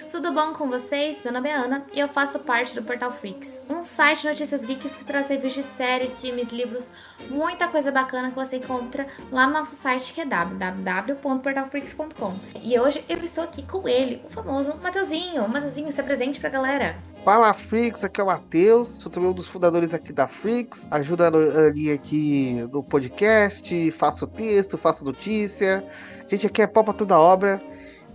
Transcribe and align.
Freaks, 0.00 0.06
tudo 0.06 0.32
bom 0.32 0.54
com 0.54 0.68
vocês? 0.68 1.22
Meu 1.22 1.32
nome 1.32 1.48
é 1.48 1.54
Ana 1.54 1.84
e 1.92 2.00
eu 2.00 2.08
faço 2.08 2.38
parte 2.38 2.74
do 2.74 2.82
Portal 2.82 3.12
Freaks, 3.12 3.60
um 3.68 3.84
site 3.84 4.22
de 4.22 4.28
notícias 4.28 4.64
geeks 4.64 4.94
que 4.94 5.04
traz 5.04 5.26
reviews 5.28 5.52
de 5.54 5.62
séries, 5.62 6.18
filmes, 6.20 6.48
livros, 6.48 6.90
muita 7.28 7.68
coisa 7.68 7.92
bacana 7.92 8.30
que 8.30 8.34
você 8.34 8.56
encontra 8.56 9.06
lá 9.30 9.46
no 9.46 9.52
nosso 9.52 9.76
site 9.76 10.14
que 10.14 10.22
é 10.22 10.24
www.portalfreaks.com. 10.24 12.34
E 12.62 12.78
hoje 12.78 13.04
eu 13.08 13.18
estou 13.18 13.44
aqui 13.44 13.62
com 13.62 13.86
ele, 13.86 14.22
o 14.24 14.30
famoso 14.30 14.74
Mateuzinho. 14.82 15.46
Mateuzinho, 15.48 15.92
se 15.92 16.00
apresente 16.00 16.40
pra 16.40 16.48
galera. 16.48 16.96
Fala 17.24 17.52
Freaks, 17.52 18.02
aqui 18.02 18.20
é 18.20 18.24
o 18.24 18.26
Matheus, 18.26 18.98
sou 19.00 19.08
também 19.10 19.30
um 19.30 19.34
dos 19.34 19.46
fundadores 19.46 19.92
aqui 19.92 20.12
da 20.12 20.26
Freaks, 20.26 20.88
ajuda 20.90 21.28
a 21.28 21.66
Aninha 21.68 21.94
aqui 21.94 22.66
no 22.72 22.82
podcast, 22.82 23.90
faço 23.92 24.26
texto, 24.26 24.78
faço 24.78 25.04
notícia. 25.04 25.84
A 26.20 26.34
gente 26.34 26.46
aqui 26.46 26.62
é 26.62 26.66
pau 26.66 26.84
pra 26.84 26.94
toda 26.94 27.18
obra. 27.18 27.60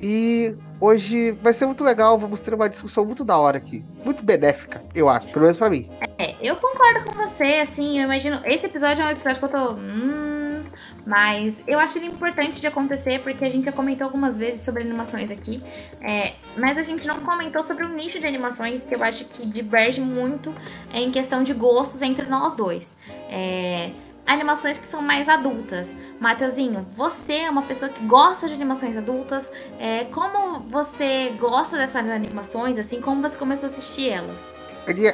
E 0.01 0.55
hoje 0.79 1.31
vai 1.31 1.53
ser 1.53 1.65
muito 1.65 1.83
legal, 1.83 2.17
vamos 2.17 2.41
ter 2.41 2.53
uma 2.53 2.69
discussão 2.69 3.05
muito 3.05 3.23
da 3.23 3.37
hora 3.37 3.57
aqui. 3.57 3.83
Muito 4.03 4.23
benéfica, 4.23 4.83
eu 4.93 5.09
acho, 5.09 5.27
pelo 5.27 5.41
menos 5.41 5.57
pra 5.57 5.69
mim. 5.69 5.89
É, 6.17 6.35
eu 6.41 6.55
concordo 6.55 7.05
com 7.05 7.11
você, 7.11 7.59
assim, 7.61 7.99
eu 7.99 8.05
imagino. 8.05 8.39
Esse 8.45 8.65
episódio 8.65 9.03
é 9.03 9.07
um 9.07 9.11
episódio 9.11 9.39
que 9.39 9.45
eu 9.45 9.49
tô. 9.49 9.73
Hum, 9.73 10.63
mas 11.05 11.61
eu 11.67 11.79
acho 11.79 11.97
ele 11.97 12.07
importante 12.07 12.59
de 12.59 12.67
acontecer 12.67 13.21
porque 13.21 13.45
a 13.45 13.49
gente 13.49 13.65
já 13.65 13.71
comentou 13.71 14.05
algumas 14.05 14.37
vezes 14.37 14.61
sobre 14.61 14.81
animações 14.81 15.31
aqui. 15.31 15.61
É, 16.01 16.33
mas 16.57 16.77
a 16.77 16.83
gente 16.83 17.07
não 17.07 17.19
comentou 17.21 17.63
sobre 17.63 17.85
um 17.85 17.89
nicho 17.89 18.19
de 18.19 18.25
animações 18.25 18.83
que 18.83 18.95
eu 18.95 19.03
acho 19.03 19.25
que 19.25 19.45
diverge 19.45 20.01
muito 20.01 20.53
em 20.93 21.11
questão 21.11 21.43
de 21.43 21.53
gostos 21.53 22.01
entre 22.01 22.25
nós 22.27 22.55
dois. 22.55 22.95
É 23.29 23.91
animações 24.25 24.77
que 24.77 24.87
são 24.87 25.01
mais 25.01 25.29
adultas. 25.29 25.89
Mateuzinho, 26.19 26.85
você 26.95 27.33
é 27.33 27.49
uma 27.49 27.61
pessoa 27.61 27.89
que 27.89 28.03
gosta 28.05 28.47
de 28.47 28.53
animações 28.53 28.97
adultas. 28.97 29.49
É, 29.79 30.05
como 30.05 30.59
você 30.61 31.33
gosta 31.39 31.77
dessas 31.77 32.07
animações, 32.07 32.77
assim, 32.77 32.99
como 33.01 33.21
você 33.21 33.37
começou 33.37 33.67
a 33.67 33.71
assistir 33.71 34.09
elas? 34.09 34.39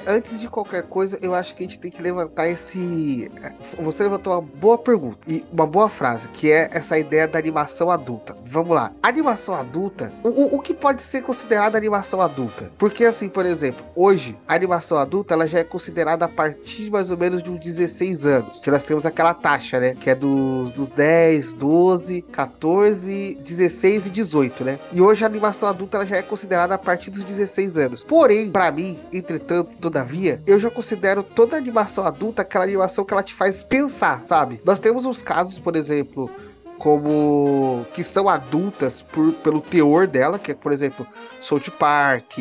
Antes 0.07 0.39
de 0.39 0.47
qualquer 0.47 0.83
coisa, 0.83 1.17
eu 1.21 1.33
acho 1.33 1.55
que 1.55 1.63
a 1.63 1.65
gente 1.65 1.79
tem 1.79 1.91
que 1.91 2.01
levantar 2.01 2.47
esse. 2.47 3.31
Você 3.79 4.03
levantou 4.03 4.33
uma 4.33 4.41
boa 4.41 4.77
pergunta 4.77 5.19
e 5.27 5.45
uma 5.51 5.65
boa 5.65 5.89
frase, 5.89 6.27
que 6.29 6.51
é 6.51 6.69
essa 6.71 6.97
ideia 6.97 7.27
da 7.27 7.39
animação 7.39 7.89
adulta. 7.89 8.35
Vamos 8.45 8.75
lá. 8.75 8.91
Animação 9.01 9.55
adulta, 9.55 10.11
o, 10.23 10.55
o 10.55 10.59
que 10.59 10.73
pode 10.73 11.03
ser 11.03 11.21
considerada 11.21 11.77
animação 11.77 12.21
adulta? 12.21 12.71
Porque, 12.77 13.05
assim, 13.05 13.29
por 13.29 13.45
exemplo, 13.45 13.85
hoje, 13.95 14.37
a 14.47 14.55
animação 14.55 14.97
adulta 14.97 15.33
ela 15.33 15.47
já 15.47 15.59
é 15.59 15.63
considerada 15.63 16.25
a 16.25 16.29
partir 16.29 16.89
mais 16.89 17.09
ou 17.09 17.17
menos 17.17 17.41
de 17.41 17.49
uns 17.49 17.59
16 17.59 18.25
anos. 18.25 18.61
Que 18.61 18.71
nós 18.71 18.83
temos 18.83 19.05
aquela 19.05 19.33
taxa, 19.33 19.79
né? 19.79 19.95
Que 19.95 20.09
é 20.09 20.15
dos, 20.15 20.71
dos 20.71 20.91
10, 20.91 21.53
12, 21.53 22.21
14, 22.23 23.35
16 23.41 24.07
e 24.07 24.09
18, 24.09 24.63
né? 24.63 24.79
E 24.91 25.01
hoje 25.01 25.23
a 25.23 25.27
animação 25.27 25.69
adulta 25.69 25.97
ela 25.97 26.05
já 26.05 26.17
é 26.17 26.21
considerada 26.21 26.75
a 26.75 26.77
partir 26.77 27.09
dos 27.09 27.23
16 27.23 27.77
anos. 27.77 28.03
Porém, 28.03 28.51
para 28.51 28.71
mim, 28.71 28.99
entretanto, 29.11 29.60
todavia, 29.63 30.41
eu 30.45 30.59
já 30.59 30.69
considero 30.69 31.23
toda 31.23 31.57
animação 31.57 32.05
adulta 32.05 32.41
aquela 32.41 32.63
animação 32.63 33.03
que 33.05 33.13
ela 33.13 33.23
te 33.23 33.33
faz 33.33 33.63
pensar, 33.63 34.21
sabe? 34.25 34.61
Nós 34.65 34.79
temos 34.79 35.05
uns 35.05 35.21
casos, 35.21 35.59
por 35.59 35.75
exemplo, 35.75 36.29
como 36.77 37.85
que 37.93 38.03
são 38.03 38.27
adultas 38.27 39.01
por, 39.01 39.33
pelo 39.35 39.61
teor 39.61 40.07
dela, 40.07 40.39
que 40.39 40.51
é, 40.51 40.55
por 40.55 40.71
exemplo, 40.71 41.05
South 41.41 41.71
Park, 41.77 42.39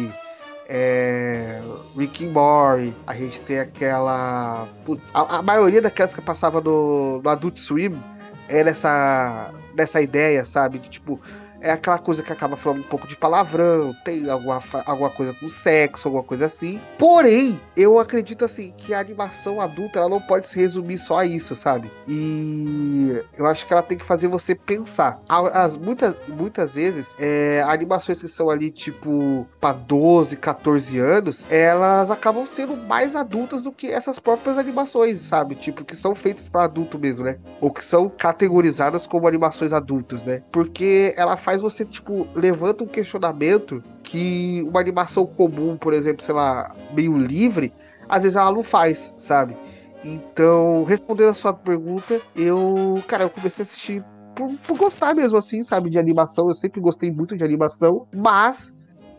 é, 0.66 1.60
Rick 1.97 2.26
and 2.26 2.31
Morty, 2.31 2.97
a 3.06 3.14
gente 3.14 3.41
tem 3.41 3.58
aquela. 3.58 4.69
Putz, 4.87 5.10
a, 5.12 5.38
a, 5.38 5.42
maioria 5.42 5.82
daquelas 5.82 6.14
que 6.14 6.22
passava 6.22 6.60
no, 6.60 7.20
no 7.20 7.28
Adult 7.28 7.58
Swim 7.58 8.00
era 8.48 8.70
essa, 8.70 9.52
nessa 9.75 10.00
ideia, 10.00 10.44
sabe? 10.44 10.78
De 10.78 10.88
tipo, 10.88 11.20
é 11.60 11.71
aquela 11.71 11.98
coisa 11.98 12.22
que 12.22 12.32
acaba 12.32 12.56
falando 12.56 12.81
um 12.81 12.88
pouco 12.88 13.06
de 13.06 13.16
palavrão, 13.16 13.94
tem 14.04 14.28
alguma, 14.31 14.62
alguma 14.87 15.10
coisa 15.10 15.34
com 15.34 15.48
sexo, 15.48 16.09
alguma 16.09 16.25
coisa 16.25 16.47
assim. 16.47 16.81
Porém, 16.98 17.60
eu 17.76 17.98
acredito 17.98 18.44
assim 18.44 18.72
que 18.76 18.94
a 18.94 19.00
animação 19.00 19.60
adulta 19.60 19.99
ela 19.99 20.09
não 20.09 20.20
pode 20.20 20.49
se 20.49 20.59
resumir 20.59 20.99
só 20.99 21.19
a 21.19 21.26
isso, 21.26 21.54
sabe? 21.54 21.91
E 22.06 23.22
eu 23.37 23.47
acho 23.47 23.66
que 23.66 23.72
ela 23.72 23.82
tem 23.82 23.99
que 23.99 24.04
fazer 24.04 24.28
você 24.28 24.54
pensar. 24.54 25.20
As, 25.28 25.76
muitas, 25.76 26.16
muitas 26.28 26.75
vezes, 26.75 27.15
é, 27.19 27.62
animações 27.66 28.20
que 28.20 28.28
são 28.28 28.50
ali, 28.50 28.70
tipo, 28.70 29.47
para 29.60 29.75
12, 29.75 30.37
14 30.37 30.99
anos, 30.99 31.47
elas 31.50 32.10
acabam 32.10 32.47
sendo 32.47 32.76
mais 32.76 33.16
adultas 33.16 33.62
do 33.62 33.72
que 33.72 33.88
essas 33.88 34.19
próprias 34.19 34.59
animações, 34.59 35.19
sabe? 35.20 35.54
Tipo, 35.54 35.84
que 35.84 35.97
são 35.97 36.15
feitas 36.15 36.49
para 36.49 36.65
adulto 36.65 36.99
mesmo, 36.99 37.25
né? 37.25 37.38
Ou 37.60 37.70
que 37.70 37.84
são 37.84 38.09
categorizadas 38.09 39.06
como 39.06 39.26
animações 39.26 39.72
adultas, 39.72 40.25
né? 40.25 40.43
Porque 40.50 41.15
ela 41.16 41.37
faz 41.37 41.50
faz 41.50 41.61
você, 41.61 41.84
tipo, 41.84 42.28
levanta 42.33 42.84
um 42.84 42.87
questionamento 42.87 43.83
que 44.05 44.65
uma 44.69 44.78
animação 44.78 45.27
comum, 45.27 45.77
por 45.77 45.93
exemplo, 45.93 46.25
sei 46.25 46.33
lá, 46.33 46.72
meio 46.94 47.19
livre, 47.19 47.72
às 48.09 48.22
vezes 48.22 48.37
ela 48.37 48.53
não 48.53 48.62
faz, 48.62 49.12
sabe? 49.16 49.56
Então, 50.05 50.84
respondendo 50.84 51.31
a 51.31 51.34
sua 51.34 51.53
pergunta, 51.53 52.21
eu, 52.37 53.03
cara, 53.09 53.25
eu 53.25 53.31
comecei 53.31 53.62
a 53.62 53.65
assistir 53.65 54.05
por, 54.37 54.53
por 54.59 54.78
gostar 54.78 55.12
mesmo, 55.12 55.37
assim, 55.37 55.65
sabe, 55.65 55.91
de 55.91 55.99
animação. 55.99 56.47
Eu 56.47 56.55
sempre 56.55 56.81
gostei 56.81 57.11
muito 57.11 57.37
de 57.37 57.43
animação, 57.43 58.06
mas 58.15 58.72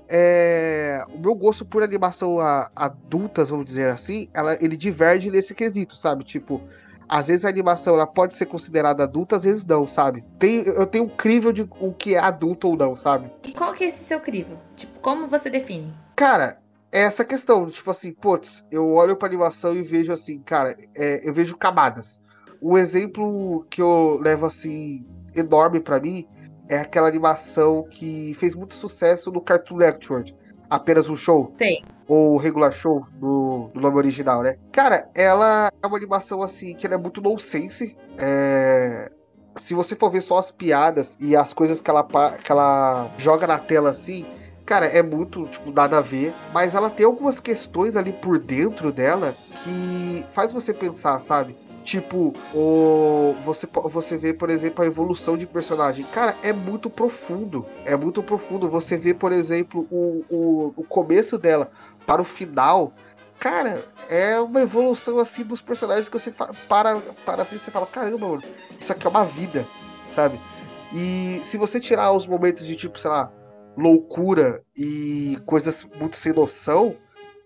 é, 0.07 1.03
o 1.13 1.19
meu 1.19 1.35
gosto 1.35 1.65
por 1.65 1.83
animação 1.83 2.39
a, 2.39 2.71
adultas, 2.73 3.49
vamos 3.49 3.65
dizer 3.65 3.89
assim, 3.89 4.29
ela, 4.33 4.57
ele 4.63 4.77
diverge 4.77 5.29
nesse 5.29 5.53
quesito, 5.53 5.97
sabe? 5.97 6.23
Tipo, 6.23 6.61
às 7.11 7.27
vezes 7.27 7.43
a 7.43 7.49
animação 7.49 7.95
ela 7.95 8.07
pode 8.07 8.33
ser 8.35 8.45
considerada 8.45 9.03
adulta, 9.03 9.35
às 9.35 9.43
vezes 9.43 9.65
não, 9.65 9.85
sabe? 9.85 10.23
Tem, 10.39 10.65
eu 10.65 10.87
tenho 10.87 11.03
um 11.03 11.09
crivo 11.09 11.51
de 11.51 11.67
o 11.81 11.91
que 11.91 12.15
é 12.15 12.19
adulto 12.19 12.69
ou 12.69 12.77
não, 12.77 12.95
sabe? 12.95 13.29
E 13.43 13.51
qual 13.51 13.73
que 13.73 13.83
é 13.83 13.87
esse 13.87 14.05
seu 14.05 14.21
crivo? 14.21 14.57
Tipo, 14.77 14.97
como 15.01 15.27
você 15.27 15.49
define? 15.49 15.93
Cara, 16.15 16.57
é 16.89 17.01
essa 17.01 17.25
questão, 17.25 17.69
tipo 17.69 17.91
assim, 17.91 18.13
putz, 18.13 18.63
eu 18.71 18.93
olho 18.93 19.17
pra 19.17 19.27
animação 19.27 19.75
e 19.75 19.81
vejo 19.81 20.13
assim, 20.13 20.39
cara, 20.39 20.73
é, 20.95 21.27
eu 21.27 21.33
vejo 21.33 21.57
camadas. 21.57 22.17
Um 22.61 22.77
exemplo 22.77 23.65
que 23.69 23.81
eu 23.81 24.17
levo 24.23 24.45
assim, 24.45 25.05
enorme 25.35 25.81
para 25.81 25.99
mim, 25.99 26.25
é 26.69 26.77
aquela 26.77 27.09
animação 27.09 27.83
que 27.89 28.33
fez 28.35 28.55
muito 28.55 28.73
sucesso 28.73 29.29
no 29.33 29.41
Cartoon 29.41 29.75
Network. 29.75 30.33
Apenas 30.71 31.07
um 31.07 31.15
show. 31.15 31.53
Tem 31.57 31.83
ou 32.11 32.35
regular 32.35 32.73
show 32.73 33.07
do, 33.13 33.69
do 33.73 33.79
nome 33.79 33.95
original, 33.95 34.43
né? 34.43 34.57
Cara, 34.69 35.09
ela 35.15 35.71
é 35.81 35.87
uma 35.87 35.95
animação 35.95 36.43
assim 36.43 36.75
que 36.75 36.85
ela 36.85 36.95
é 36.95 36.97
muito 36.97 37.21
nonsense. 37.21 37.95
É... 38.17 39.09
Se 39.55 39.73
você 39.73 39.95
for 39.95 40.09
ver 40.09 40.21
só 40.21 40.37
as 40.37 40.51
piadas 40.51 41.15
e 41.21 41.37
as 41.37 41.53
coisas 41.53 41.79
que 41.79 41.89
ela, 41.89 42.03
que 42.03 42.51
ela 42.51 43.09
joga 43.17 43.47
na 43.47 43.57
tela 43.57 43.91
assim, 43.91 44.25
cara, 44.65 44.87
é 44.87 45.01
muito, 45.01 45.47
tipo, 45.47 45.71
nada 45.71 45.99
a 45.99 46.01
ver. 46.01 46.33
Mas 46.53 46.75
ela 46.75 46.89
tem 46.89 47.05
algumas 47.05 47.39
questões 47.39 47.95
ali 47.95 48.11
por 48.11 48.37
dentro 48.37 48.91
dela 48.91 49.33
que 49.63 50.25
faz 50.33 50.51
você 50.51 50.73
pensar, 50.73 51.17
sabe? 51.21 51.55
Tipo, 51.83 52.33
o, 52.53 53.35
você, 53.43 53.67
você 53.85 54.17
vê, 54.17 54.33
por 54.33 54.49
exemplo, 54.49 54.83
a 54.83 54.87
evolução 54.87 55.35
de 55.35 55.47
personagem. 55.47 56.05
Cara, 56.05 56.35
é 56.43 56.53
muito 56.53 56.89
profundo. 56.89 57.65
É 57.85 57.95
muito 57.95 58.21
profundo. 58.21 58.69
Você 58.69 58.97
vê, 58.97 59.13
por 59.13 59.31
exemplo, 59.31 59.87
o, 59.89 60.23
o, 60.29 60.73
o 60.77 60.83
começo 60.83 61.37
dela 61.37 61.71
para 62.05 62.21
o 62.21 62.25
final, 62.25 62.93
cara, 63.39 63.83
é 64.09 64.39
uma 64.39 64.61
evolução 64.61 65.17
assim 65.17 65.43
dos 65.43 65.61
personagens 65.61 66.07
que 66.07 66.17
você 66.17 66.31
para, 66.67 66.99
para 67.25 67.43
assim, 67.43 67.57
você 67.57 67.71
fala, 67.71 67.85
caramba, 67.85 68.27
mano, 68.27 68.43
isso 68.79 68.91
aqui 68.91 69.05
é 69.05 69.09
uma 69.09 69.25
vida, 69.25 69.65
sabe? 70.11 70.39
E 70.93 71.41
se 71.43 71.57
você 71.57 71.79
tirar 71.79 72.11
os 72.11 72.27
momentos 72.27 72.65
de 72.65 72.75
tipo, 72.75 72.99
sei 72.99 73.09
lá, 73.09 73.31
loucura 73.77 74.63
e 74.75 75.39
coisas 75.45 75.87
muito 75.99 76.17
sem 76.17 76.33
noção, 76.33 76.95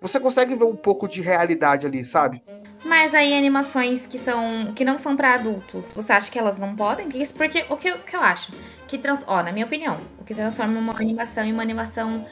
você 0.02 0.20
consegue 0.20 0.56
ver 0.56 0.66
um 0.66 0.76
pouco 0.76 1.08
de 1.08 1.22
realidade 1.22 1.86
ali, 1.86 2.04
sabe? 2.04 2.42
Mas 2.86 3.16
aí 3.16 3.36
animações 3.36 4.06
que 4.06 4.20
são 4.20 4.72
que 4.76 4.86
não 4.86 4.98
são 5.00 5.18
para 5.18 5.34
adultos, 5.34 5.92
você 5.92 6.14
acha 6.14 6.30
que 6.30 6.38
elas 6.38 6.60
não 6.60 6.76
podem? 6.76 7.10
Porque 7.36 7.66
o 7.68 7.76
que, 7.76 7.92
o 7.92 7.98
que 7.98 8.16
eu 8.16 8.22
acho 8.22 8.54
que 8.88 9.00
trans, 9.00 9.24
ó, 9.26 9.42
na 9.42 9.52
minha 9.52 9.66
opinião, 9.66 9.98
o 10.20 10.24
que 10.24 10.36
transforma 10.36 10.80
uma 10.80 10.94
animação 10.94 11.44
em 11.44 11.52
uma 11.52 11.64
animação 11.64 12.26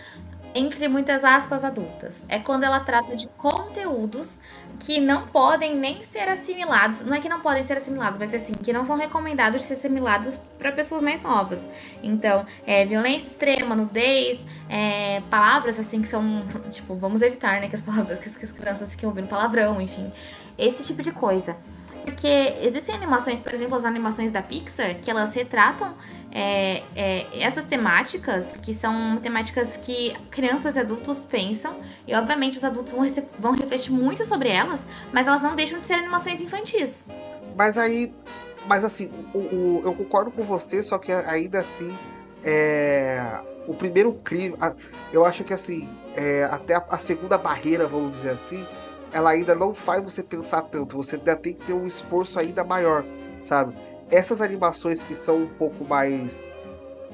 entre 0.55 0.87
muitas 0.87 1.23
aspas 1.23 1.63
adultas. 1.63 2.23
É 2.29 2.37
quando 2.37 2.63
ela 2.63 2.79
trata 2.79 3.15
de 3.15 3.27
conteúdos 3.29 4.39
que 4.79 4.99
não 4.99 5.27
podem 5.27 5.75
nem 5.75 6.03
ser 6.03 6.27
assimilados. 6.27 7.01
Não 7.01 7.15
é 7.15 7.19
que 7.19 7.29
não 7.29 7.39
podem 7.39 7.63
ser 7.63 7.77
assimilados, 7.77 8.19
mas 8.19 8.33
assim, 8.33 8.53
que 8.53 8.71
não 8.71 8.85
são 8.85 8.97
recomendados 8.97 9.61
de 9.61 9.67
ser 9.67 9.73
assimilados 9.73 10.37
para 10.57 10.71
pessoas 10.71 11.01
mais 11.01 11.21
novas. 11.21 11.67
Então, 12.01 12.45
é, 12.65 12.85
violência 12.85 13.27
extrema, 13.27 13.75
nudez, 13.75 14.39
é, 14.69 15.21
palavras 15.29 15.79
assim 15.79 16.01
que 16.01 16.07
são. 16.07 16.43
Tipo, 16.69 16.95
vamos 16.95 17.21
evitar, 17.21 17.59
né? 17.59 17.67
Que 17.67 17.75
as 17.75 17.81
palavras 17.81 18.19
que 18.19 18.27
as 18.27 18.51
crianças 18.51 18.91
fiquem 18.91 19.07
ouvindo 19.07 19.27
palavrão, 19.27 19.81
enfim. 19.81 20.11
Esse 20.57 20.83
tipo 20.83 21.01
de 21.01 21.11
coisa. 21.11 21.55
Porque 22.03 22.57
existem 22.61 22.93
animações, 22.93 23.39
por 23.39 23.53
exemplo, 23.53 23.75
as 23.75 23.85
animações 23.85 24.29
da 24.29 24.41
Pixar, 24.41 24.95
que 25.01 25.09
elas 25.09 25.33
retratam 25.33 25.95
é, 26.31 26.83
é, 26.95 27.27
essas 27.41 27.63
temáticas, 27.65 28.57
que 28.57 28.73
são 28.73 29.17
temáticas 29.17 29.77
que 29.77 30.13
crianças 30.29 30.75
e 30.75 30.79
adultos 30.79 31.23
pensam, 31.23 31.73
e 32.05 32.13
obviamente 32.13 32.57
os 32.57 32.63
adultos 32.63 32.91
vão, 32.91 33.09
vão 33.39 33.51
refletir 33.53 33.91
muito 33.91 34.25
sobre 34.25 34.49
elas, 34.49 34.85
mas 35.13 35.27
elas 35.27 35.41
não 35.41 35.55
deixam 35.55 35.79
de 35.79 35.87
ser 35.87 35.93
animações 35.93 36.41
infantis. 36.41 37.05
Mas 37.55 37.77
aí, 37.77 38.13
mas 38.65 38.83
assim, 38.83 39.09
o, 39.33 39.37
o, 39.37 39.81
eu 39.85 39.93
concordo 39.93 40.29
com 40.29 40.43
você, 40.43 40.83
só 40.83 40.97
que 40.97 41.11
ainda 41.11 41.61
assim, 41.61 41.97
é, 42.43 43.39
o 43.65 43.73
primeiro 43.73 44.11
crime, 44.11 44.55
eu 45.13 45.25
acho 45.25 45.45
que 45.45 45.53
assim, 45.53 45.87
é, 46.15 46.43
até 46.45 46.75
a, 46.75 46.83
a 46.89 46.97
segunda 46.97 47.37
barreira, 47.37 47.87
vamos 47.87 48.17
dizer 48.17 48.31
assim, 48.31 48.65
ela 49.13 49.29
ainda 49.29 49.55
não 49.55 49.73
faz 49.73 50.03
você 50.03 50.23
pensar 50.23 50.63
tanto. 50.63 50.97
Você 50.97 51.15
ainda 51.15 51.35
tem 51.35 51.53
que 51.53 51.65
ter 51.65 51.73
um 51.73 51.85
esforço 51.85 52.39
ainda 52.39 52.63
maior, 52.63 53.05
sabe? 53.39 53.75
Essas 54.09 54.41
animações 54.41 55.03
que 55.03 55.15
são 55.15 55.43
um 55.43 55.47
pouco 55.47 55.85
mais 55.85 56.47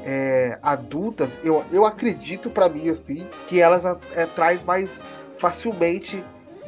é, 0.03 0.57
adultas, 0.63 1.39
eu, 1.43 1.63
eu 1.71 1.85
acredito 1.85 2.49
para 2.49 2.69
mim 2.69 2.89
assim 2.89 3.27
que 3.47 3.59
elas 3.59 3.83
é, 4.15 4.25
traz 4.25 4.63
mais 4.63 4.89
facilmente 5.37 6.23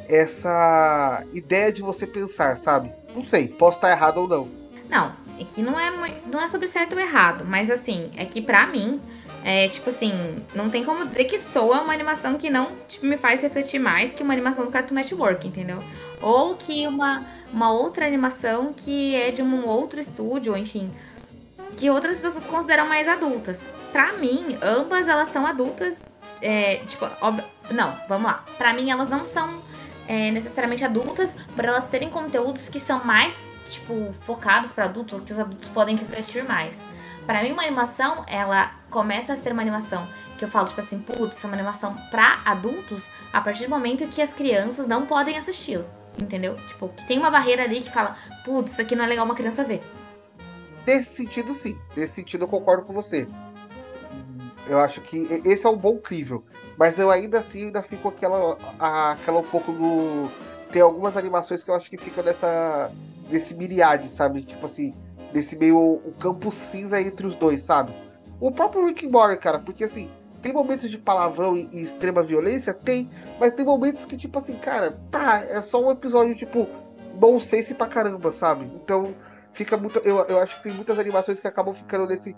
essa 0.07 1.23
ideia 1.33 1.71
de 1.71 1.81
você 1.81 2.05
pensar, 2.05 2.57
sabe? 2.57 2.91
Não 3.15 3.23
sei, 3.23 3.47
posso 3.47 3.77
estar 3.77 3.91
errado 3.91 4.17
ou 4.17 4.27
não. 4.27 4.47
Não, 4.89 5.13
é 5.39 5.43
que 5.45 5.61
não 5.61 5.79
é, 5.79 5.89
não 6.31 6.41
é 6.41 6.47
sobre 6.49 6.67
certo 6.67 6.93
ou 6.93 6.99
errado, 6.99 7.45
mas 7.45 7.71
assim, 7.71 8.11
é 8.17 8.25
que 8.25 8.41
para 8.41 8.67
mim 8.67 8.99
é, 9.43 9.67
tipo 9.67 9.89
assim, 9.89 10.13
não 10.53 10.69
tem 10.69 10.83
como 10.83 11.05
dizer 11.05 11.25
que 11.25 11.39
Soa 11.39 11.81
uma 11.81 11.93
animação 11.93 12.37
que 12.37 12.49
não 12.49 12.71
tipo, 12.87 13.05
me 13.05 13.17
faz 13.17 13.41
refletir 13.41 13.79
mais 13.79 14.11
que 14.11 14.21
uma 14.21 14.33
animação 14.33 14.65
do 14.65 14.71
Cartoon 14.71 14.95
Network, 14.95 15.47
entendeu? 15.47 15.83
Ou 16.21 16.55
que 16.55 16.87
uma, 16.87 17.25
uma 17.51 17.71
outra 17.71 18.05
animação 18.05 18.73
que 18.73 19.15
é 19.15 19.31
de 19.31 19.41
um 19.41 19.65
outro 19.65 19.99
estúdio, 19.99 20.55
enfim, 20.55 20.91
que 21.75 21.89
outras 21.89 22.19
pessoas 22.19 22.45
consideram 22.45 22.87
mais 22.87 23.07
adultas. 23.07 23.59
Pra 23.91 24.13
mim, 24.13 24.57
ambas 24.61 25.07
elas 25.07 25.29
são 25.29 25.45
adultas, 25.45 26.01
é, 26.41 26.77
tipo, 26.87 27.05
ob... 27.21 27.43
não, 27.71 27.97
vamos 28.07 28.31
lá. 28.31 28.45
Pra 28.57 28.73
mim, 28.73 28.91
elas 28.91 29.09
não 29.09 29.25
são 29.25 29.61
é, 30.07 30.29
necessariamente 30.31 30.85
adultas, 30.85 31.35
por 31.55 31.65
elas 31.65 31.87
terem 31.87 32.09
conteúdos 32.09 32.69
que 32.69 32.79
são 32.79 33.03
mais, 33.03 33.35
tipo, 33.69 34.13
focados 34.21 34.71
para 34.71 34.85
adultos, 34.85 35.23
que 35.23 35.31
os 35.31 35.39
adultos 35.39 35.67
podem 35.69 35.95
refletir 35.95 36.43
mais. 36.43 36.79
Para 37.31 37.43
mim, 37.43 37.53
uma 37.53 37.63
animação, 37.63 38.25
ela 38.27 38.71
começa 38.89 39.31
a 39.31 39.35
ser 39.37 39.53
uma 39.53 39.61
animação 39.61 40.05
que 40.37 40.43
eu 40.43 40.49
falo, 40.49 40.67
tipo 40.67 40.81
assim, 40.81 40.99
putz, 40.99 41.37
isso 41.37 41.47
é 41.47 41.49
uma 41.49 41.55
animação 41.55 41.95
pra 42.09 42.41
adultos 42.43 43.09
a 43.31 43.39
partir 43.39 43.63
do 43.63 43.69
momento 43.69 44.05
que 44.09 44.21
as 44.21 44.33
crianças 44.33 44.85
não 44.85 45.05
podem 45.05 45.37
assisti-lo. 45.37 45.85
Entendeu? 46.17 46.57
Tipo, 46.67 46.89
tem 47.07 47.17
uma 47.17 47.31
barreira 47.31 47.63
ali 47.63 47.79
que 47.79 47.89
fala, 47.89 48.17
putz, 48.43 48.73
isso 48.73 48.81
aqui 48.81 48.97
não 48.97 49.05
é 49.05 49.07
legal 49.07 49.23
uma 49.23 49.33
criança 49.33 49.63
ver. 49.63 49.81
Nesse 50.85 51.15
sentido, 51.15 51.53
sim. 51.53 51.77
Nesse 51.95 52.15
sentido, 52.15 52.43
eu 52.43 52.49
concordo 52.49 52.83
com 52.83 52.91
você. 52.91 53.25
Eu 54.67 54.81
acho 54.81 54.99
que 54.99 55.41
esse 55.45 55.65
é 55.65 55.69
um 55.69 55.77
bom 55.77 55.99
crível. 55.99 56.43
Mas 56.77 56.99
eu 56.99 57.09
ainda 57.09 57.39
assim 57.39 57.67
ainda 57.67 57.81
fico 57.81 58.09
aquela, 58.09 58.57
aquela 58.77 59.39
um 59.39 59.47
pouco 59.47 59.71
no. 59.71 60.29
Tem 60.69 60.81
algumas 60.81 61.15
animações 61.15 61.63
que 61.63 61.71
eu 61.71 61.75
acho 61.75 61.89
que 61.89 61.97
ficam 61.97 62.25
nessa. 62.25 62.91
nesse 63.29 63.55
miriade, 63.55 64.09
sabe? 64.09 64.41
Tipo 64.41 64.65
assim, 64.65 64.93
nesse 65.33 65.57
meio 65.57 65.77
o 65.77 66.13
campo 66.19 66.51
cinza 66.51 67.01
entre 67.01 67.25
os 67.25 67.35
dois, 67.35 67.61
sabe? 67.61 67.93
O 68.39 68.51
próprio 68.51 68.85
Rick 68.85 69.07
Morgan, 69.07 69.37
cara, 69.37 69.59
porque 69.59 69.83
assim, 69.83 70.09
tem 70.41 70.51
momentos 70.51 70.89
de 70.89 70.97
palavrão 70.97 71.55
e, 71.55 71.69
e, 71.71 71.81
extrema 71.81 72.23
violência? 72.23 72.73
Tem, 72.73 73.09
mas 73.39 73.53
tem 73.53 73.63
momentos 73.63 74.05
que, 74.05 74.17
tipo 74.17 74.37
assim, 74.37 74.55
cara, 74.57 74.97
tá, 75.11 75.43
é 75.43 75.61
só 75.61 75.85
um 75.85 75.91
episódio, 75.91 76.35
tipo, 76.35 76.67
não 77.21 77.39
sei 77.39 77.61
se 77.61 77.73
pra 77.73 77.87
caramba, 77.87 78.33
sabe? 78.33 78.65
Então, 78.75 79.13
fica 79.53 79.77
muito. 79.77 79.99
Eu, 79.99 80.17
eu 80.25 80.39
acho 80.39 80.57
que 80.57 80.63
tem 80.63 80.73
muitas 80.73 80.97
animações 80.97 81.39
que 81.39 81.47
acabam 81.47 81.73
ficando 81.73 82.07
nesse, 82.07 82.35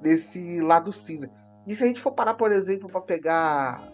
nesse 0.00 0.60
lado 0.60 0.92
cinza. 0.92 1.30
E 1.66 1.76
se 1.76 1.84
a 1.84 1.86
gente 1.86 2.00
for 2.00 2.12
parar, 2.12 2.34
por 2.34 2.50
exemplo, 2.50 2.88
para 2.88 3.00
pegar 3.00 3.92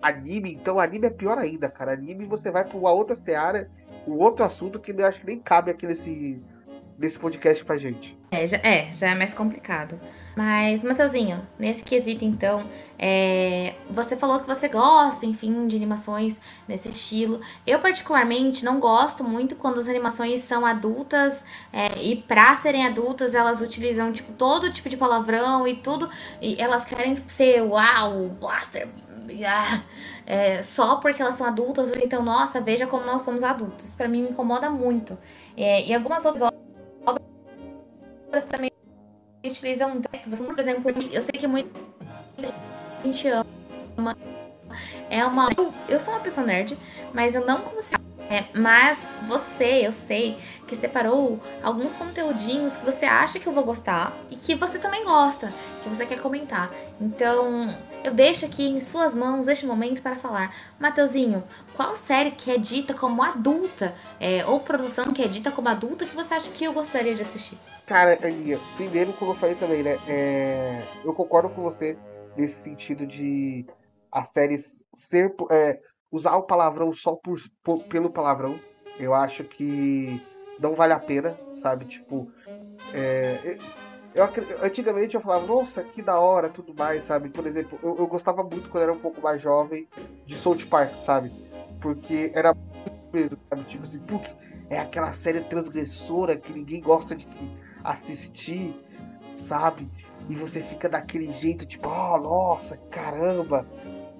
anime, 0.00 0.54
então 0.54 0.78
anime 0.78 1.06
é 1.06 1.10
pior 1.10 1.38
ainda, 1.38 1.68
cara. 1.68 1.92
Anime 1.92 2.26
você 2.26 2.50
vai 2.50 2.64
pra 2.64 2.76
uma 2.76 2.90
outra 2.90 3.14
seara, 3.14 3.70
um 4.06 4.14
outro 4.14 4.44
assunto 4.44 4.80
que 4.80 4.92
eu 4.92 5.06
acho 5.06 5.20
que 5.20 5.26
nem 5.26 5.38
cabe 5.38 5.70
aqui 5.70 5.86
nesse 5.86 6.42
desse 6.98 7.16
podcast 7.16 7.64
pra 7.64 7.78
gente. 7.78 8.18
É, 8.30 8.44
já 8.44 8.56
é, 8.56 8.90
já 8.92 9.10
é 9.10 9.14
mais 9.14 9.32
complicado. 9.32 9.98
Mas, 10.36 10.82
Matheusinho, 10.82 11.46
nesse 11.58 11.82
quesito 11.84 12.24
então, 12.24 12.68
é, 12.98 13.74
você 13.88 14.16
falou 14.16 14.40
que 14.40 14.46
você 14.46 14.68
gosta, 14.68 15.24
enfim, 15.24 15.66
de 15.68 15.76
animações 15.76 16.40
nesse 16.66 16.88
estilo. 16.90 17.40
Eu, 17.66 17.78
particularmente, 17.78 18.64
não 18.64 18.80
gosto 18.80 19.22
muito 19.22 19.54
quando 19.54 19.78
as 19.78 19.88
animações 19.88 20.40
são 20.40 20.66
adultas 20.66 21.44
é, 21.72 22.02
e, 22.02 22.16
pra 22.16 22.54
serem 22.56 22.84
adultas, 22.84 23.34
elas 23.34 23.60
utilizam 23.60 24.12
tipo, 24.12 24.32
todo 24.32 24.70
tipo 24.70 24.88
de 24.88 24.96
palavrão 24.96 25.66
e 25.66 25.76
tudo. 25.76 26.10
E 26.42 26.60
elas 26.60 26.84
querem 26.84 27.16
ser 27.28 27.62
uau, 27.62 28.28
blaster, 28.40 28.88
é, 30.26 30.62
só 30.62 30.96
porque 30.96 31.22
elas 31.22 31.34
são 31.34 31.46
adultas, 31.46 31.90
ou 31.90 31.98
então, 31.98 32.22
nossa, 32.22 32.60
veja 32.60 32.86
como 32.86 33.04
nós 33.04 33.22
somos 33.22 33.42
adultos. 33.42 33.94
Para 33.94 34.08
mim 34.08 34.22
me 34.22 34.30
incomoda 34.30 34.68
muito. 34.68 35.16
É, 35.56 35.84
e 35.84 35.94
algumas 35.94 36.24
outras 36.24 36.42
obras 36.42 36.67
também 38.50 38.70
utilizam 39.44 40.00
técnicas, 40.00 40.40
por 40.40 40.58
exemplo, 40.58 40.90
eu 41.12 41.22
sei 41.22 41.32
que 41.32 41.46
muita 41.46 41.70
gente 43.04 43.28
ama. 43.28 44.16
É 45.08 45.24
uma. 45.24 45.48
Eu, 45.56 45.72
eu 45.88 46.00
sou 46.00 46.12
uma 46.12 46.20
pessoa 46.20 46.46
nerd, 46.46 46.78
mas 47.12 47.34
eu 47.34 47.46
não 47.46 47.62
consigo. 47.62 48.02
É, 48.30 48.44
mas 48.52 48.98
você, 49.26 49.86
eu 49.86 49.92
sei, 49.92 50.36
que 50.66 50.76
separou 50.76 51.40
alguns 51.62 51.96
conteúdinhos 51.96 52.76
que 52.76 52.84
você 52.84 53.06
acha 53.06 53.40
que 53.40 53.46
eu 53.46 53.54
vou 53.54 53.64
gostar 53.64 54.12
e 54.28 54.36
que 54.36 54.54
você 54.54 54.78
também 54.78 55.02
gosta, 55.02 55.50
que 55.82 55.88
você 55.88 56.04
quer 56.04 56.20
comentar. 56.20 56.70
Então, 57.00 57.74
eu 58.08 58.14
deixo 58.14 58.46
aqui 58.46 58.66
em 58.66 58.80
suas 58.80 59.14
mãos 59.14 59.46
este 59.48 59.66
momento 59.66 60.02
para 60.02 60.16
falar. 60.16 60.54
Mateuzinho, 60.80 61.44
qual 61.76 61.94
série 61.94 62.30
que 62.30 62.50
é 62.50 62.56
dita 62.56 62.94
como 62.94 63.22
adulta, 63.22 63.94
é, 64.18 64.44
ou 64.46 64.60
produção 64.60 65.12
que 65.12 65.22
é 65.22 65.28
dita 65.28 65.50
como 65.50 65.68
adulta, 65.68 66.06
que 66.06 66.16
você 66.16 66.34
acha 66.34 66.50
que 66.50 66.64
eu 66.64 66.72
gostaria 66.72 67.14
de 67.14 67.22
assistir? 67.22 67.58
Cara, 67.86 68.18
Aninha, 68.22 68.58
primeiro, 68.76 69.12
como 69.12 69.32
eu 69.32 69.36
falei 69.36 69.54
também, 69.54 69.82
né? 69.82 69.98
É, 70.08 70.82
eu 71.04 71.12
concordo 71.12 71.50
com 71.50 71.62
você 71.62 71.98
nesse 72.36 72.62
sentido 72.62 73.06
de 73.06 73.66
a 74.10 74.24
série 74.24 74.58
ser. 74.94 75.34
É, 75.50 75.78
usar 76.10 76.36
o 76.36 76.44
palavrão 76.44 76.94
só 76.94 77.14
por, 77.14 77.38
por, 77.62 77.84
pelo 77.84 78.10
palavrão. 78.10 78.58
Eu 78.98 79.12
acho 79.14 79.44
que 79.44 80.20
não 80.58 80.74
vale 80.74 80.94
a 80.94 80.98
pena, 80.98 81.36
sabe? 81.52 81.84
Tipo. 81.84 82.32
É, 82.94 83.58
eu, 84.18 84.64
antigamente 84.64 85.14
eu 85.14 85.20
falava, 85.20 85.46
nossa, 85.46 85.82
que 85.82 86.02
da 86.02 86.18
hora, 86.18 86.48
tudo 86.48 86.74
mais, 86.74 87.04
sabe? 87.04 87.28
Por 87.28 87.46
exemplo, 87.46 87.78
eu, 87.82 87.96
eu 87.98 88.06
gostava 88.06 88.42
muito 88.42 88.68
quando 88.68 88.82
era 88.82 88.92
um 88.92 88.98
pouco 88.98 89.20
mais 89.20 89.40
jovem 89.40 89.88
de 90.26 90.34
South 90.34 90.66
Park, 90.68 90.98
sabe? 90.98 91.30
Porque 91.80 92.32
era 92.34 92.54
mesmo, 93.12 93.38
sabe? 93.48 93.62
Tipo 93.64 93.84
assim, 93.84 93.98
putz, 94.00 94.36
é 94.68 94.78
aquela 94.78 95.14
série 95.14 95.40
transgressora 95.42 96.36
que 96.36 96.52
ninguém 96.52 96.80
gosta 96.80 97.14
de 97.14 97.26
assistir, 97.84 98.74
sabe? 99.36 99.88
E 100.28 100.34
você 100.34 100.60
fica 100.60 100.88
daquele 100.88 101.30
jeito, 101.32 101.64
tipo, 101.64 101.88
oh, 101.88 102.18
nossa, 102.18 102.76
caramba. 102.90 103.66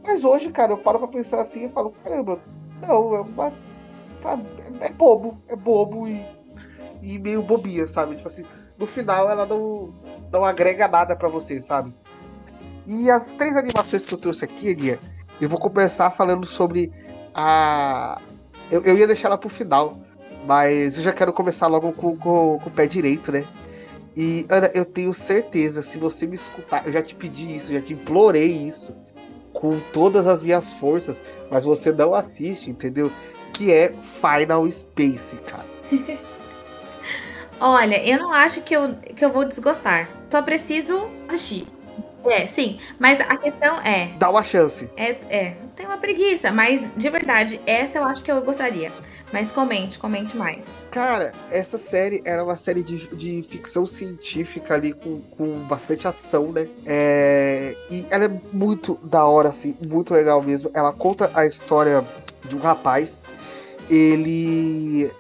Mas 0.03 0.25
hoje, 0.25 0.51
cara, 0.51 0.73
eu 0.73 0.79
paro 0.79 0.99
pra 0.99 1.09
pensar 1.09 1.41
assim 1.41 1.67
e 1.67 1.69
falo, 1.69 1.91
caramba, 2.03 2.41
não, 2.81 3.15
é 3.15 3.21
uma. 3.21 3.53
Sabe, 4.23 4.45
é 4.81 4.91
bobo, 4.91 5.41
é 5.47 5.55
bobo 5.55 6.09
e, 6.09 6.25
e 7.03 7.19
meio 7.19 7.43
bobinha, 7.43 7.87
sabe? 7.87 8.17
Tipo 8.17 8.29
assim, 8.29 8.45
no 8.79 8.87
final 8.87 9.29
ela 9.29 9.45
não, 9.45 9.93
não 10.33 10.45
agrega 10.45 10.87
nada 10.87 11.17
para 11.17 11.29
você, 11.29 11.61
sabe? 11.61 11.93
E 12.87 13.11
as 13.11 13.27
três 13.33 13.57
animações 13.57 14.07
que 14.07 14.15
eu 14.15 14.19
trouxe 14.19 14.45
aqui, 14.45 14.71
Aninha, 14.71 14.99
eu 15.41 15.49
vou 15.49 15.59
começar 15.59 16.11
falando 16.11 16.47
sobre 16.47 16.91
a. 17.35 18.21
Eu, 18.71 18.83
eu 18.83 18.97
ia 18.97 19.07
deixar 19.07 19.29
ela 19.29 19.39
pro 19.39 19.49
final, 19.49 19.99
mas 20.47 20.97
eu 20.97 21.03
já 21.03 21.13
quero 21.13 21.33
começar 21.33 21.67
logo 21.67 21.93
com, 21.93 22.17
com, 22.17 22.59
com 22.59 22.69
o 22.69 22.73
pé 22.73 22.87
direito, 22.87 23.33
né? 23.33 23.47
E, 24.17 24.47
Ana, 24.49 24.71
eu 24.75 24.85
tenho 24.85 25.13
certeza, 25.13 25.83
se 25.83 25.99
você 25.99 26.27
me 26.27 26.35
escutar, 26.35 26.87
eu 26.87 26.93
já 26.93 27.03
te 27.03 27.15
pedi 27.15 27.55
isso, 27.55 27.73
já 27.73 27.81
te 27.81 27.93
implorei 27.93 28.51
isso, 28.51 28.97
com 29.53 29.79
todas 29.93 30.27
as 30.27 30.43
minhas 30.43 30.73
forças, 30.73 31.23
mas 31.51 31.65
você 31.65 31.93
não 31.93 32.15
assiste, 32.15 32.71
entendeu? 32.71 33.13
Que 33.53 33.73
é 33.73 33.93
Final 34.21 34.69
Space, 34.71 35.37
cara. 35.37 35.67
Olha, 37.61 38.03
eu 38.07 38.19
não 38.19 38.33
acho 38.33 38.63
que 38.63 38.75
eu, 38.75 38.95
que 38.95 39.25
eu 39.25 39.33
vou 39.33 39.45
desgostar. 39.45 40.09
Só 40.31 40.43
preciso 40.43 41.09
assistir. 41.29 41.67
É, 42.27 42.47
sim. 42.47 42.79
Mas 42.99 43.21
a 43.21 43.37
questão 43.37 43.81
é. 43.81 44.13
Dá 44.19 44.31
uma 44.31 44.43
chance. 44.43 44.89
É, 44.97 45.11
é. 45.31 45.57
Tem 45.75 45.87
uma 45.87 45.99
preguiça, 45.99 46.51
mas 46.53 46.81
de 46.97 47.09
verdade, 47.09 47.61
essa 47.67 47.99
eu 47.99 48.05
acho 48.05 48.23
que 48.23 48.31
eu 48.31 48.43
gostaria. 48.43 48.93
Mas 49.33 49.53
comente, 49.53 49.99
comente 49.99 50.37
mais. 50.37 50.65
Cara, 50.91 51.33
essa 51.51 51.77
série 51.77 52.23
era 52.25 52.43
uma 52.43 52.57
série 52.57 52.83
de, 52.83 53.07
de 53.15 53.43
ficção 53.43 53.85
científica 53.85 54.75
ali 54.75 54.93
com, 54.95 55.21
com 55.21 55.59
bastante 55.67 56.09
ação, 56.09 56.51
né? 56.51 56.67
É, 56.87 57.77
e 57.91 58.07
ela 58.09 58.25
é 58.25 58.41
muito 58.53 58.99
da 59.03 59.27
hora, 59.27 59.51
assim, 59.51 59.77
muito 59.87 60.15
legal 60.15 60.43
mesmo. 60.43 60.71
Ela 60.73 60.93
conta 60.93 61.31
a 61.35 61.45
história 61.45 62.05
de 62.45 62.57
um 62.57 62.61
rapaz. 62.61 63.21
Ele. 63.91 65.11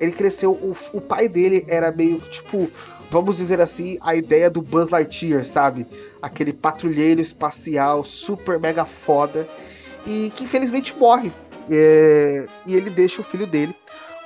Ele 0.00 0.12
cresceu. 0.12 0.52
O, 0.52 0.74
o 0.92 1.00
pai 1.00 1.28
dele 1.28 1.64
era 1.68 1.92
meio 1.92 2.18
tipo. 2.18 2.70
Vamos 3.10 3.36
dizer 3.36 3.60
assim, 3.60 3.98
a 4.00 4.14
ideia 4.14 4.48
do 4.48 4.62
Buzz 4.62 4.88
Lightyear, 4.90 5.44
sabe? 5.44 5.84
Aquele 6.22 6.52
patrulheiro 6.52 7.20
espacial 7.20 8.04
super 8.04 8.58
mega 8.58 8.84
foda. 8.84 9.48
E 10.06 10.32
que 10.34 10.44
infelizmente 10.44 10.96
morre 10.96 11.32
é, 11.70 12.46
e 12.66 12.74
ele 12.74 12.90
deixa 12.90 13.20
o 13.20 13.24
filho 13.24 13.46
dele. 13.46 13.74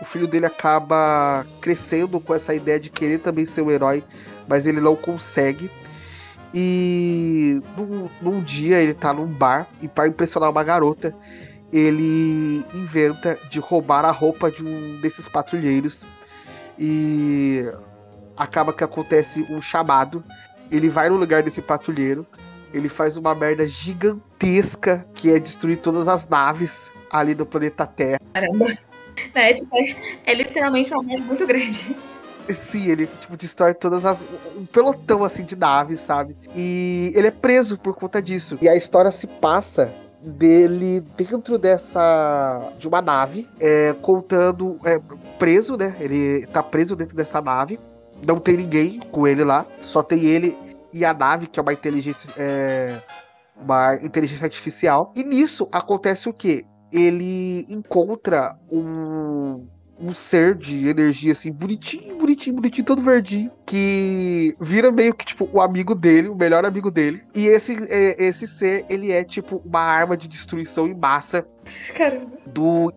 O 0.00 0.04
filho 0.04 0.26
dele 0.26 0.46
acaba 0.46 1.46
crescendo 1.60 2.18
com 2.20 2.34
essa 2.34 2.54
ideia 2.54 2.80
de 2.80 2.90
querer 2.90 3.20
também 3.20 3.46
ser 3.46 3.62
um 3.62 3.70
herói, 3.70 4.04
mas 4.48 4.66
ele 4.66 4.80
não 4.80 4.96
consegue. 4.96 5.70
E 6.52 7.60
num, 7.76 8.08
num 8.20 8.40
dia 8.42 8.80
ele 8.80 8.94
tá 8.94 9.12
num 9.12 9.26
bar 9.26 9.68
e 9.82 9.88
para 9.88 10.06
impressionar 10.06 10.50
uma 10.50 10.62
garota, 10.62 11.14
ele 11.74 12.64
inventa 12.72 13.36
de 13.50 13.58
roubar 13.58 14.04
a 14.04 14.12
roupa 14.12 14.48
de 14.48 14.64
um 14.64 15.00
desses 15.00 15.26
patrulheiros 15.26 16.06
e 16.78 17.64
acaba 18.36 18.72
que 18.72 18.84
acontece 18.84 19.44
um 19.50 19.60
chamado. 19.60 20.24
Ele 20.70 20.88
vai 20.88 21.08
no 21.08 21.16
lugar 21.16 21.42
desse 21.42 21.60
patrulheiro, 21.60 22.24
ele 22.72 22.88
faz 22.88 23.16
uma 23.16 23.34
merda 23.34 23.68
gigantesca 23.68 25.04
que 25.14 25.34
é 25.34 25.38
destruir 25.40 25.78
todas 25.78 26.06
as 26.06 26.28
naves 26.28 26.92
ali 27.10 27.34
do 27.34 27.44
planeta 27.44 27.84
Terra. 27.84 28.20
Caramba. 28.32 28.66
É, 29.34 29.54
tipo, 29.54 29.70
é 30.26 30.34
literalmente 30.34 30.92
uma 30.92 31.02
merda 31.02 31.24
muito 31.24 31.44
grande. 31.44 31.96
Sim, 32.50 32.90
ele 32.90 33.06
tipo, 33.06 33.36
destrói 33.36 33.74
todas 33.74 34.04
as. 34.04 34.24
um 34.56 34.66
pelotão 34.66 35.24
assim 35.24 35.44
de 35.44 35.56
naves, 35.56 36.00
sabe? 36.00 36.36
E 36.54 37.12
ele 37.14 37.28
é 37.28 37.30
preso 37.30 37.78
por 37.78 37.94
conta 37.94 38.20
disso. 38.20 38.58
E 38.60 38.68
a 38.68 38.76
história 38.76 39.10
se 39.10 39.26
passa 39.26 39.92
dele 40.24 41.00
dentro 41.16 41.58
dessa. 41.58 42.72
de 42.78 42.88
uma 42.88 43.00
nave, 43.02 43.48
é, 43.60 43.94
contando. 44.02 44.78
É, 44.84 45.00
preso, 45.38 45.76
né? 45.76 45.96
Ele 46.00 46.46
tá 46.46 46.62
preso 46.62 46.96
dentro 46.96 47.16
dessa 47.16 47.40
nave. 47.40 47.78
Não 48.26 48.38
tem 48.38 48.56
ninguém 48.56 49.00
com 49.10 49.26
ele 49.26 49.44
lá. 49.44 49.66
Só 49.80 50.02
tem 50.02 50.24
ele 50.24 50.56
e 50.92 51.04
a 51.04 51.12
nave, 51.12 51.46
que 51.46 51.58
é 51.58 51.62
uma 51.62 51.72
inteligência. 51.72 52.32
É, 52.36 53.00
uma 53.56 53.96
inteligência 53.96 54.44
artificial. 54.44 55.12
E 55.14 55.22
nisso 55.22 55.68
acontece 55.72 56.28
o 56.28 56.32
quê? 56.32 56.64
ele 56.94 57.66
encontra 57.68 58.56
um, 58.70 59.66
um 59.98 60.14
ser 60.14 60.54
de 60.54 60.88
energia 60.88 61.32
assim, 61.32 61.52
bonitinho, 61.52 62.16
bonitinho, 62.18 62.56
bonitinho, 62.56 62.84
todo 62.84 63.02
verdinho, 63.02 63.50
que 63.64 64.56
vira 64.60 64.90
meio 64.90 65.14
que 65.14 65.24
tipo 65.24 65.48
o 65.52 65.60
amigo 65.60 65.94
dele, 65.94 66.28
o 66.28 66.34
melhor 66.34 66.64
amigo 66.64 66.90
dele. 66.90 67.22
E 67.34 67.46
esse, 67.46 67.76
é, 67.88 68.22
esse 68.24 68.46
ser, 68.46 68.84
ele 68.88 69.12
é 69.12 69.24
tipo 69.24 69.62
uma 69.64 69.80
arma 69.80 70.16
de 70.16 70.28
destruição 70.28 70.86
em 70.86 70.94
massa 70.94 71.46
Caramba. 71.96 72.36
do. 72.46 72.92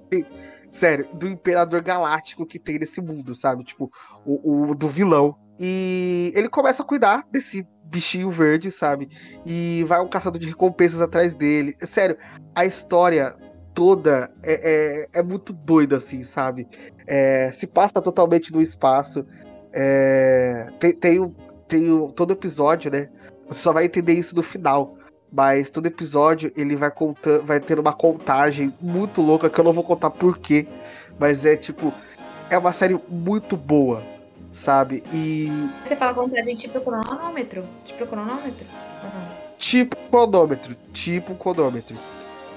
Sério, 0.69 1.07
do 1.13 1.27
Imperador 1.27 1.81
Galáctico 1.81 2.45
que 2.45 2.59
tem 2.59 2.77
nesse 2.77 3.01
mundo, 3.01 3.33
sabe? 3.33 3.63
Tipo, 3.63 3.89
o, 4.25 4.69
o 4.69 4.75
do 4.75 4.87
vilão. 4.87 5.35
E 5.59 6.31
ele 6.35 6.49
começa 6.49 6.83
a 6.83 6.85
cuidar 6.85 7.23
desse 7.31 7.65
bichinho 7.83 8.29
verde, 8.29 8.69
sabe? 8.69 9.09
E 9.45 9.83
vai 9.87 9.99
um 9.99 10.07
caçador 10.07 10.39
de 10.39 10.47
recompensas 10.47 11.01
atrás 11.01 11.33
dele. 11.33 11.75
Sério, 11.81 12.17
a 12.53 12.65
história 12.65 13.35
toda 13.77 14.31
é, 14.41 15.05
é, 15.13 15.19
é 15.19 15.21
muito 15.21 15.53
doida, 15.53 15.97
assim, 15.97 16.23
sabe? 16.23 16.67
É, 17.05 17.51
se 17.53 17.67
passa 17.67 18.01
totalmente 18.01 18.51
no 18.51 18.59
espaço. 18.59 19.23
É, 19.71 20.71
tem, 20.79 20.93
tem, 20.93 21.35
tem 21.67 22.11
todo 22.15 22.33
episódio, 22.33 22.89
né? 22.89 23.07
Você 23.47 23.61
só 23.61 23.71
vai 23.71 23.85
entender 23.85 24.13
isso 24.13 24.35
no 24.35 24.41
final. 24.41 24.97
Mas 25.31 25.69
todo 25.69 25.85
episódio 25.85 26.51
ele 26.57 26.75
vai 26.75 26.89
contando, 26.89 27.45
vai 27.45 27.59
ter 27.59 27.77
uma 27.77 27.93
contagem 27.93 28.73
muito 28.81 29.21
louca 29.21 29.47
que 29.47 29.59
eu 29.59 29.63
não 29.63 29.73
vou 29.73 29.83
contar 29.83 30.09
porquê. 30.09 30.65
Mas 31.19 31.45
é 31.45 31.55
tipo, 31.55 31.93
é 32.49 32.57
uma 32.57 32.73
série 32.73 32.99
muito 33.07 33.55
boa, 33.55 34.01
sabe? 34.51 35.03
E. 35.13 35.51
Você 35.85 35.95
fala 35.95 36.15
contagem 36.15 36.55
tipo 36.55 36.81
cronômetro? 36.81 37.63
Tipo 37.85 38.07
cronômetro? 38.07 38.65
Uhum. 39.03 39.27
Tipo 39.59 39.95
cronômetro, 40.09 40.75
tipo 40.93 41.35
cronômetro 41.35 41.95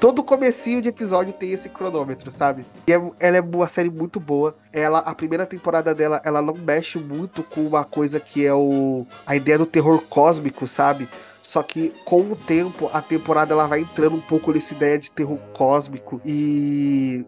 todo 0.00 0.24
comecinho 0.24 0.80
de 0.80 0.88
episódio 0.88 1.32
tem 1.34 1.52
esse 1.52 1.68
cronômetro, 1.68 2.30
sabe? 2.30 2.64
E 2.86 2.92
é, 2.92 2.96
ela 3.20 3.36
é 3.36 3.40
uma 3.40 3.68
série 3.68 3.90
muito 3.90 4.18
boa. 4.18 4.56
Ela, 4.72 5.00
a 5.00 5.14
primeira 5.14 5.44
temporada 5.44 5.94
dela, 5.94 6.22
ela 6.24 6.40
não 6.40 6.54
mexe 6.54 6.98
muito 6.98 7.42
com 7.42 7.60
uma 7.60 7.84
coisa 7.84 8.18
que 8.18 8.44
é 8.44 8.54
o 8.54 9.06
a 9.26 9.36
ideia 9.36 9.58
do 9.58 9.66
terror 9.66 10.02
cósmico, 10.08 10.66
sabe? 10.66 11.06
Só 11.42 11.62
que 11.62 11.92
com 12.04 12.22
o 12.22 12.36
tempo 12.36 12.88
a 12.92 13.02
temporada 13.02 13.52
ela 13.52 13.66
vai 13.66 13.80
entrando 13.80 14.16
um 14.16 14.20
pouco 14.20 14.52
nessa 14.52 14.72
ideia 14.72 14.98
de 14.98 15.10
terror 15.10 15.38
cósmico 15.52 16.20
e 16.24 17.24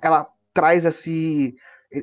ela 0.00 0.26
traz 0.54 0.86
assim, 0.86 1.54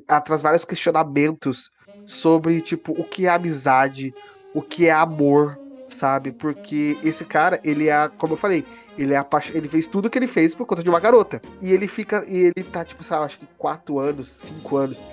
ela 0.07 0.21
traz 0.21 0.41
vários 0.41 0.65
questionamentos 0.65 1.71
sobre 2.05 2.61
tipo 2.61 2.91
o 2.91 3.03
que 3.03 3.25
é 3.25 3.29
amizade, 3.29 4.13
o 4.53 4.61
que 4.61 4.87
é 4.87 4.91
amor, 4.91 5.57
sabe? 5.87 6.31
Porque 6.31 6.97
esse 7.03 7.23
cara, 7.25 7.59
ele 7.63 7.89
é, 7.89 8.09
como 8.17 8.33
eu 8.33 8.37
falei, 8.37 8.65
ele 9.03 9.13
é 9.13 9.17
apaixonado, 9.17 9.57
ele 9.57 9.67
fez 9.67 9.87
tudo 9.87 10.09
que 10.09 10.17
ele 10.17 10.27
fez 10.27 10.53
por 10.53 10.65
conta 10.65 10.83
de 10.83 10.89
uma 10.89 10.99
garota. 10.99 11.41
E 11.61 11.71
ele 11.71 11.87
fica, 11.87 12.23
e 12.27 12.37
ele 12.37 12.63
tá, 12.63 12.83
tipo, 12.83 13.03
lá, 13.09 13.23
acho 13.23 13.39
que 13.39 13.47
quatro 13.57 13.99
anos, 13.99 14.27
cinco 14.27 14.77
anos. 14.77 15.05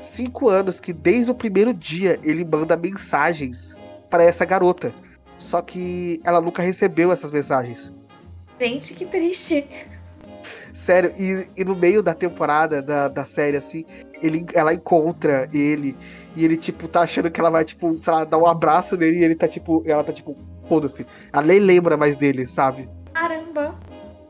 Cinco 0.00 0.48
anos 0.48 0.78
que 0.78 0.92
desde 0.92 1.30
o 1.30 1.34
primeiro 1.34 1.72
dia 1.72 2.18
ele 2.22 2.44
manda 2.44 2.76
mensagens 2.76 3.74
para 4.10 4.22
essa 4.22 4.44
garota. 4.44 4.94
Só 5.38 5.60
que 5.60 6.20
ela 6.24 6.40
nunca 6.40 6.62
recebeu 6.62 7.12
essas 7.12 7.30
mensagens. 7.30 7.92
Gente, 8.58 8.94
que 8.94 9.04
triste. 9.04 9.66
Sério, 10.72 11.12
e, 11.18 11.48
e 11.56 11.64
no 11.64 11.74
meio 11.74 12.02
da 12.02 12.12
temporada 12.12 12.82
da, 12.82 13.08
da 13.08 13.24
série, 13.24 13.56
assim, 13.56 13.84
ele, 14.22 14.44
ela 14.52 14.74
encontra 14.74 15.48
ele 15.52 15.96
e 16.34 16.44
ele, 16.44 16.56
tipo, 16.56 16.86
tá 16.86 17.00
achando 17.00 17.30
que 17.30 17.40
ela 17.40 17.50
vai, 17.50 17.64
tipo, 17.64 18.00
sei 18.00 18.12
lá, 18.12 18.24
dar 18.24 18.38
um 18.38 18.46
abraço 18.46 18.96
nele 18.96 19.18
e 19.18 19.24
ele 19.24 19.34
tá, 19.34 19.48
tipo, 19.48 19.82
ela 19.86 20.04
tá, 20.04 20.12
tipo, 20.12 20.36
foda-se. 20.68 21.06
Ela 21.32 21.42
nem 21.42 21.58
lembra 21.58 21.96
mais 21.96 22.16
dele, 22.16 22.46
sabe? 22.46 22.88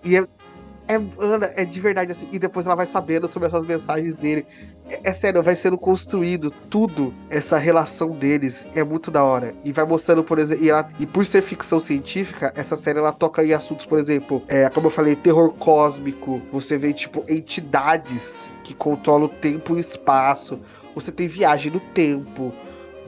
E 0.06 0.16
é, 0.16 0.25
é, 0.88 1.00
Ana, 1.18 1.52
é 1.56 1.64
de 1.64 1.80
verdade 1.80 2.12
assim. 2.12 2.28
E 2.30 2.38
depois 2.38 2.64
ela 2.64 2.76
vai 2.76 2.86
sabendo 2.86 3.26
sobre 3.26 3.48
essas 3.48 3.64
mensagens 3.64 4.16
dele. 4.16 4.46
É, 4.88 5.00
é, 5.02 5.12
sério, 5.12 5.42
vai 5.42 5.56
sendo 5.56 5.76
construído 5.76 6.50
tudo, 6.70 7.12
essa 7.28 7.58
relação 7.58 8.10
deles. 8.10 8.64
É 8.75 8.84
muito 8.84 9.10
da 9.10 9.25
hora. 9.25 9.52
E 9.64 9.72
vai 9.72 9.84
mostrando, 9.84 10.22
por 10.22 10.38
exemplo. 10.38 10.64
E, 10.64 10.70
ela, 10.70 10.88
e 11.00 11.04
por 11.04 11.26
ser 11.26 11.42
ficção 11.42 11.80
científica, 11.80 12.52
essa 12.54 12.76
série 12.76 13.00
ela 13.00 13.12
toca 13.12 13.44
em 13.44 13.52
assuntos, 13.52 13.84
por 13.84 13.98
exemplo, 13.98 14.42
é, 14.46 14.68
como 14.70 14.86
eu 14.86 14.90
falei, 14.90 15.16
terror 15.16 15.52
cósmico. 15.54 16.40
Você 16.52 16.78
vê, 16.78 16.92
tipo, 16.92 17.25
entidades 17.28 18.48
que 18.62 18.72
controlam 18.72 19.26
o 19.26 19.28
tempo 19.28 19.75
e 19.75 19.78
o 19.78 19.80
espaço. 19.80 20.60
Você 20.94 21.10
tem 21.10 21.26
viagem 21.26 21.72
no 21.72 21.80
tempo. 21.80 22.52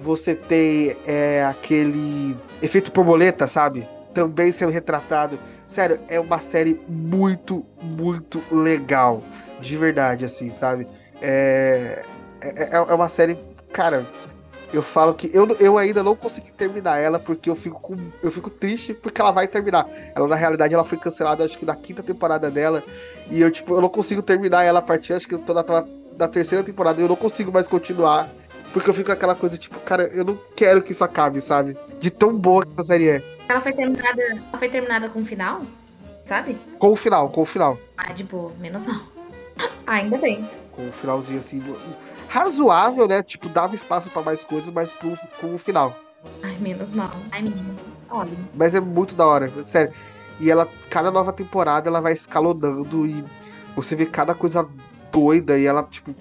Você 0.00 0.34
tem 0.34 0.96
é, 1.06 1.44
aquele 1.44 2.36
efeito 2.60 2.90
borboleta, 2.90 3.46
sabe? 3.46 3.86
Também 4.18 4.50
sendo 4.50 4.72
retratado 4.72 5.38
Sério, 5.68 6.00
é 6.08 6.18
uma 6.18 6.40
série 6.40 6.80
muito, 6.88 7.64
muito 7.80 8.42
legal. 8.50 9.22
De 9.60 9.76
verdade, 9.76 10.24
assim, 10.24 10.50
sabe? 10.50 10.86
É, 11.20 12.02
é, 12.40 12.62
é, 12.64 12.74
é 12.74 12.94
uma 12.94 13.08
série. 13.08 13.38
Cara, 13.70 14.06
eu 14.72 14.82
falo 14.82 15.12
que 15.12 15.30
eu, 15.34 15.46
eu 15.60 15.76
ainda 15.76 16.02
não 16.02 16.16
consegui 16.16 16.50
terminar 16.50 16.98
ela 16.98 17.18
porque 17.18 17.50
eu 17.50 17.54
fico 17.54 17.78
com, 17.80 17.96
eu 18.22 18.32
fico 18.32 18.48
triste 18.48 18.94
porque 18.94 19.20
ela 19.20 19.30
vai 19.30 19.46
terminar. 19.46 19.86
Ela 20.14 20.26
na 20.26 20.36
realidade 20.36 20.72
ela 20.72 20.84
foi 20.84 20.96
cancelada 20.96 21.44
acho 21.44 21.58
que 21.58 21.66
na 21.66 21.76
quinta 21.76 22.02
temporada 22.02 22.50
dela 22.50 22.82
e 23.30 23.40
eu 23.40 23.50
tipo 23.50 23.74
eu 23.74 23.80
não 23.82 23.88
consigo 23.90 24.22
terminar 24.22 24.64
ela 24.64 24.78
a 24.78 24.82
partir 24.82 25.12
acho 25.12 25.28
que 25.28 25.34
eu 25.34 25.38
tô 25.38 25.52
na, 25.52 25.64
na 26.16 26.28
terceira 26.28 26.64
temporada 26.64 27.00
e 27.00 27.04
eu 27.04 27.08
não 27.08 27.16
consigo 27.16 27.52
mais 27.52 27.68
continuar 27.68 28.30
porque 28.72 28.90
eu 28.90 28.94
fico 28.94 29.06
com 29.06 29.12
aquela 29.12 29.34
coisa 29.34 29.56
tipo, 29.56 29.78
cara, 29.80 30.04
eu 30.08 30.24
não 30.24 30.38
quero 30.54 30.82
que 30.82 30.92
isso 30.92 31.04
acabe, 31.04 31.40
sabe? 31.40 31.76
De 32.00 32.10
tão 32.10 32.34
boa 32.34 32.64
que 32.64 32.72
essa 32.72 32.84
série 32.84 33.08
é. 33.08 33.22
Ela 33.48 33.60
foi 33.60 33.72
terminada, 33.72 34.22
ela 34.22 34.58
foi 34.58 34.68
terminada 34.68 35.08
com 35.08 35.20
o 35.20 35.24
final? 35.24 35.62
Sabe? 36.24 36.58
Com 36.78 36.90
o 36.90 36.96
final, 36.96 37.30
com 37.30 37.42
o 37.42 37.46
final. 37.46 37.78
Ah, 37.96 38.12
de 38.12 38.24
boa, 38.24 38.52
menos 38.60 38.82
mal. 38.82 39.00
Ainda 39.86 40.18
bem. 40.18 40.48
Com 40.72 40.88
o 40.88 40.92
finalzinho 40.92 41.38
assim, 41.38 41.62
razoável, 42.28 43.08
né? 43.08 43.22
Tipo, 43.22 43.48
dava 43.48 43.74
espaço 43.74 44.10
para 44.10 44.22
mais 44.22 44.44
coisas, 44.44 44.70
mas 44.70 44.92
com, 44.92 45.16
com 45.40 45.54
o 45.54 45.58
final. 45.58 45.96
Ai, 46.42 46.56
menos 46.60 46.92
mal. 46.92 47.12
Ai, 47.32 47.42
menino. 47.42 47.74
Olha. 48.10 48.30
Mas 48.54 48.74
é 48.74 48.80
muito 48.80 49.14
da 49.14 49.26
hora, 49.26 49.50
sério. 49.64 49.92
E 50.38 50.50
ela, 50.50 50.68
cada 50.90 51.10
nova 51.10 51.32
temporada, 51.32 51.88
ela 51.88 52.00
vai 52.00 52.12
escalonando 52.12 53.06
e 53.06 53.24
você 53.74 53.96
vê 53.96 54.06
cada 54.06 54.34
coisa 54.34 54.68
doida 55.10 55.58
e 55.58 55.66
ela, 55.66 55.82
tipo, 55.84 56.14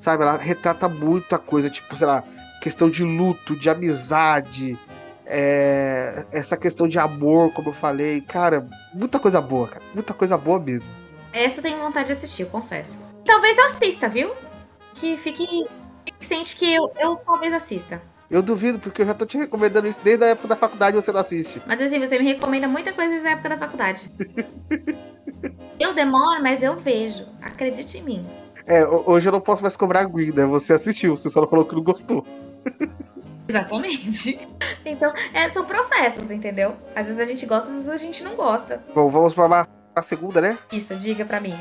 sabe, 0.00 0.22
ela 0.22 0.36
retrata 0.36 0.88
muita 0.88 1.38
coisa, 1.38 1.70
tipo, 1.70 1.94
sei 1.96 2.06
lá, 2.06 2.24
questão 2.60 2.90
de 2.90 3.04
luto, 3.04 3.54
de 3.54 3.70
amizade, 3.70 4.76
É, 5.32 6.26
essa 6.32 6.56
questão 6.56 6.88
de 6.88 6.98
amor, 6.98 7.52
como 7.52 7.68
eu 7.68 7.72
falei, 7.72 8.20
cara, 8.20 8.66
muita 8.92 9.20
coisa 9.20 9.40
boa, 9.40 9.68
cara. 9.68 9.84
Muita 9.94 10.12
coisa 10.12 10.36
boa 10.36 10.58
mesmo. 10.58 10.90
Essa 11.32 11.60
eu 11.60 11.62
tenho 11.62 11.78
vontade 11.78 12.06
de 12.06 12.12
assistir, 12.14 12.42
eu 12.42 12.48
confesso. 12.48 12.98
Talvez 13.24 13.56
eu 13.56 13.66
assista, 13.66 14.08
viu? 14.08 14.32
Que 14.92 15.16
fique, 15.16 15.46
fique 16.04 16.26
sente 16.26 16.56
que 16.56 16.74
eu, 16.74 16.90
eu 16.98 17.14
talvez 17.14 17.52
assista. 17.52 18.02
Eu 18.28 18.42
duvido, 18.42 18.80
porque 18.80 19.02
eu 19.02 19.06
já 19.06 19.14
tô 19.14 19.24
te 19.24 19.36
recomendando 19.36 19.86
isso 19.86 20.00
desde 20.02 20.24
a 20.24 20.28
época 20.28 20.48
da 20.48 20.56
faculdade 20.56 20.96
e 20.96 21.00
você 21.00 21.12
não 21.12 21.20
assiste. 21.20 21.62
Mas 21.64 21.80
assim, 21.80 22.00
você 22.00 22.18
me 22.18 22.24
recomenda 22.24 22.66
muita 22.66 22.92
coisa 22.92 23.10
desde 23.10 23.28
a 23.28 23.32
época 23.32 23.50
da 23.50 23.58
faculdade. 23.58 24.10
eu 25.78 25.94
demoro, 25.94 26.42
mas 26.42 26.60
eu 26.60 26.76
vejo. 26.76 27.24
Acredite 27.40 27.98
em 27.98 28.02
mim. 28.02 28.26
É, 28.66 28.86
hoje 28.86 29.28
eu 29.28 29.32
não 29.32 29.40
posso 29.40 29.62
mais 29.62 29.76
cobrar 29.76 30.00
a 30.00 30.04
Gwen, 30.04 30.32
né? 30.32 30.44
Você 30.46 30.72
assistiu, 30.72 31.16
você 31.16 31.30
só 31.30 31.40
não 31.40 31.48
falou 31.48 31.64
que 31.64 31.74
não 31.74 31.82
gostou. 31.82 32.24
Exatamente. 33.48 34.48
Então, 34.84 35.12
é, 35.34 35.48
são 35.48 35.64
processos, 35.64 36.30
entendeu? 36.30 36.76
Às 36.94 37.06
vezes 37.06 37.20
a 37.20 37.24
gente 37.24 37.44
gosta, 37.46 37.68
às 37.68 37.74
vezes 37.74 37.88
a 37.88 37.96
gente 37.96 38.22
não 38.22 38.36
gosta. 38.36 38.82
Bom, 38.94 39.08
vamos 39.08 39.34
para 39.34 39.66
a 39.94 40.02
segunda, 40.02 40.40
né? 40.40 40.56
Isso, 40.70 40.94
diga 40.94 41.24
pra 41.24 41.40
mim. 41.40 41.58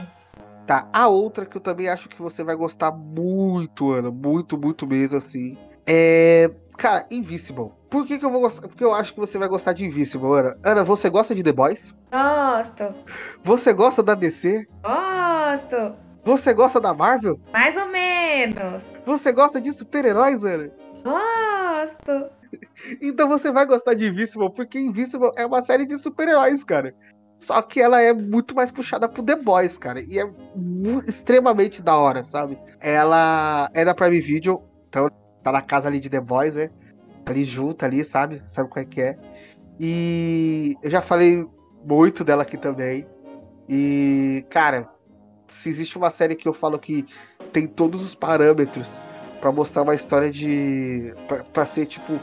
Tá, 0.67 0.87
a 0.93 1.07
outra 1.07 1.47
que 1.47 1.57
eu 1.57 1.61
também 1.61 1.89
acho 1.89 2.07
que 2.07 2.21
você 2.21 2.43
vai 2.43 2.55
gostar 2.55 2.91
muito, 2.91 3.91
Ana, 3.91 4.11
muito, 4.11 4.55
muito 4.55 4.85
mesmo, 4.85 5.17
assim. 5.17 5.57
É. 5.87 6.51
Cara, 6.77 7.05
Invisible. 7.09 7.71
Por 7.89 8.05
que, 8.05 8.19
que 8.19 8.23
eu 8.23 8.31
vou 8.31 8.41
gostar? 8.41 8.67
Porque 8.67 8.83
eu 8.83 8.93
acho 8.93 9.13
que 9.13 9.19
você 9.19 9.37
vai 9.39 9.47
gostar 9.47 9.73
de 9.73 9.83
Invisible, 9.83 10.31
Ana. 10.31 10.57
Ana, 10.63 10.83
você 10.83 11.09
gosta 11.09 11.33
de 11.33 11.43
The 11.43 11.51
Boys? 11.51 11.93
Gosto. 12.11 12.93
Você 13.43 13.73
gosta 13.73 14.03
da 14.03 14.13
DC? 14.13 14.67
Gosto. 14.83 15.95
Você 16.29 16.53
gosta 16.53 16.79
da 16.79 16.93
Marvel? 16.93 17.39
Mais 17.51 17.75
ou 17.75 17.87
menos. 17.87 18.83
Você 19.03 19.31
gosta 19.31 19.59
de 19.59 19.73
super-heróis, 19.73 20.45
Ana? 20.45 20.69
Gosto. 21.03 22.29
Então 23.01 23.27
você 23.27 23.51
vai 23.51 23.65
gostar 23.65 23.93
de 23.93 24.07
Invisible, 24.07 24.51
porque 24.51 24.79
Invisible 24.79 25.31
é 25.35 25.45
uma 25.45 25.61
série 25.61 25.85
de 25.85 25.97
super-heróis, 25.97 26.63
cara. 26.63 26.95
Só 27.37 27.61
que 27.61 27.81
ela 27.81 28.01
é 28.01 28.13
muito 28.13 28.55
mais 28.55 28.71
puxada 28.71 29.07
pro 29.07 29.21
The 29.21 29.35
Boys, 29.35 29.77
cara. 29.77 30.01
E 30.01 30.19
é 30.19 30.29
extremamente 31.07 31.81
da 31.81 31.97
hora, 31.97 32.23
sabe? 32.23 32.59
Ela 32.79 33.69
é 33.73 33.83
da 33.83 33.93
Prime 33.93 34.19
Video, 34.19 34.63
então 34.87 35.09
tá 35.43 35.51
na 35.51 35.61
casa 35.61 35.87
ali 35.87 35.99
de 35.99 36.09
The 36.09 36.21
Boys, 36.21 36.55
né? 36.55 36.69
Ali 37.25 37.43
junto, 37.43 37.83
ali, 37.85 38.03
sabe? 38.03 38.41
Sabe 38.47 38.69
qual 38.69 38.81
é 38.81 38.85
que 38.85 39.01
é. 39.01 39.17
E 39.79 40.75
eu 40.81 40.89
já 40.89 41.01
falei 41.01 41.45
muito 41.83 42.23
dela 42.23 42.43
aqui 42.43 42.57
também. 42.57 43.05
E, 43.67 44.43
cara, 44.49 44.89
se 45.49 45.69
existe 45.69 45.97
uma 45.97 46.11
série 46.11 46.35
que 46.35 46.47
eu 46.47 46.53
falo 46.53 46.77
que 46.79 47.05
tem 47.51 47.67
todos 47.67 48.01
os 48.01 48.15
parâmetros 48.15 48.99
para 49.39 49.51
mostrar 49.51 49.83
uma 49.83 49.95
história 49.95 50.31
de. 50.31 51.13
para 51.53 51.65
ser, 51.65 51.85
tipo, 51.85 52.19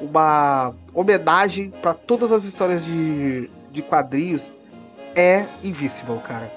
uma 0.00 0.74
homenagem 0.94 1.70
para 1.70 1.94
todas 1.94 2.32
as 2.32 2.44
histórias 2.44 2.84
de, 2.84 3.50
de 3.70 3.82
quadrinhos 3.82 4.52
é 5.14 5.44
Invisible, 5.62 6.18
cara. 6.20 6.50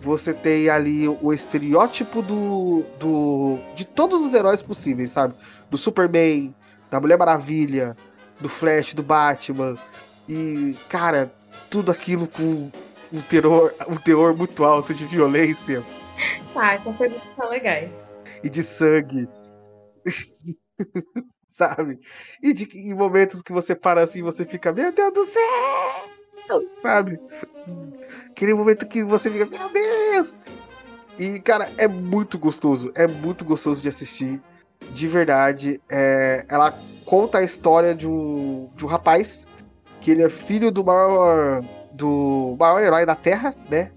Você 0.00 0.34
tem 0.34 0.68
ali 0.68 1.08
o 1.08 1.32
estereótipo 1.32 2.22
do, 2.22 2.84
do 2.98 3.58
de 3.74 3.84
todos 3.84 4.24
os 4.24 4.34
heróis 4.34 4.60
possíveis, 4.60 5.10
sabe? 5.10 5.34
Do 5.70 5.78
Superman, 5.78 6.54
da 6.90 7.00
Mulher 7.00 7.18
Maravilha, 7.18 7.96
do 8.40 8.48
Flash, 8.48 8.94
do 8.94 9.02
Batman. 9.02 9.76
E, 10.28 10.76
cara, 10.88 11.32
tudo 11.70 11.90
aquilo 11.90 12.26
com 12.26 12.70
um 13.16 13.22
terror, 13.22 13.72
um 13.88 13.96
teor 13.96 14.36
muito 14.36 14.64
alto 14.64 14.92
de 14.94 15.04
violência. 15.06 15.82
Ah, 16.54 16.74
essas 16.74 16.96
coisas 16.96 17.20
são 17.34 17.48
legais. 17.48 17.92
E 18.42 18.48
de 18.48 18.62
sangue. 18.62 19.28
sabe? 21.52 21.98
E 22.42 22.52
de, 22.52 22.68
em 22.78 22.94
momentos 22.94 23.42
que 23.42 23.52
você 23.52 23.74
para 23.74 24.02
assim, 24.02 24.22
você 24.22 24.44
fica, 24.44 24.72
meu 24.72 24.92
Deus 24.92 25.12
do 25.12 25.24
céu! 25.24 25.42
sabe? 26.72 27.18
Aquele 28.30 28.54
momento 28.54 28.86
que 28.86 29.02
você 29.02 29.30
fica, 29.30 29.46
meu 29.46 29.68
Deus! 29.70 30.38
E, 31.18 31.40
cara, 31.40 31.70
é 31.78 31.88
muito 31.88 32.38
gostoso. 32.38 32.92
É 32.94 33.06
muito 33.06 33.44
gostoso 33.44 33.80
de 33.80 33.88
assistir. 33.88 34.40
De 34.92 35.08
verdade. 35.08 35.80
É, 35.90 36.44
ela 36.48 36.78
conta 37.04 37.38
a 37.38 37.42
história 37.42 37.94
de 37.94 38.06
um, 38.06 38.70
de 38.76 38.84
um 38.84 38.88
rapaz 38.88 39.46
que 40.00 40.10
ele 40.10 40.22
é 40.22 40.28
filho 40.28 40.70
do 40.70 40.84
maior. 40.84 41.64
Do 41.96 42.56
maior 42.58 42.82
herói 42.82 43.06
da 43.06 43.14
Terra, 43.14 43.54
né? 43.70 43.90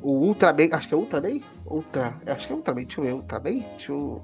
O 0.00 0.12
Ultraman. 0.12 0.68
Acho 0.72 0.88
que 0.88 0.94
é 0.94 0.96
Ultraman? 0.96 1.40
Ultra. 1.66 2.14
Acho 2.26 2.46
que 2.46 2.52
é 2.52 2.56
Ultraman. 2.56 2.82
Deixa 2.82 3.00
eu 3.00 3.04
ver. 3.04 3.12
Ultraman? 3.12 3.64
Deixa 3.76 3.92
eu. 3.92 4.22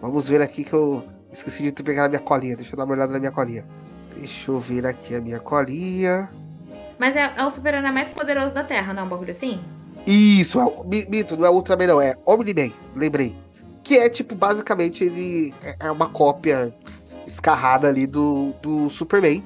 Vamos 0.00 0.28
ver 0.28 0.40
aqui 0.40 0.64
que 0.64 0.72
eu 0.72 1.04
esqueci 1.32 1.70
de 1.70 1.82
pegar 1.82 2.06
a 2.06 2.08
minha 2.08 2.20
colinha. 2.20 2.56
Deixa 2.56 2.72
eu 2.72 2.76
dar 2.76 2.84
uma 2.84 2.94
olhada 2.94 3.12
na 3.12 3.18
minha 3.18 3.32
colinha. 3.32 3.64
Deixa 4.16 4.50
eu 4.50 4.60
ver 4.60 4.86
aqui 4.86 5.14
a 5.14 5.20
minha 5.20 5.40
colinha. 5.40 6.28
Mas 6.98 7.14
é, 7.16 7.32
é 7.36 7.44
o 7.44 7.50
super-herói 7.50 7.90
mais 7.92 8.08
poderoso 8.08 8.54
da 8.54 8.64
Terra, 8.64 8.94
não 8.94 9.02
é 9.02 9.04
um 9.04 9.08
bagulho 9.08 9.30
assim? 9.30 9.60
Isso, 10.06 10.58
é, 10.60 10.64
mito, 11.08 11.36
não 11.36 11.44
é 11.44 11.50
Ultraman 11.50 11.86
não, 11.86 12.00
é 12.00 12.14
Omni-Man, 12.24 12.72
lembrei. 12.94 13.36
Que 13.82 13.98
é, 13.98 14.08
tipo, 14.08 14.34
basicamente, 14.34 15.04
ele 15.04 15.54
é, 15.62 15.76
é 15.80 15.90
uma 15.90 16.08
cópia 16.08 16.74
escarrada 17.26 17.88
ali 17.88 18.06
do, 18.06 18.52
do 18.62 18.88
Superman. 18.88 19.44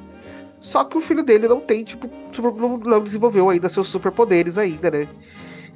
Só 0.61 0.85
que 0.85 0.99
o 0.99 1.01
filho 1.01 1.23
dele 1.23 1.49
não 1.49 1.59
tem, 1.59 1.83
tipo, 1.83 2.09
não, 2.57 2.77
não 2.77 3.01
desenvolveu 3.03 3.49
ainda 3.49 3.69
seus 3.69 3.89
superpoderes 3.89 4.59
ainda, 4.59 4.91
né? 4.91 5.09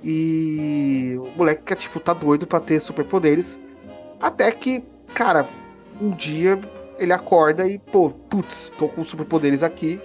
E 0.05 1.19
o 1.19 1.39
moleque, 1.39 1.75
tipo, 1.75 1.99
tá 1.99 2.13
doido 2.13 2.47
pra 2.47 2.61
ter 2.61 2.79
superpoderes. 2.81 3.59
Até 4.21 4.51
que, 4.51 4.85
cara, 5.15 5.49
um 6.01 6.11
dia 6.11 6.61
ele 6.99 7.13
acorda 7.13 7.67
e, 7.67 7.79
pô, 7.79 8.11
putz, 8.11 8.71
tô 8.79 8.89
com 8.89 9.03
superpoderes 9.03 9.63
aqui 9.63 9.99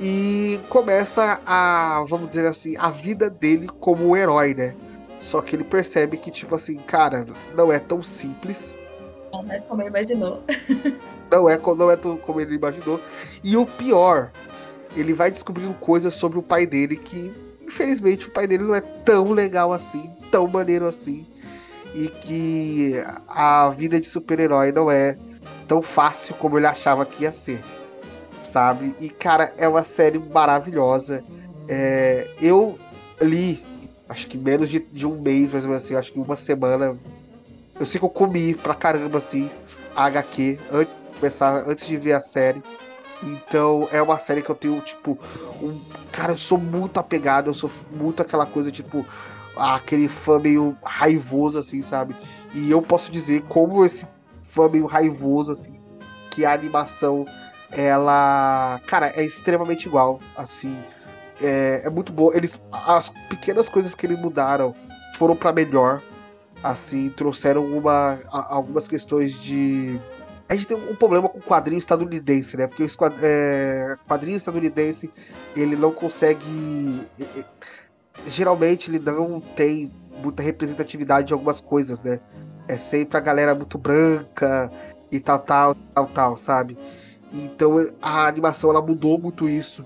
e 0.00 0.58
começa 0.68 1.40
a, 1.46 2.04
vamos 2.08 2.28
dizer 2.28 2.46
assim, 2.46 2.74
a 2.78 2.90
vida 2.90 3.30
dele 3.30 3.68
como 3.78 4.08
um 4.08 4.16
herói, 4.16 4.54
né? 4.54 4.74
Só 5.20 5.40
que 5.42 5.54
ele 5.54 5.64
percebe 5.64 6.16
que, 6.16 6.30
tipo 6.30 6.54
assim, 6.54 6.76
cara, 6.78 7.26
não 7.54 7.70
é 7.70 7.78
tão 7.78 8.02
simples. 8.02 8.74
Não 9.30 9.44
é 9.52 9.60
como 9.60 9.82
imaginou. 9.82 10.42
não 11.30 11.48
é, 11.48 11.60
não 11.76 11.90
é 11.90 11.96
como 11.96 12.40
ele 12.40 12.54
imaginou. 12.54 13.00
E 13.42 13.56
o 13.56 13.66
pior, 13.66 14.30
ele 14.96 15.12
vai 15.12 15.30
descobrindo 15.30 15.74
coisas 15.74 16.14
sobre 16.14 16.38
o 16.38 16.42
pai 16.42 16.66
dele 16.66 16.96
que, 16.96 17.32
infelizmente, 17.62 18.26
o 18.26 18.30
pai 18.30 18.46
dele 18.46 18.64
não 18.64 18.74
é 18.74 18.80
tão 18.80 19.32
legal 19.32 19.72
assim, 19.72 20.10
tão 20.30 20.46
maneiro 20.46 20.86
assim. 20.86 21.26
E 21.94 22.08
que 22.08 22.94
a 23.28 23.70
vida 23.70 24.00
de 24.00 24.06
super-herói 24.06 24.72
não 24.72 24.90
é 24.90 25.16
tão 25.66 25.82
fácil 25.82 26.34
como 26.36 26.58
ele 26.58 26.66
achava 26.66 27.04
que 27.04 27.24
ia 27.24 27.32
ser 27.32 27.60
sabe? 28.50 28.94
E, 29.00 29.08
cara, 29.08 29.52
é 29.56 29.66
uma 29.68 29.84
série 29.84 30.18
maravilhosa. 30.18 31.22
É, 31.68 32.28
eu 32.40 32.78
li, 33.20 33.62
acho 34.08 34.26
que 34.26 34.36
menos 34.36 34.68
de, 34.68 34.80
de, 34.80 35.06
um 35.06 35.20
mês, 35.20 35.52
mais 35.52 35.64
ou 35.64 35.70
menos 35.70 35.84
assim, 35.84 35.94
acho 35.94 36.12
que 36.12 36.18
uma 36.18 36.36
semana. 36.36 36.96
Eu 37.78 37.86
sei 37.86 37.98
que 37.98 38.04
eu 38.04 38.10
comi 38.10 38.54
pra 38.54 38.74
caramba, 38.74 39.18
assim, 39.18 39.48
a 39.94 40.04
HQ, 40.06 40.58
antes 40.70 40.94
começar, 41.20 41.68
antes 41.68 41.86
de 41.86 41.96
ver 41.96 42.14
a 42.14 42.20
série. 42.20 42.62
Então 43.22 43.86
é 43.92 44.00
uma 44.00 44.18
série 44.18 44.40
que 44.40 44.50
eu 44.50 44.54
tenho, 44.54 44.80
tipo, 44.80 45.18
um. 45.62 45.78
Cara, 46.10 46.32
eu 46.32 46.38
sou 46.38 46.56
muito 46.56 46.98
apegado, 46.98 47.50
eu 47.50 47.54
sou 47.54 47.70
muito 47.92 48.22
aquela 48.22 48.46
coisa, 48.46 48.70
tipo, 48.70 49.06
aquele 49.54 50.08
fã 50.08 50.38
meio 50.38 50.76
raivoso, 50.82 51.58
assim, 51.58 51.82
sabe? 51.82 52.16
E 52.54 52.70
eu 52.70 52.80
posso 52.80 53.12
dizer 53.12 53.42
como 53.42 53.84
esse 53.84 54.06
fã 54.42 54.68
meio 54.68 54.86
raivoso, 54.86 55.52
assim, 55.52 55.78
que 56.30 56.46
a 56.46 56.52
animação 56.52 57.26
ela, 57.70 58.80
cara, 58.86 59.12
é 59.14 59.22
extremamente 59.22 59.86
igual, 59.86 60.18
assim. 60.36 60.76
É, 61.42 61.82
é 61.84 61.90
muito 61.90 62.12
boa. 62.12 62.34
Eles, 62.36 62.60
as 62.72 63.10
pequenas 63.28 63.68
coisas 63.68 63.94
que 63.94 64.06
eles 64.06 64.18
mudaram 64.18 64.74
foram 65.16 65.36
para 65.36 65.52
melhor, 65.52 66.02
assim, 66.62 67.10
trouxeram 67.10 67.66
uma, 67.66 68.18
algumas 68.28 68.88
questões 68.88 69.34
de 69.40 70.00
a 70.50 70.54
gente 70.56 70.66
tem 70.66 70.76
um 70.76 70.96
problema 70.96 71.28
com 71.28 71.38
o 71.38 71.42
quadrinho 71.42 71.78
estadunidense, 71.78 72.56
né? 72.56 72.66
Porque 72.66 72.82
o 72.82 72.88
é, 73.22 73.96
quadrinho 74.08 74.36
estadunidense 74.36 75.08
ele 75.54 75.76
não 75.76 75.92
consegue. 75.92 77.06
Geralmente 78.26 78.90
ele 78.90 78.98
não 78.98 79.40
tem 79.40 79.92
muita 80.20 80.42
representatividade 80.42 81.28
de 81.28 81.32
algumas 81.32 81.60
coisas, 81.60 82.02
né? 82.02 82.18
É 82.66 82.76
sempre 82.78 83.16
a 83.16 83.20
galera 83.20 83.54
muito 83.54 83.78
branca 83.78 84.72
e 85.12 85.20
tal, 85.20 85.38
tal, 85.38 85.76
tal, 85.94 86.06
tal, 86.08 86.36
sabe? 86.36 86.76
Então 87.32 87.76
a 88.02 88.26
animação 88.26 88.70
ela 88.70 88.82
mudou 88.82 89.20
muito 89.20 89.48
isso. 89.48 89.84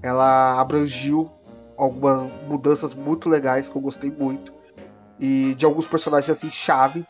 Ela 0.00 0.60
abrangiu 0.60 1.28
algumas 1.76 2.30
mudanças 2.46 2.94
muito 2.94 3.28
legais 3.28 3.68
que 3.68 3.74
eu 3.74 3.82
gostei 3.82 4.12
muito. 4.12 4.54
E 5.18 5.52
de 5.56 5.66
alguns 5.66 5.88
personagens 5.88 6.30
assim, 6.30 6.48
chave. 6.48 7.04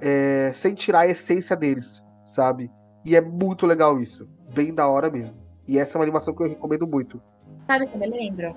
É, 0.00 0.52
sem 0.54 0.74
tirar 0.74 1.00
a 1.00 1.06
essência 1.06 1.54
deles, 1.54 2.02
sabe? 2.24 2.70
E 3.04 3.14
é 3.14 3.20
muito 3.20 3.66
legal 3.66 4.00
isso. 4.00 4.28
Bem 4.54 4.74
da 4.74 4.88
hora 4.88 5.10
mesmo. 5.10 5.36
E 5.68 5.78
essa 5.78 5.96
é 5.96 5.98
uma 5.98 6.04
animação 6.04 6.34
que 6.34 6.42
eu 6.42 6.48
recomendo 6.48 6.86
muito. 6.86 7.22
Sabe 7.66 7.86
que 7.86 7.94
eu 7.94 8.00
me 8.00 8.06
lembro? 8.08 8.54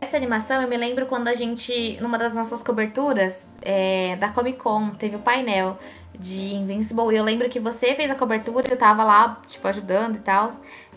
essa 0.00 0.16
animação 0.16 0.62
eu 0.62 0.68
me 0.68 0.76
lembro 0.76 1.06
quando 1.06 1.28
a 1.28 1.34
gente, 1.34 2.00
numa 2.00 2.16
das 2.16 2.34
nossas 2.34 2.62
coberturas 2.62 3.46
é, 3.60 4.16
da 4.16 4.30
Comic 4.30 4.58
Con, 4.58 4.90
teve 4.90 5.16
o 5.16 5.18
painel 5.18 5.78
de 6.18 6.54
Invincible. 6.54 7.12
E 7.12 7.16
eu 7.16 7.24
lembro 7.24 7.48
que 7.50 7.60
você 7.60 7.94
fez 7.94 8.10
a 8.10 8.14
cobertura, 8.14 8.66
eu 8.68 8.76
tava 8.78 9.04
lá, 9.04 9.40
tipo, 9.46 9.66
ajudando 9.68 10.16
e 10.16 10.20
tal. 10.20 10.48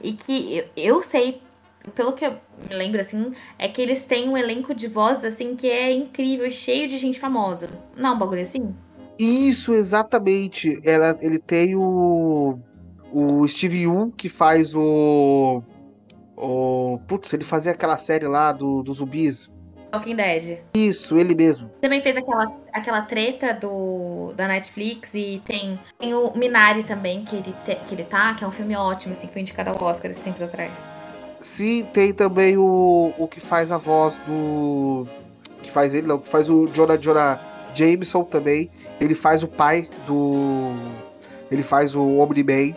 E 0.01 0.13
que 0.13 0.57
eu, 0.57 0.65
eu 0.77 1.01
sei, 1.01 1.41
pelo 1.93 2.13
que 2.13 2.25
eu 2.25 2.37
me 2.69 2.75
lembro, 2.75 3.01
assim, 3.01 3.33
é 3.59 3.67
que 3.67 3.81
eles 3.81 4.05
têm 4.05 4.29
um 4.29 4.37
elenco 4.37 4.73
de 4.73 4.87
voz, 4.87 5.23
assim, 5.25 5.53
que 5.55 5.69
é 5.69 5.91
incrível, 5.91 6.49
cheio 6.49 6.87
de 6.87 6.97
gente 6.97 7.19
famosa. 7.19 7.69
Não 7.97 8.11
é 8.11 8.13
um 8.13 8.17
bagulho 8.17 8.41
assim? 8.41 8.73
Isso, 9.17 9.73
exatamente. 9.73 10.79
Ela, 10.83 11.17
ele 11.21 11.39
tem 11.39 11.75
o. 11.75 12.59
O 13.11 13.47
Steve 13.47 13.83
Young, 13.83 14.11
que 14.11 14.27
faz 14.27 14.75
o. 14.75 15.61
O. 16.35 16.99
Putz, 17.07 17.31
ele 17.33 17.43
fazia 17.43 17.71
aquela 17.71 17.97
série 17.97 18.27
lá 18.27 18.51
do, 18.51 18.81
do 18.81 18.93
zumbis. 18.93 19.51
Walking 19.93 20.15
Dead. 20.15 20.59
Isso, 20.73 21.15
ele 21.17 21.35
mesmo. 21.35 21.69
Também 21.79 22.01
fez 22.01 22.17
aquela, 22.17 22.51
aquela 22.73 23.01
treta 23.03 23.53
do, 23.53 24.33
da 24.35 24.47
Netflix 24.47 25.13
e 25.13 25.39
tem, 25.45 25.79
tem 25.99 26.15
o 26.15 26.35
Minari 26.35 26.83
também, 26.83 27.23
que 27.23 27.35
ele, 27.35 27.53
te, 27.63 27.75
que 27.87 27.93
ele 27.93 28.03
tá, 28.03 28.33
que 28.33 28.43
é 28.43 28.47
um 28.47 28.51
filme 28.51 28.75
ótimo, 28.75 29.11
assim, 29.11 29.27
que 29.27 29.33
foi 29.33 29.43
indicado 29.43 29.69
ao 29.69 29.81
Oscar 29.83 30.09
esses 30.09 30.23
tempos 30.23 30.41
atrás. 30.41 30.71
Sim, 31.39 31.85
tem 31.93 32.11
também 32.11 32.57
o, 32.57 33.13
o 33.17 33.27
que 33.27 33.39
faz 33.39 33.71
a 33.71 33.77
voz 33.77 34.15
do. 34.25 35.05
Que 35.61 35.69
faz 35.69 35.93
ele, 35.93 36.07
não, 36.07 36.17
que 36.17 36.27
faz 36.27 36.49
o 36.49 36.67
Jonah 36.69 36.97
Jonah 36.97 37.52
Jameson 37.73 38.23
também. 38.23 38.69
Ele 38.99 39.15
faz 39.15 39.43
o 39.43 39.47
pai 39.47 39.89
do. 40.05 40.73
Ele 41.51 41.63
faz 41.63 41.95
o 41.95 42.17
Omni-Man. 42.17 42.75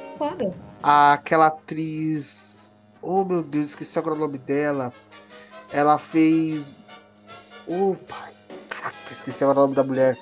Aquela 0.83 1.47
atriz. 1.47 2.71
Oh 3.01 3.25
meu 3.25 3.43
Deus, 3.43 3.67
esqueci 3.67 3.99
agora 3.99 4.15
o 4.15 4.19
nome 4.19 4.39
dela. 4.39 4.93
Ela 5.73 5.99
fez. 5.99 6.75
Oh 7.67 7.95
pai. 8.09 8.33
Caraca, 8.69 8.97
esqueci 9.13 9.43
agora 9.45 9.59
o 9.61 9.63
nome 9.63 9.75
da 9.75 9.85
mulher. 9.85 10.19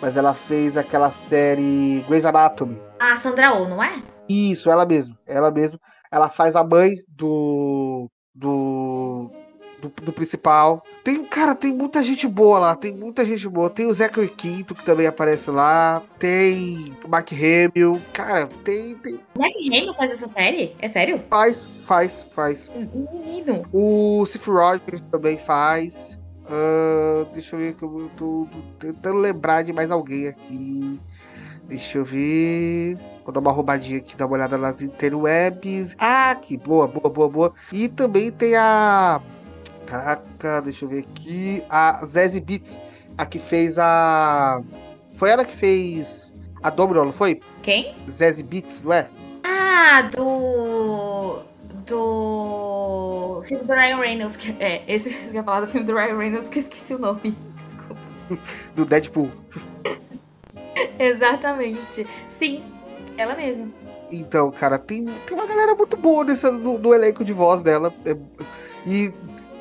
Mas 0.00 0.16
ela 0.16 0.34
fez 0.34 0.76
aquela 0.76 1.10
série 1.10 2.04
Grey's 2.06 2.26
Anatomy. 2.26 2.80
Ah, 2.98 3.16
Sandra 3.16 3.54
Oh, 3.54 3.66
não 3.68 3.82
é? 3.82 4.02
Isso, 4.28 4.70
ela 4.70 4.84
mesmo. 4.84 5.16
Ela 5.26 5.50
mesmo. 5.50 5.78
Ela 6.10 6.28
faz 6.28 6.56
a 6.56 6.64
mãe 6.64 6.96
do. 7.08 8.10
Do. 8.34 9.30
Do, 9.80 9.88
do 9.88 10.12
principal. 10.12 10.82
Tem, 11.04 11.22
cara, 11.24 11.54
tem 11.54 11.72
muita 11.72 12.02
gente 12.02 12.26
boa 12.26 12.58
lá. 12.58 12.74
Tem 12.74 12.92
muita 12.92 13.24
gente 13.24 13.46
boa. 13.48 13.68
Tem 13.68 13.86
o 13.86 13.92
Zachary 13.92 14.28
Quinto, 14.28 14.74
que 14.74 14.84
também 14.84 15.06
aparece 15.06 15.50
lá. 15.50 16.02
Tem 16.18 16.96
o 17.04 17.08
Mark 17.08 17.30
Hamill. 17.32 18.00
Cara, 18.12 18.46
tem. 18.64 18.94
tem... 18.96 19.20
Mark 19.38 19.52
Hamill 19.54 19.94
faz 19.94 20.12
essa 20.12 20.28
série? 20.28 20.74
É 20.78 20.88
sério? 20.88 21.22
Faz, 21.28 21.68
faz, 21.82 22.26
faz. 22.34 22.70
Menino. 22.74 23.64
O 23.72 24.24
Seth 24.26 24.46
Rogers 24.46 25.02
também 25.10 25.36
faz. 25.36 26.18
Uh, 26.46 27.24
deixa 27.34 27.56
eu 27.56 27.60
ver 27.60 27.74
que 27.74 27.82
eu 27.82 28.10
tô, 28.16 28.46
tô 28.46 28.58
tentando 28.78 29.18
lembrar 29.18 29.62
de 29.62 29.72
mais 29.72 29.90
alguém 29.90 30.28
aqui. 30.28 31.00
Deixa 31.68 31.98
eu 31.98 32.04
ver. 32.04 32.96
Vou 33.24 33.32
dar 33.32 33.40
uma 33.40 33.50
roubadinha 33.50 33.98
aqui, 33.98 34.16
dar 34.16 34.26
uma 34.26 34.36
olhada 34.36 34.56
nas 34.56 34.82
interwebs. 34.82 35.96
Ah, 35.98 36.36
que 36.40 36.56
boa, 36.56 36.86
boa, 36.86 37.10
boa, 37.12 37.28
boa. 37.28 37.54
E 37.72 37.88
também 37.88 38.30
tem 38.30 38.54
a. 38.54 39.20
Caraca, 39.86 40.60
deixa 40.60 40.84
eu 40.84 40.88
ver 40.88 41.00
aqui. 41.00 41.62
A 41.70 42.04
Zazie 42.04 42.40
Beats, 42.40 42.78
a 43.16 43.24
que 43.24 43.38
fez 43.38 43.78
a. 43.78 44.60
Foi 45.14 45.30
ela 45.30 45.44
que 45.44 45.54
fez 45.54 46.32
a 46.62 46.70
Domino, 46.70 47.04
não 47.04 47.12
foi? 47.12 47.40
Quem? 47.62 47.94
Zazie 48.10 48.44
Beats, 48.44 48.82
não 48.82 48.92
é? 48.92 49.08
Ah, 49.44 50.02
do. 50.14 51.42
Do. 51.86 53.40
Filme 53.42 53.64
do 53.64 53.72
Ryan 53.72 53.96
Reynolds. 53.96 54.36
Que... 54.36 54.56
É, 54.58 54.82
esse 54.92 55.08
que 55.14 55.28
eu 55.28 55.34
ia 55.34 55.44
falar 55.44 55.60
do 55.60 55.68
filme 55.68 55.86
do 55.86 55.94
Ryan 55.94 56.18
Reynolds 56.18 56.48
que 56.48 56.58
eu 56.58 56.62
esqueci 56.62 56.94
o 56.94 56.98
nome. 56.98 57.36
Desculpa. 57.66 58.42
Do 58.74 58.84
Deadpool. 58.84 59.30
Exatamente. 60.98 62.06
Sim, 62.28 62.64
ela 63.16 63.34
mesma. 63.34 63.68
Então, 64.10 64.50
cara, 64.50 64.78
tem, 64.78 65.04
tem 65.04 65.36
uma 65.36 65.46
galera 65.46 65.74
muito 65.74 65.96
boa 65.96 66.24
nesse, 66.24 66.48
no, 66.50 66.78
no 66.78 66.94
elenco 66.94 67.24
de 67.24 67.32
voz 67.32 67.62
dela. 67.62 67.92
É, 68.04 68.16
e, 68.86 69.12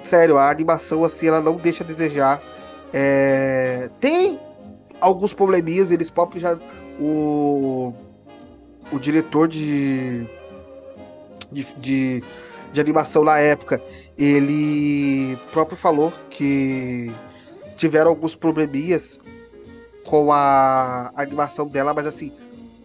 sério, 0.05 0.37
a 0.37 0.49
animação, 0.49 1.03
assim, 1.03 1.27
ela 1.27 1.41
não 1.41 1.55
deixa 1.55 1.83
a 1.83 1.87
desejar. 1.87 2.41
É, 2.93 3.89
tem 3.99 4.39
alguns 5.01 5.33
probleminhas, 5.33 5.91
eles 5.91 6.09
próprios 6.09 6.41
já. 6.41 6.57
O, 6.99 7.93
o 8.91 8.99
diretor 8.99 9.47
de, 9.47 10.25
de, 11.51 11.67
de, 11.77 12.23
de 12.71 12.79
animação 12.79 13.23
na 13.23 13.37
época, 13.37 13.81
ele 14.17 15.37
próprio 15.51 15.77
falou 15.77 16.13
que 16.29 17.11
tiveram 17.75 18.11
alguns 18.11 18.35
probleminhas 18.35 19.19
com 20.07 20.31
a, 20.31 21.11
a 21.15 21.21
animação 21.21 21.67
dela, 21.67 21.93
mas 21.93 22.07
assim, 22.07 22.31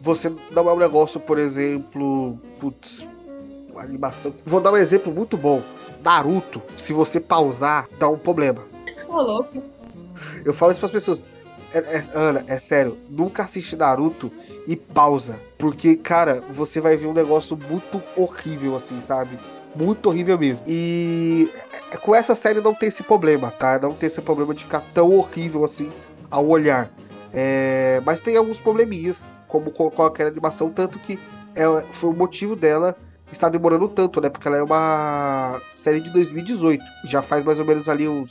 você 0.01 0.33
não 0.51 0.69
é 0.69 0.73
um 0.73 0.79
negócio, 0.79 1.21
por 1.21 1.39
exemplo, 1.39 2.39
putz, 2.59 3.07
animação. 3.77 4.35
Vou 4.45 4.61
dar 4.61 4.73
um 4.73 4.77
exemplo 4.77 5.13
muito 5.13 5.37
bom. 5.37 5.63
Naruto, 6.03 6.63
se 6.77 6.93
você 6.93 7.21
pausar, 7.21 7.89
dá 7.99 8.09
um 8.09 8.19
problema. 8.19 8.63
Ô, 9.09 9.21
louco. 9.21 9.63
Eu 10.45 10.53
falo 10.55 10.73
isso 10.73 10.81
para 10.81 10.87
as 10.87 10.93
pessoas. 10.93 11.23
É, 11.73 11.79
é, 11.79 12.05
Ana, 12.15 12.45
é 12.49 12.59
sério, 12.59 12.99
nunca 13.09 13.45
assiste 13.45 13.77
Naruto 13.77 14.31
e 14.67 14.77
pausa. 14.77 15.41
Porque, 15.57 15.97
cara, 15.97 16.43
você 16.51 16.81
vai 16.81 16.97
ver 16.97 17.07
um 17.07 17.13
negócio 17.13 17.57
muito 17.57 18.03
horrível, 18.17 18.75
assim, 18.77 19.01
sabe? 19.01 19.39
Muito 19.75 20.07
horrível 20.09 20.39
mesmo. 20.39 20.65
E 20.67 21.51
é, 21.93 21.97
com 21.97 22.15
essa 22.15 22.35
série 22.35 22.61
não 22.61 22.75
tem 22.75 22.89
esse 22.89 23.03
problema, 23.03 23.51
tá? 23.51 23.79
Não 23.79 23.93
tem 23.93 24.07
esse 24.09 24.21
problema 24.21 24.55
de 24.55 24.65
ficar 24.65 24.83
tão 24.93 25.15
horrível 25.17 25.65
assim 25.65 25.93
ao 26.31 26.47
olhar. 26.47 26.91
É, 27.33 28.03
mas 28.05 28.19
tem 28.19 28.37
alguns 28.37 28.59
probleminhas, 28.59 29.27
como 29.47 29.71
com 29.71 29.89
qualquer 29.91 30.27
animação, 30.27 30.71
tanto 30.71 30.99
que 30.99 31.19
é, 31.55 31.65
foi 31.93 32.11
o 32.11 32.13
motivo 32.13 32.57
dela 32.57 32.97
estar 33.31 33.49
demorando 33.49 33.89
tanto, 33.89 34.21
né? 34.21 34.29
Porque 34.29 34.47
ela 34.49 34.57
é 34.57 34.63
uma 34.63 35.61
série 35.71 36.01
de 36.01 36.11
2018. 36.13 36.83
Já 37.05 37.23
faz 37.23 37.45
mais 37.45 37.59
ou 37.59 37.65
menos 37.65 37.89
ali 37.89 38.09
uns 38.09 38.31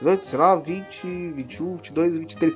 18, 0.00 0.24
19, 0.24 0.72
20, 0.72 1.32
21, 1.32 1.76
22, 1.76 2.18
23. 2.18 2.54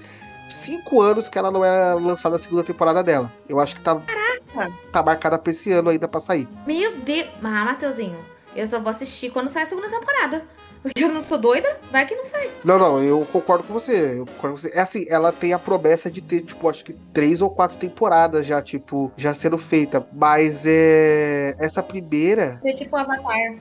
Cinco 0.48 1.00
anos 1.00 1.28
que 1.28 1.38
ela 1.38 1.50
não 1.50 1.64
é 1.64 1.94
lançada 1.94 2.37
a 2.37 2.38
segunda 2.38 2.64
temporada 2.64 3.02
dela. 3.02 3.33
Eu 3.48 3.61
acho 3.61 3.76
que 3.76 3.80
tá, 3.80 3.94
Caraca. 3.96 4.72
tá 4.92 5.02
marcada 5.02 5.38
pra 5.38 5.50
esse 5.50 5.72
ano 5.72 5.90
ainda 5.90 6.09
pra 6.09 6.20
sair. 6.20 6.48
Meu 6.66 6.96
Deus. 6.98 7.28
Ah, 7.42 7.64
Mateuzinho, 7.64 8.18
eu 8.54 8.66
só 8.66 8.80
vou 8.80 8.90
assistir 8.90 9.30
quando 9.30 9.48
sair 9.48 9.62
a 9.62 9.66
segunda 9.66 9.88
temporada. 9.88 10.44
Porque 10.83 11.05
eu 11.05 11.12
não 11.12 11.21
sou 11.21 11.37
doida, 11.37 11.79
vai 11.90 12.07
que 12.07 12.14
não 12.14 12.25
sai. 12.25 12.51
Não, 12.64 12.79
não, 12.79 13.03
eu 13.03 13.27
concordo 13.31 13.64
com 13.64 13.73
você. 13.73 14.19
Eu 14.19 14.27
concordo 14.27 14.57
com 14.57 14.62
você. 14.62 14.71
É 14.75 14.81
assim, 14.81 15.05
ela 15.09 15.31
tem 15.31 15.53
a 15.53 15.59
promessa 15.59 16.11
de 16.11 16.21
ter, 16.23 16.40
tipo, 16.40 16.69
acho 16.69 16.85
que 16.85 16.95
três 17.12 17.43
ou 17.43 17.51
quatro 17.51 17.77
temporadas 17.77 18.47
já, 18.47 18.62
tipo, 18.62 19.12
já 19.16 19.35
sendo 19.35 19.59
feita. 19.59 20.07
Mas 20.12 20.64
é. 20.66 21.55
Essa 21.59 21.83
primeira. 21.83 22.59
Ser 22.62 22.75
tipo 22.75 22.97
Avatar. 22.97 23.57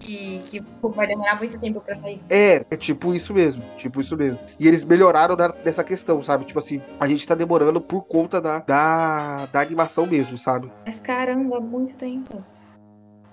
E 0.00 0.40
que 0.44 0.62
vai 0.82 1.06
demorar 1.06 1.36
muito 1.36 1.58
tempo 1.58 1.80
pra 1.80 1.94
sair. 1.94 2.20
É, 2.28 2.64
é 2.70 2.76
tipo 2.76 3.14
isso 3.14 3.32
mesmo. 3.32 3.62
Tipo 3.76 4.00
isso 4.00 4.16
mesmo. 4.16 4.38
E 4.58 4.68
eles 4.68 4.82
melhoraram 4.82 5.34
dessa 5.64 5.82
questão, 5.82 6.22
sabe? 6.22 6.44
Tipo 6.44 6.58
assim, 6.58 6.82
a 7.00 7.08
gente 7.08 7.26
tá 7.26 7.34
demorando 7.34 7.80
por 7.80 8.02
conta 8.04 8.40
da, 8.40 8.58
da, 8.58 9.46
da 9.46 9.60
animação 9.60 10.06
mesmo, 10.06 10.36
sabe? 10.36 10.70
Mas 10.84 11.00
caramba, 11.00 11.60
muito 11.60 11.94
tempo. 11.94 12.44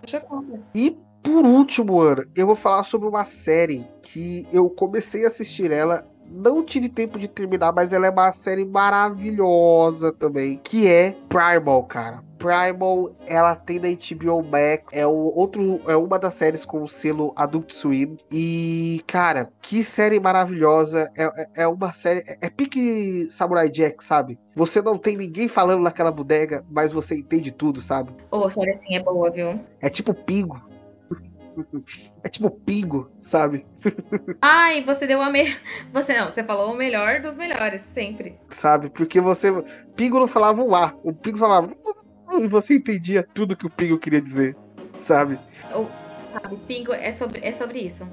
Chocada. 0.05 0.61
E 0.73 0.97
por 1.23 1.45
último, 1.45 2.01
Ana, 2.01 2.25
eu 2.35 2.45
vou 2.45 2.55
falar 2.55 2.83
sobre 2.83 3.07
uma 3.07 3.23
série 3.23 3.87
que 4.01 4.45
eu 4.51 4.69
comecei 4.69 5.23
a 5.23 5.29
assistir 5.29 5.71
ela, 5.71 6.05
não 6.29 6.63
tive 6.63 6.89
tempo 6.89 7.17
de 7.17 7.27
terminar, 7.27 7.71
mas 7.71 7.93
ela 7.93 8.07
é 8.07 8.09
uma 8.09 8.33
série 8.33 8.65
maravilhosa 8.65 10.11
também, 10.11 10.59
que 10.63 10.87
é 10.87 11.15
Primal, 11.29 11.83
cara. 11.83 12.23
Primal, 12.37 13.09
ela 13.25 13.55
tem 13.55 13.79
na 13.79 13.87
HBO 13.87 14.43
Max, 14.43 14.83
é 14.91 15.07
o 15.07 15.33
outro, 15.33 15.79
é 15.87 15.95
uma 15.95 16.19
das 16.19 16.33
séries 16.33 16.65
com 16.65 16.83
o 16.83 16.89
selo 16.89 17.31
Adult 17.37 17.71
Swim 17.71 18.17
e 18.29 19.01
cara, 19.07 19.49
que 19.61 19.81
série 19.81 20.19
maravilhosa. 20.19 21.09
É, 21.17 21.23
é, 21.23 21.47
é 21.63 21.67
uma 21.67 21.93
série, 21.93 22.19
é, 22.27 22.37
é 22.41 22.49
pique 22.49 23.29
Samurai 23.31 23.69
Jack, 23.69 24.03
sabe? 24.03 24.37
Você 24.55 24.81
não 24.81 24.97
tem 24.97 25.15
ninguém 25.15 25.47
falando 25.47 25.83
naquela 25.83 26.11
bodega, 26.11 26.65
mas 26.69 26.91
você 26.91 27.15
entende 27.15 27.49
tudo, 27.49 27.81
sabe? 27.81 28.11
Ô, 28.29 28.49
série 28.49 28.71
assim 28.71 28.95
é 28.95 29.03
boa, 29.03 29.31
viu? 29.31 29.59
É 29.79 29.89
tipo 29.89 30.13
Pingo. 30.13 30.72
É 32.23 32.29
tipo 32.29 32.49
Pingo, 32.49 33.11
sabe? 33.21 33.65
Ai, 34.41 34.83
você 34.83 35.05
deu 35.07 35.21
a 35.21 35.29
me... 35.29 35.55
Você 35.91 36.17
não, 36.17 36.29
você 36.29 36.43
falou 36.43 36.73
o 36.73 36.77
melhor 36.77 37.21
dos 37.21 37.37
melhores, 37.37 37.81
sempre. 37.93 38.37
Sabe? 38.49 38.89
Porque 38.89 39.19
você. 39.21 39.51
Pingo 39.95 40.19
não 40.19 40.27
falava 40.27 40.63
um 40.63 40.75
A. 40.75 40.93
O 41.03 41.13
Pingo 41.13 41.37
falava. 41.37 41.71
E 42.33 42.47
você 42.47 42.75
entendia 42.75 43.23
tudo 43.33 43.55
que 43.55 43.65
o 43.65 43.69
Pingo 43.69 43.99
queria 43.99 44.21
dizer. 44.21 44.55
Sabe? 44.97 45.37
Sabe, 46.33 46.57
Pingo 46.67 46.93
é 46.93 47.11
sobre, 47.11 47.39
é 47.43 47.51
sobre 47.51 47.79
isso. 47.79 48.07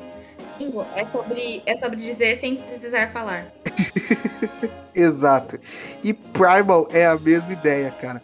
Pingo 0.58 0.84
é 0.94 1.06
sobre, 1.06 1.62
é 1.64 1.76
sobre 1.76 1.96
dizer 1.96 2.36
sem 2.36 2.56
precisar 2.56 3.08
falar. 3.08 3.46
Exato. 4.94 5.58
E 6.04 6.12
Primal 6.12 6.88
é 6.92 7.06
a 7.06 7.18
mesma 7.18 7.52
ideia, 7.52 7.90
cara. 7.90 8.22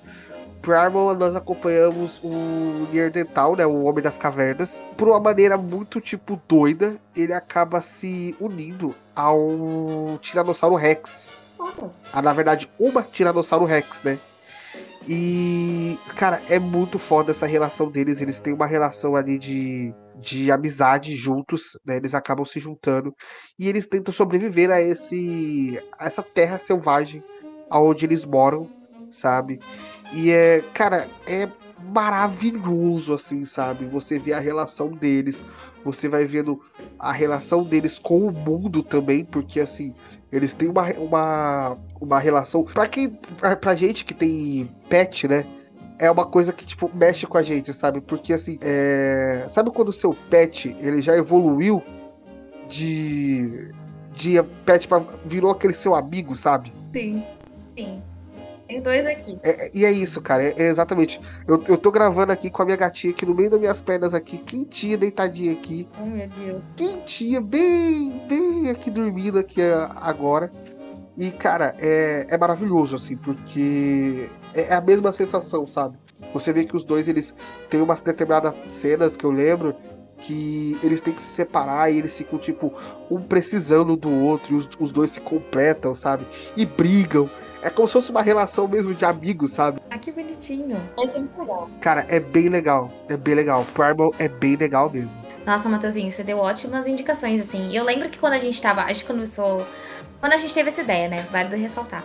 Primal 0.67 1.15
nós 1.15 1.37
acompanhamos 1.37 2.21
o 2.25 2.89
Neandertal, 2.93 3.55
né, 3.55 3.65
o 3.65 3.85
Homem 3.85 4.03
das 4.03 4.19
Cavernas, 4.19 4.83
por 4.97 5.07
uma 5.07 5.21
maneira 5.21 5.57
muito 5.57 6.01
tipo 6.01 6.41
doida, 6.49 6.97
ele 7.15 7.33
acaba 7.33 7.81
se 7.81 8.35
unindo 8.41 8.93
ao 9.15 10.19
Tiranossauro 10.21 10.75
Rex. 10.75 11.25
Ah, 12.13 12.21
na 12.21 12.33
verdade, 12.33 12.69
uma 12.81 13.01
Tiranossauro 13.01 13.65
Rex, 13.65 14.03
né? 14.03 14.19
E, 15.09 15.97
cara, 16.17 16.43
é 16.49 16.59
muito 16.59 16.99
foda 16.99 17.31
essa 17.31 17.47
relação 17.47 17.89
deles. 17.89 18.21
Eles 18.21 18.41
têm 18.41 18.53
uma 18.53 18.67
relação 18.67 19.15
ali 19.15 19.39
de, 19.39 19.95
de 20.17 20.51
amizade 20.51 21.15
juntos, 21.15 21.79
né? 21.87 21.97
Eles 21.97 22.13
acabam 22.13 22.45
se 22.45 22.59
juntando 22.59 23.15
e 23.57 23.69
eles 23.69 23.87
tentam 23.87 24.13
sobreviver 24.13 24.69
a 24.73 24.83
esse 24.83 25.81
a 25.97 26.07
essa 26.07 26.25
terra 26.25 26.59
selvagem 26.59 27.23
aonde 27.71 28.05
eles 28.05 28.25
moram, 28.25 28.69
sabe? 29.09 29.61
E 30.13 30.31
é, 30.31 30.63
cara, 30.73 31.09
é 31.27 31.49
maravilhoso 31.93 33.15
assim, 33.15 33.45
sabe? 33.45 33.87
Você 33.87 34.19
vê 34.19 34.33
a 34.33 34.41
relação 34.41 34.91
deles, 34.91 35.45
você 35.85 36.09
vai 36.09 36.27
vendo 36.27 36.61
a 36.99 37.13
relação 37.13 37.63
deles 37.63 37.99
com 37.99 38.27
o 38.27 38.33
mundo 38.33 38.83
também, 38.83 39.25
porque 39.25 39.61
assim, 39.61 39.95
eles 40.33 40.53
têm 40.53 40.69
uma, 40.69 40.91
uma, 40.95 41.77
uma 42.01 42.19
relação. 42.19 42.65
Pra 42.65 42.87
quem. 42.87 43.11
Pra, 43.39 43.57
pra 43.57 43.75
gente 43.75 44.05
que 44.05 44.15
tem 44.15 44.69
pet, 44.89 45.29
né? 45.29 45.45
É 45.99 46.11
uma 46.11 46.27
coisa 46.27 46.53
que, 46.53 46.67
tipo, 46.67 46.91
mexe 46.95 47.27
com 47.27 47.39
a 47.39 47.43
gente, 47.43 47.73
sabe? 47.73 48.03
Porque 48.03 48.33
assim, 48.33 48.59
é... 48.61 49.47
sabe 49.49 49.71
quando 49.71 49.89
o 49.89 49.95
seu 49.95 50.13
pet 50.29 50.77
ele 50.81 51.01
já 51.01 51.17
evoluiu 51.17 51.83
de. 52.69 53.73
de 54.13 54.43
pet 54.65 54.89
pra. 54.89 55.03
virou 55.25 55.51
aquele 55.51 55.75
seu 55.75 55.95
amigo, 55.95 56.37
sabe? 56.37 56.73
Sim, 56.93 57.25
sim. 57.77 58.03
Tem 58.67 58.81
dois 58.81 59.07
aqui. 59.07 59.39
É, 59.43 59.71
e 59.73 59.85
é 59.85 59.93
isso, 59.93 60.21
cara. 60.21 60.43
É, 60.43 60.55
é, 60.57 60.69
exatamente. 60.69 61.21
Eu, 61.47 61.63
eu 61.69 61.79
tô 61.79 61.91
gravando 61.91 62.33
aqui 62.33 62.51
com 62.51 62.63
a 62.63 62.65
minha 62.65 62.77
gatinha 62.77 63.13
aqui 63.13 63.25
no 63.25 63.35
meio 63.35 63.51
das 63.51 63.61
minhas 63.61 63.81
pernas 63.81 64.13
aqui, 64.13 64.39
quentinha, 64.39 64.99
deitadinha 64.99 65.53
aqui. 65.53 65.89
Oh, 66.03 66.07
meu 66.07 66.29
Deus. 66.29 66.63
Quentinha, 66.77 67.41
bem, 67.41 68.21
bem 68.29 68.71
aqui 68.71 68.91
dormindo 68.91 69.39
aqui 69.39 69.61
agora. 69.97 70.51
E, 71.17 71.31
cara, 71.31 71.75
é, 71.79 72.27
é 72.29 72.37
maravilhoso, 72.37 72.97
assim, 72.97 73.17
porque 73.17 74.29
é, 74.53 74.63
é 74.63 74.75
a 74.75 74.81
mesma 74.81 75.13
sensação, 75.13 75.67
sabe? 75.67 75.97
Você 76.35 76.53
vê 76.53 76.65
que 76.65 76.77
os 76.77 76.85
dois, 76.85 77.09
eles 77.09 77.35
têm 77.71 77.81
umas 77.81 78.03
determinadas 78.03 78.55
cenas 78.67 79.17
que 79.17 79.25
eu 79.25 79.31
lembro 79.31 79.75
que 80.19 80.79
eles 80.83 81.01
têm 81.01 81.15
que 81.15 81.21
se 81.21 81.35
separar 81.35 81.91
e 81.91 81.99
eles 81.99 82.17
ficam, 82.17 82.39
tipo, 82.39 82.73
um 83.11 83.21
precisando 83.21 83.97
do 83.97 84.11
outro, 84.11 84.55
e 84.55 84.57
os, 84.57 84.69
os 84.79 84.91
dois 84.91 85.11
se 85.11 85.21
completam, 85.21 85.95
sabe? 85.95 86.27
E 86.57 86.65
brigam. 86.65 87.29
É 87.63 87.71
como 87.71 87.89
se 87.89 87.95
fosse 87.95 88.11
uma 88.11 88.23
relação 88.23 88.69
mesmo 88.69 88.95
de 88.95 89.05
amigos, 89.05 89.53
sabe? 89.53 89.81
Ah, 89.91 89.99
que 89.99 90.13
bonitinho. 90.13 90.81
Isso 91.05 91.17
é 91.17 91.21
muito 91.21 91.41
legal. 91.41 91.71
Cara, 91.81 92.07
é 92.09 92.21
bem 92.21 92.49
legal. 92.49 92.91
É 93.09 93.17
bem 93.17 93.35
legal. 93.35 93.65
Primal 93.75 94.15
é 94.19 94.29
bem 94.29 94.57
legal 94.57 94.91
mesmo. 94.91 95.17
Nossa, 95.45 95.69
Matheusinho, 95.69 96.11
você 96.11 96.23
deu 96.23 96.39
ótimas 96.39 96.87
indicações, 96.87 97.41
assim. 97.41 97.75
Eu 97.75 97.85
lembro 97.85 98.09
que 98.09 98.19
quando 98.19 98.35
a 98.35 98.39
gente 98.39 98.61
tava. 98.61 98.83
A 98.83 98.93
gente 98.93 99.05
começou. 99.05 99.67
Quando 100.21 100.33
a 100.33 100.37
gente 100.37 100.55
teve 100.55 100.69
essa 100.69 100.83
ideia, 100.83 101.09
né? 101.09 101.27
Válido 101.31 101.57
ressaltar. 101.57 102.05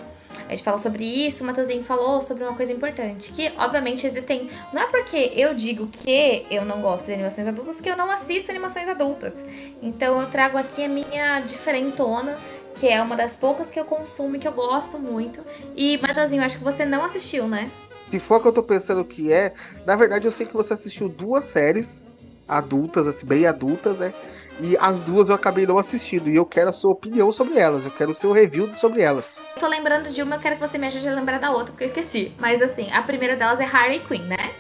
A 0.51 0.53
gente 0.53 0.65
falou 0.65 0.77
sobre 0.77 1.05
isso, 1.05 1.45
o 1.45 1.47
Matheusinho 1.47 1.81
falou 1.81 2.21
sobre 2.21 2.43
uma 2.43 2.53
coisa 2.53 2.73
importante. 2.73 3.31
Que, 3.31 3.53
obviamente, 3.57 4.05
existem. 4.05 4.49
Não 4.73 4.81
é 4.81 4.87
porque 4.87 5.31
eu 5.33 5.53
digo 5.53 5.87
que 5.87 6.45
eu 6.51 6.65
não 6.65 6.81
gosto 6.81 7.05
de 7.05 7.13
animações 7.13 7.47
adultas 7.47 7.79
que 7.79 7.89
eu 7.89 7.95
não 7.95 8.11
assisto 8.11 8.51
animações 8.51 8.89
adultas. 8.89 9.33
Então 9.81 10.19
eu 10.19 10.27
trago 10.27 10.57
aqui 10.57 10.83
a 10.83 10.89
minha 10.89 11.39
diferentona 11.39 12.37
que 12.75 12.85
é 12.85 13.01
uma 13.01 13.15
das 13.15 13.33
poucas 13.33 13.69
que 13.69 13.79
eu 13.79 13.85
consumo 13.85 14.35
e 14.35 14.39
que 14.39 14.47
eu 14.47 14.51
gosto 14.51 14.99
muito. 14.99 15.41
E, 15.73 15.97
Matazinho, 15.99 16.43
acho 16.43 16.57
que 16.57 16.63
você 16.63 16.85
não 16.85 17.05
assistiu, 17.05 17.47
né? 17.47 17.71
Se 18.03 18.19
for 18.19 18.39
o 18.39 18.41
que 18.41 18.47
eu 18.49 18.53
tô 18.53 18.63
pensando 18.63 19.05
que 19.05 19.31
é, 19.31 19.53
na 19.85 19.95
verdade 19.95 20.25
eu 20.25 20.31
sei 20.33 20.45
que 20.45 20.53
você 20.53 20.73
assistiu 20.73 21.07
duas 21.07 21.45
séries 21.45 22.03
adultas, 22.45 23.07
assim, 23.07 23.25
bem 23.25 23.45
adultas, 23.45 23.97
né? 23.97 24.13
E 24.59 24.77
as 24.77 24.99
duas 24.99 25.29
eu 25.29 25.35
acabei 25.35 25.65
não 25.65 25.77
assistindo. 25.77 26.29
E 26.29 26.35
eu 26.35 26.45
quero 26.45 26.69
a 26.69 26.73
sua 26.73 26.91
opinião 26.91 27.31
sobre 27.31 27.57
elas. 27.57 27.85
Eu 27.85 27.91
quero 27.91 28.11
o 28.11 28.15
seu 28.15 28.31
review 28.31 28.73
sobre 28.75 29.01
elas. 29.01 29.39
Eu 29.55 29.59
tô 29.59 29.67
lembrando 29.67 30.11
de 30.11 30.21
uma, 30.21 30.35
eu 30.35 30.39
quero 30.39 30.55
que 30.55 30.61
você 30.61 30.77
me 30.77 30.87
ajude 30.87 31.07
a 31.07 31.13
lembrar 31.13 31.39
da 31.39 31.51
outra, 31.51 31.71
porque 31.71 31.83
eu 31.83 31.87
esqueci. 31.87 32.33
Mas 32.37 32.61
assim, 32.61 32.91
a 32.91 33.01
primeira 33.01 33.35
delas 33.35 33.59
é 33.59 33.65
Harley 33.65 33.99
Quinn, 33.99 34.23
né? 34.23 34.51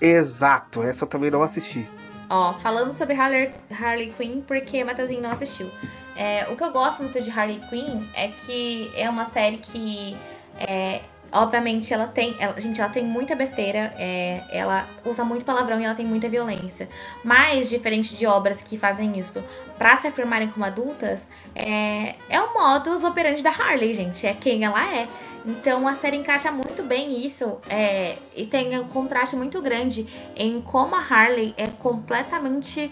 Exato, 0.00 0.82
essa 0.82 1.04
eu 1.04 1.08
também 1.08 1.30
não 1.30 1.42
assisti. 1.42 1.88
Ó, 2.28 2.54
falando 2.54 2.92
sobre 2.92 3.14
Harley, 3.14 3.52
Harley 3.70 4.12
Quinn, 4.16 4.40
porque 4.40 4.82
Matheusinho 4.84 5.22
não 5.22 5.30
assistiu. 5.30 5.70
É, 6.16 6.46
o 6.50 6.56
que 6.56 6.64
eu 6.64 6.72
gosto 6.72 7.02
muito 7.02 7.20
de 7.20 7.30
Harley 7.30 7.60
Quinn 7.68 8.02
é 8.14 8.28
que 8.28 8.90
é 8.94 9.08
uma 9.08 9.24
série 9.24 9.58
que 9.58 10.16
é, 10.58 11.02
obviamente 11.32 11.92
ela 11.92 12.06
tem, 12.06 12.34
ela, 12.38 12.60
gente, 12.60 12.80
ela 12.80 12.90
tem 12.90 13.04
muita 13.04 13.34
besteira, 13.34 13.94
é, 13.98 14.42
ela 14.50 14.86
usa 15.04 15.24
muito 15.24 15.44
palavrão 15.44 15.80
e 15.80 15.84
ela 15.84 15.94
tem 15.94 16.06
muita 16.06 16.28
violência. 16.28 16.88
Mas 17.24 17.68
diferente 17.68 18.16
de 18.16 18.26
obras 18.26 18.62
que 18.62 18.78
fazem 18.78 19.18
isso 19.18 19.42
para 19.78 19.96
se 19.96 20.06
afirmarem 20.06 20.48
como 20.48 20.64
adultas, 20.64 21.28
é, 21.54 22.16
é 22.28 22.40
o 22.40 22.54
modus 22.54 23.04
operandi 23.04 23.42
da 23.42 23.50
Harley, 23.50 23.94
gente, 23.94 24.26
é 24.26 24.34
quem 24.34 24.64
ela 24.64 24.82
é. 24.94 25.08
Então 25.44 25.86
a 25.86 25.94
série 25.94 26.16
encaixa 26.16 26.50
muito 26.50 26.82
bem 26.82 27.24
isso 27.24 27.58
é, 27.68 28.16
e 28.34 28.46
tem 28.46 28.78
um 28.78 28.88
contraste 28.88 29.36
muito 29.36 29.62
grande 29.62 30.06
em 30.34 30.60
como 30.60 30.96
a 30.96 31.00
Harley 31.00 31.54
é 31.56 31.68
completamente 31.68 32.90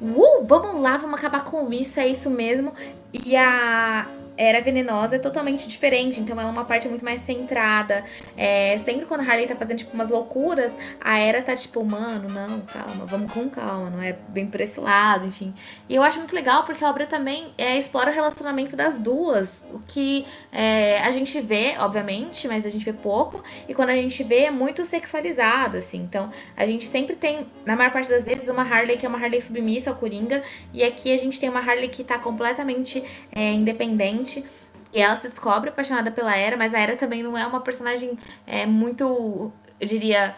uh, 0.00 0.44
vamos 0.46 0.80
lá, 0.80 0.96
vamos 0.96 1.18
acabar 1.18 1.44
com 1.44 1.70
isso, 1.72 2.00
é 2.00 2.08
isso 2.08 2.30
mesmo. 2.30 2.72
E 3.12 3.36
a 3.36 4.06
era 4.40 4.62
venenosa 4.62 5.16
é 5.16 5.18
totalmente 5.18 5.68
diferente, 5.68 6.18
então 6.18 6.34
ela 6.34 6.48
é 6.48 6.50
uma 6.50 6.64
parte 6.64 6.88
muito 6.88 7.04
mais 7.04 7.20
centrada. 7.20 8.02
É, 8.38 8.78
sempre 8.78 9.04
quando 9.04 9.20
a 9.20 9.24
Harley 9.24 9.46
tá 9.46 9.54
fazendo, 9.54 9.76
tipo, 9.76 9.92
umas 9.92 10.08
loucuras, 10.08 10.74
a 10.98 11.18
Era 11.18 11.42
tá 11.42 11.54
tipo, 11.54 11.84
mano, 11.84 12.30
não, 12.30 12.60
calma, 12.60 13.04
vamos 13.04 13.30
com 13.30 13.50
calma, 13.50 13.90
não 13.90 14.02
é 14.02 14.14
bem 14.28 14.46
por 14.46 14.58
esse 14.62 14.80
lado, 14.80 15.26
enfim. 15.26 15.52
E 15.86 15.94
eu 15.94 16.02
acho 16.02 16.18
muito 16.18 16.34
legal 16.34 16.64
porque 16.64 16.82
a 16.82 16.88
obra 16.88 17.06
também 17.06 17.52
é, 17.58 17.76
explora 17.76 18.10
o 18.10 18.14
relacionamento 18.14 18.74
das 18.74 18.98
duas, 18.98 19.62
o 19.74 19.78
que 19.78 20.24
é, 20.50 21.00
a 21.00 21.10
gente 21.10 21.38
vê, 21.42 21.74
obviamente, 21.78 22.48
mas 22.48 22.64
a 22.64 22.70
gente 22.70 22.84
vê 22.84 22.94
pouco, 22.94 23.44
e 23.68 23.74
quando 23.74 23.90
a 23.90 23.94
gente 23.94 24.24
vê 24.24 24.44
é 24.44 24.50
muito 24.50 24.86
sexualizado, 24.86 25.76
assim. 25.76 25.98
Então, 25.98 26.30
a 26.56 26.64
gente 26.64 26.86
sempre 26.86 27.14
tem, 27.14 27.46
na 27.66 27.76
maior 27.76 27.92
parte 27.92 28.08
das 28.08 28.24
vezes, 28.24 28.48
uma 28.48 28.62
Harley 28.62 28.96
que 28.96 29.04
é 29.04 29.08
uma 29.08 29.18
Harley 29.18 29.42
submissa 29.42 29.90
ao 29.90 29.96
Coringa, 29.96 30.42
e 30.72 30.82
aqui 30.82 31.12
a 31.12 31.18
gente 31.18 31.38
tem 31.38 31.50
uma 31.50 31.60
Harley 31.60 31.90
que 31.90 32.02
tá 32.02 32.18
completamente 32.18 33.04
é, 33.30 33.52
independente 33.52 34.29
e 34.92 35.00
ela 35.00 35.20
se 35.20 35.28
descobre 35.28 35.70
apaixonada 35.70 36.10
pela 36.10 36.36
Era, 36.36 36.56
mas 36.56 36.74
a 36.74 36.78
Era 36.78 36.96
também 36.96 37.22
não 37.22 37.36
é 37.36 37.46
uma 37.46 37.60
personagem 37.60 38.18
é, 38.46 38.66
muito, 38.66 39.52
eu 39.80 39.86
diria. 39.86 40.34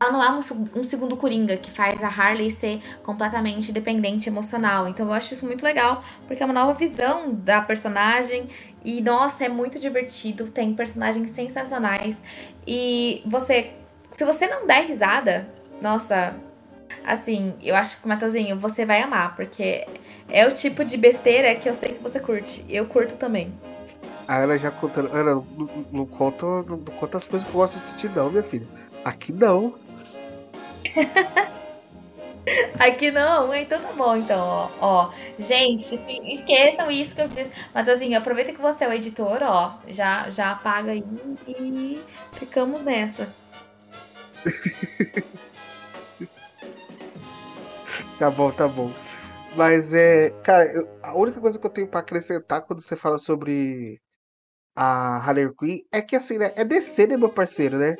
Ela 0.00 0.12
não 0.12 0.22
é 0.22 0.30
um, 0.30 0.78
um, 0.78 0.84
segundo 0.84 1.16
Coringa 1.16 1.56
que 1.56 1.72
faz 1.72 2.04
a 2.04 2.08
Harley 2.08 2.52
ser 2.52 2.80
completamente 3.02 3.72
dependente 3.72 4.28
emocional. 4.28 4.86
Então 4.86 5.06
eu 5.06 5.12
acho 5.12 5.34
isso 5.34 5.44
muito 5.44 5.64
legal, 5.64 6.04
porque 6.28 6.40
é 6.40 6.46
uma 6.46 6.54
nova 6.54 6.72
visão 6.74 7.34
da 7.34 7.60
personagem. 7.60 8.48
E, 8.84 9.00
nossa, 9.00 9.44
é 9.44 9.48
muito 9.48 9.80
divertido. 9.80 10.48
Tem 10.48 10.72
personagens 10.72 11.30
sensacionais. 11.30 12.22
E 12.64 13.22
você. 13.26 13.72
Se 14.12 14.24
você 14.24 14.46
não 14.46 14.66
der 14.66 14.84
risada, 14.86 15.48
nossa, 15.82 16.36
assim, 17.04 17.54
eu 17.60 17.74
acho 17.74 18.00
que, 18.00 18.06
Matheusinho, 18.06 18.58
você 18.58 18.86
vai 18.86 19.02
amar, 19.02 19.34
porque 19.34 19.84
é 20.28 20.46
o 20.46 20.52
tipo 20.52 20.84
de 20.84 20.96
besteira 20.96 21.54
que 21.54 21.68
eu 21.68 21.74
sei 21.74 21.92
que 21.92 22.02
você 22.02 22.20
curte. 22.20 22.64
Eu 22.68 22.86
curto 22.86 23.16
também. 23.16 23.52
A 24.26 24.38
Ana 24.38 24.58
já 24.58 24.70
contando. 24.70 25.10
Ana, 25.12 25.34
não, 25.34 25.46
não, 25.90 26.06
conta, 26.06 26.44
não 26.44 26.78
conta 26.78 27.16
as 27.16 27.26
coisas 27.26 27.48
que 27.48 27.54
eu 27.54 27.60
gosto 27.60 27.72
de 27.72 27.78
assistir, 27.78 28.10
não, 28.10 28.30
minha 28.30 28.42
filha. 28.42 28.66
Aqui 29.04 29.32
não. 29.32 29.74
Aqui 32.78 33.10
não, 33.10 33.54
então 33.54 33.80
tá 33.80 33.92
bom, 33.92 34.16
então, 34.16 34.40
ó, 34.40 34.68
ó. 34.80 35.10
Gente, 35.38 36.00
esqueçam 36.24 36.90
isso 36.90 37.14
que 37.14 37.20
eu 37.20 37.28
disse. 37.28 37.52
Matheusinho, 37.74 38.16
aproveita 38.18 38.52
que 38.52 38.60
você 38.60 38.84
é 38.84 38.88
o 38.88 38.92
editor, 38.92 39.40
ó. 39.42 39.78
Já, 39.88 40.30
já 40.30 40.52
apaga 40.52 40.92
aí 40.92 41.04
e 41.46 42.00
ficamos 42.32 42.80
nessa. 42.82 43.28
tá 48.18 48.30
bom, 48.30 48.50
tá 48.50 48.66
bom. 48.66 48.90
Mas 49.56 49.92
é. 49.92 50.30
Cara, 50.42 50.64
eu, 50.72 50.88
a 51.02 51.14
única 51.16 51.40
coisa 51.40 51.58
que 51.58 51.66
eu 51.66 51.70
tenho 51.70 51.88
pra 51.88 52.00
acrescentar 52.00 52.62
quando 52.62 52.80
você 52.80 52.96
fala 52.96 53.18
sobre 53.18 54.00
a 54.76 55.16
Harley 55.16 55.52
Quinn 55.58 55.78
é 55.92 56.00
que 56.00 56.16
assim, 56.16 56.38
né? 56.38 56.52
É 56.54 56.64
DC, 56.64 57.06
né, 57.06 57.16
meu 57.16 57.28
parceiro, 57.28 57.78
né? 57.78 57.96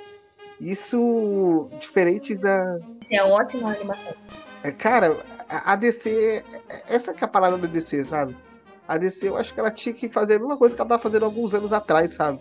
Isso 0.60 1.68
diferente 1.80 2.36
da. 2.36 2.78
Isso 3.02 3.14
é 3.14 3.24
ótima 3.24 3.72
animação. 3.72 4.14
É, 4.62 4.72
cara, 4.72 5.16
a 5.48 5.76
DC. 5.76 6.44
Essa 6.88 7.12
que 7.14 7.24
é 7.24 7.26
a 7.26 7.30
parada 7.30 7.56
da 7.56 7.66
DC, 7.66 8.04
sabe? 8.04 8.36
A 8.86 8.96
DC, 8.96 9.28
eu 9.28 9.36
acho 9.36 9.52
que 9.52 9.60
ela 9.60 9.70
tinha 9.70 9.94
que 9.94 10.08
fazer 10.08 10.36
a 10.36 10.38
mesma 10.38 10.56
coisa 10.56 10.74
que 10.74 10.80
ela 10.80 10.88
tava 10.88 11.02
fazendo 11.02 11.24
alguns 11.24 11.54
anos 11.54 11.72
atrás, 11.72 12.14
sabe? 12.14 12.40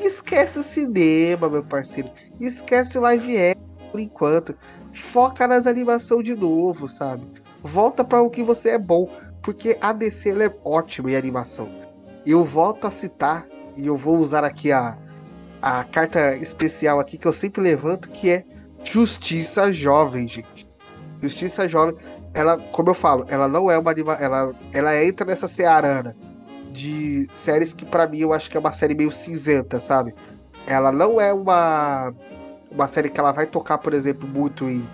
Esquece 0.00 0.58
o 0.58 0.62
cinema, 0.62 1.48
meu 1.48 1.64
parceiro. 1.64 2.10
Esquece 2.40 2.96
o 2.96 3.00
live 3.00 3.36
action 3.36 3.90
por 3.90 4.00
enquanto. 4.00 4.56
Foca 4.94 5.46
nas 5.46 5.66
animações 5.66 6.24
de 6.24 6.34
novo, 6.36 6.88
sabe? 6.88 7.26
Volta 7.62 8.04
para 8.04 8.22
o 8.22 8.30
que 8.30 8.42
você 8.42 8.70
é 8.70 8.78
bom, 8.78 9.08
porque 9.42 9.76
a 9.80 9.92
DC 9.92 10.30
é 10.30 10.54
ótima 10.64 11.10
em 11.10 11.16
animação. 11.16 11.68
Eu 12.26 12.44
volto 12.44 12.86
a 12.86 12.90
citar, 12.90 13.46
e 13.76 13.86
eu 13.86 13.96
vou 13.96 14.18
usar 14.18 14.44
aqui 14.44 14.72
a, 14.72 14.96
a 15.62 15.84
carta 15.84 16.36
especial 16.36 16.98
aqui 17.00 17.16
que 17.16 17.26
eu 17.26 17.32
sempre 17.32 17.62
levanto, 17.62 18.08
que 18.10 18.30
é 18.30 18.44
Justiça 18.84 19.72
Jovem, 19.72 20.26
gente. 20.28 20.68
Justiça 21.20 21.68
Jovem, 21.68 21.96
ela, 22.34 22.58
como 22.72 22.90
eu 22.90 22.94
falo, 22.94 23.24
ela 23.28 23.48
não 23.48 23.70
é 23.70 23.78
uma 23.78 23.90
anima, 23.90 24.14
ela, 24.14 24.52
ela 24.72 25.04
entra 25.04 25.26
nessa 25.26 25.48
seara 25.48 26.14
de 26.70 27.28
séries 27.32 27.72
que 27.72 27.84
para 27.84 28.06
mim 28.06 28.20
eu 28.20 28.32
acho 28.32 28.50
que 28.50 28.56
é 28.56 28.60
uma 28.60 28.72
série 28.72 28.94
meio 28.94 29.10
cinzenta, 29.10 29.80
sabe? 29.80 30.14
Ela 30.66 30.92
não 30.92 31.20
é 31.20 31.32
uma 31.32 32.14
uma 32.70 32.86
série 32.86 33.08
que 33.08 33.18
ela 33.18 33.32
vai 33.32 33.46
tocar, 33.46 33.78
por 33.78 33.94
exemplo, 33.94 34.28
muito 34.28 34.68
em, 34.68 34.86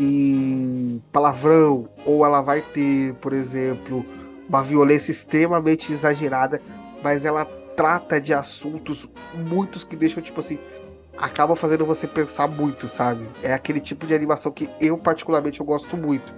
em 0.00 1.02
palavrão, 1.12 1.86
ou 2.06 2.24
ela 2.24 2.40
vai 2.40 2.62
ter, 2.62 3.12
por 3.14 3.34
exemplo, 3.34 4.04
uma 4.48 4.62
violência 4.62 5.10
extremamente 5.10 5.92
exagerada, 5.92 6.60
mas 7.02 7.26
ela 7.26 7.44
trata 7.76 8.18
de 8.18 8.32
assuntos 8.32 9.06
muitos 9.34 9.84
que 9.84 9.94
deixam, 9.94 10.22
tipo 10.22 10.40
assim, 10.40 10.58
acaba 11.18 11.54
fazendo 11.54 11.84
você 11.84 12.06
pensar 12.06 12.48
muito, 12.48 12.88
sabe? 12.88 13.28
É 13.42 13.52
aquele 13.52 13.78
tipo 13.78 14.06
de 14.06 14.14
animação 14.14 14.50
que 14.50 14.70
eu, 14.80 14.96
particularmente, 14.96 15.60
eu 15.60 15.66
gosto 15.66 15.98
muito. 15.98 16.32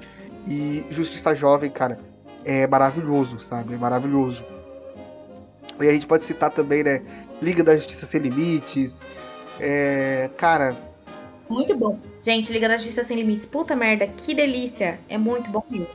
E 0.46 0.84
Justiça 0.90 1.32
Jovem, 1.32 1.70
cara, 1.70 1.98
é 2.44 2.66
maravilhoso, 2.66 3.38
sabe? 3.38 3.74
É 3.74 3.76
maravilhoso. 3.76 4.44
E 5.80 5.88
a 5.88 5.92
gente 5.92 6.06
pode 6.06 6.24
citar 6.24 6.50
também, 6.50 6.82
né? 6.82 7.00
Liga 7.40 7.62
da 7.62 7.76
Justiça 7.76 8.06
Sem 8.06 8.20
Limites, 8.22 9.00
é, 9.60 10.28
cara. 10.36 10.76
Muito 11.52 11.76
bom. 11.76 11.98
Gente, 12.22 12.50
Liga 12.50 12.66
da 12.66 12.78
Justiça 12.78 13.02
Sem 13.02 13.14
Limites. 13.14 13.44
Puta 13.44 13.76
merda, 13.76 14.06
que 14.06 14.34
delícia. 14.34 14.98
É 15.06 15.18
muito 15.18 15.50
bom 15.50 15.62
mesmo. 15.68 15.86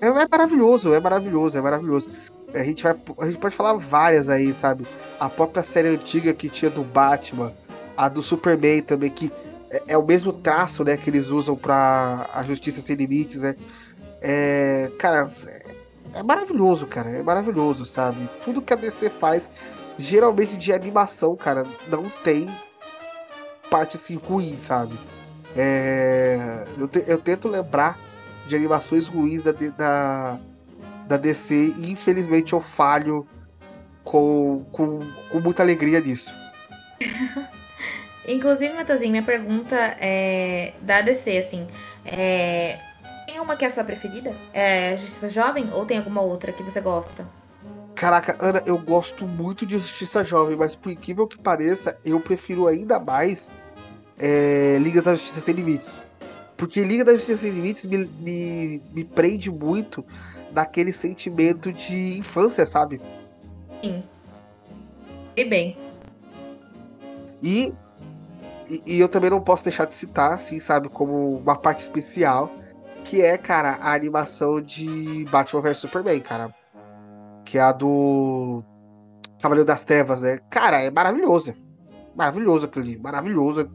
É, 0.00 0.06
é 0.06 0.28
maravilhoso, 0.30 0.94
é 0.94 1.00
maravilhoso, 1.00 1.58
é 1.58 1.60
maravilhoso. 1.60 2.08
A 2.54 2.62
gente, 2.62 2.84
vai, 2.84 2.94
a 3.18 3.26
gente 3.26 3.38
pode 3.38 3.56
falar 3.56 3.72
várias 3.74 4.28
aí, 4.28 4.54
sabe? 4.54 4.86
A 5.18 5.28
própria 5.28 5.64
série 5.64 5.88
antiga 5.88 6.32
que 6.32 6.48
tinha 6.48 6.70
do 6.70 6.84
Batman, 6.84 7.52
a 7.96 8.08
do 8.08 8.22
Superman 8.22 8.80
também, 8.82 9.10
que 9.10 9.32
é, 9.70 9.82
é 9.88 9.98
o 9.98 10.06
mesmo 10.06 10.32
traço, 10.32 10.84
né, 10.84 10.96
que 10.96 11.10
eles 11.10 11.28
usam 11.28 11.56
pra 11.56 12.30
a 12.32 12.42
Justiça 12.44 12.80
Sem 12.80 12.94
Limites, 12.94 13.42
né? 13.42 13.56
É, 14.20 14.88
cara, 15.00 15.28
é 16.14 16.22
maravilhoso, 16.22 16.86
cara. 16.86 17.10
É 17.10 17.22
maravilhoso, 17.22 17.84
sabe? 17.84 18.30
Tudo 18.44 18.62
que 18.62 18.72
a 18.72 18.76
DC 18.76 19.10
faz, 19.10 19.50
geralmente 19.98 20.56
de 20.56 20.72
animação, 20.72 21.34
cara, 21.34 21.66
não 21.88 22.04
tem 22.22 22.48
parte 23.72 23.96
assim 23.96 24.16
ruim, 24.16 24.54
sabe? 24.54 24.98
É, 25.56 26.66
eu, 26.76 26.86
te, 26.86 27.02
eu, 27.06 27.16
tento 27.16 27.48
lembrar 27.48 27.98
de 28.46 28.54
animações 28.54 29.08
ruins 29.08 29.42
da, 29.42 29.52
da, 29.52 30.38
da 31.06 31.16
DC 31.16 31.74
e 31.78 31.90
infelizmente 31.90 32.52
eu 32.52 32.60
falho 32.60 33.26
com, 34.04 34.66
com, 34.70 35.00
com 35.30 35.40
muita 35.40 35.62
alegria 35.62 36.00
nisso. 36.00 36.32
Inclusive, 38.28 38.74
Matazinho, 38.74 39.10
minha 39.10 39.22
pergunta 39.22 39.74
é 39.98 40.74
da 40.82 41.00
DC, 41.00 41.38
assim. 41.38 41.66
É, 42.04 42.78
tem 43.26 43.40
uma 43.40 43.56
que 43.56 43.64
é 43.64 43.68
a 43.68 43.72
sua 43.72 43.84
preferida? 43.84 44.34
É 44.52 44.96
Justiça 44.98 45.28
Jovem 45.28 45.70
ou 45.72 45.86
tem 45.86 45.96
alguma 45.98 46.20
outra 46.20 46.52
que 46.52 46.62
você 46.62 46.80
gosta? 46.80 47.26
Caraca, 47.94 48.36
Ana, 48.40 48.62
eu 48.66 48.78
gosto 48.78 49.26
muito 49.26 49.64
de 49.64 49.78
Justiça 49.78 50.24
Jovem, 50.24 50.56
mas 50.56 50.74
por 50.74 50.92
incrível 50.92 51.26
que 51.26 51.38
pareça, 51.38 51.98
eu 52.04 52.20
prefiro 52.20 52.66
ainda 52.66 52.98
mais 52.98 53.50
é, 54.22 54.78
Liga 54.78 55.02
da 55.02 55.16
Justiça 55.16 55.40
Sem 55.40 55.54
Limites. 55.56 56.00
Porque 56.56 56.82
Liga 56.84 57.04
da 57.04 57.12
Justiça 57.12 57.42
Sem 57.42 57.50
Limites 57.50 57.84
me, 57.84 58.06
me, 58.20 58.82
me 58.92 59.04
prende 59.04 59.50
muito 59.50 60.04
daquele 60.52 60.92
sentimento 60.92 61.72
de 61.72 62.18
infância, 62.18 62.64
sabe? 62.64 63.00
Sim. 63.82 64.04
E 65.36 65.44
bem. 65.44 65.76
E, 67.42 67.74
e, 68.70 68.82
e, 68.86 69.00
eu 69.00 69.08
também 69.08 69.28
não 69.28 69.40
posso 69.40 69.64
deixar 69.64 69.86
de 69.86 69.94
citar, 69.94 70.34
assim, 70.34 70.60
sabe, 70.60 70.88
como 70.88 71.38
uma 71.38 71.56
parte 71.56 71.80
especial, 71.80 72.48
que 73.04 73.20
é, 73.20 73.36
cara, 73.36 73.72
a 73.80 73.92
animação 73.92 74.60
de 74.60 75.24
Batman 75.30 75.62
vs 75.62 75.78
Superman, 75.78 76.20
cara. 76.20 76.54
Que 77.44 77.58
é 77.58 77.60
a 77.60 77.72
do 77.72 78.62
Cavaleiro 79.40 79.66
das 79.66 79.82
Trevas, 79.82 80.20
né? 80.20 80.38
Cara, 80.48 80.80
é 80.80 80.90
maravilhoso. 80.90 81.54
Maravilhoso 82.14 82.66
aquilo 82.66 82.84
ali, 82.84 82.98
maravilhoso. 82.98 83.68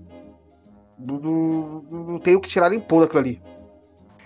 Não, 0.98 1.20
não, 1.20 2.04
não 2.04 2.20
tenho 2.20 2.42
que 2.42 2.50
tirar 2.50 2.70
nem 2.70 2.80
pôr 2.80 3.02
daquilo 3.02 3.20
ali. 3.20 3.42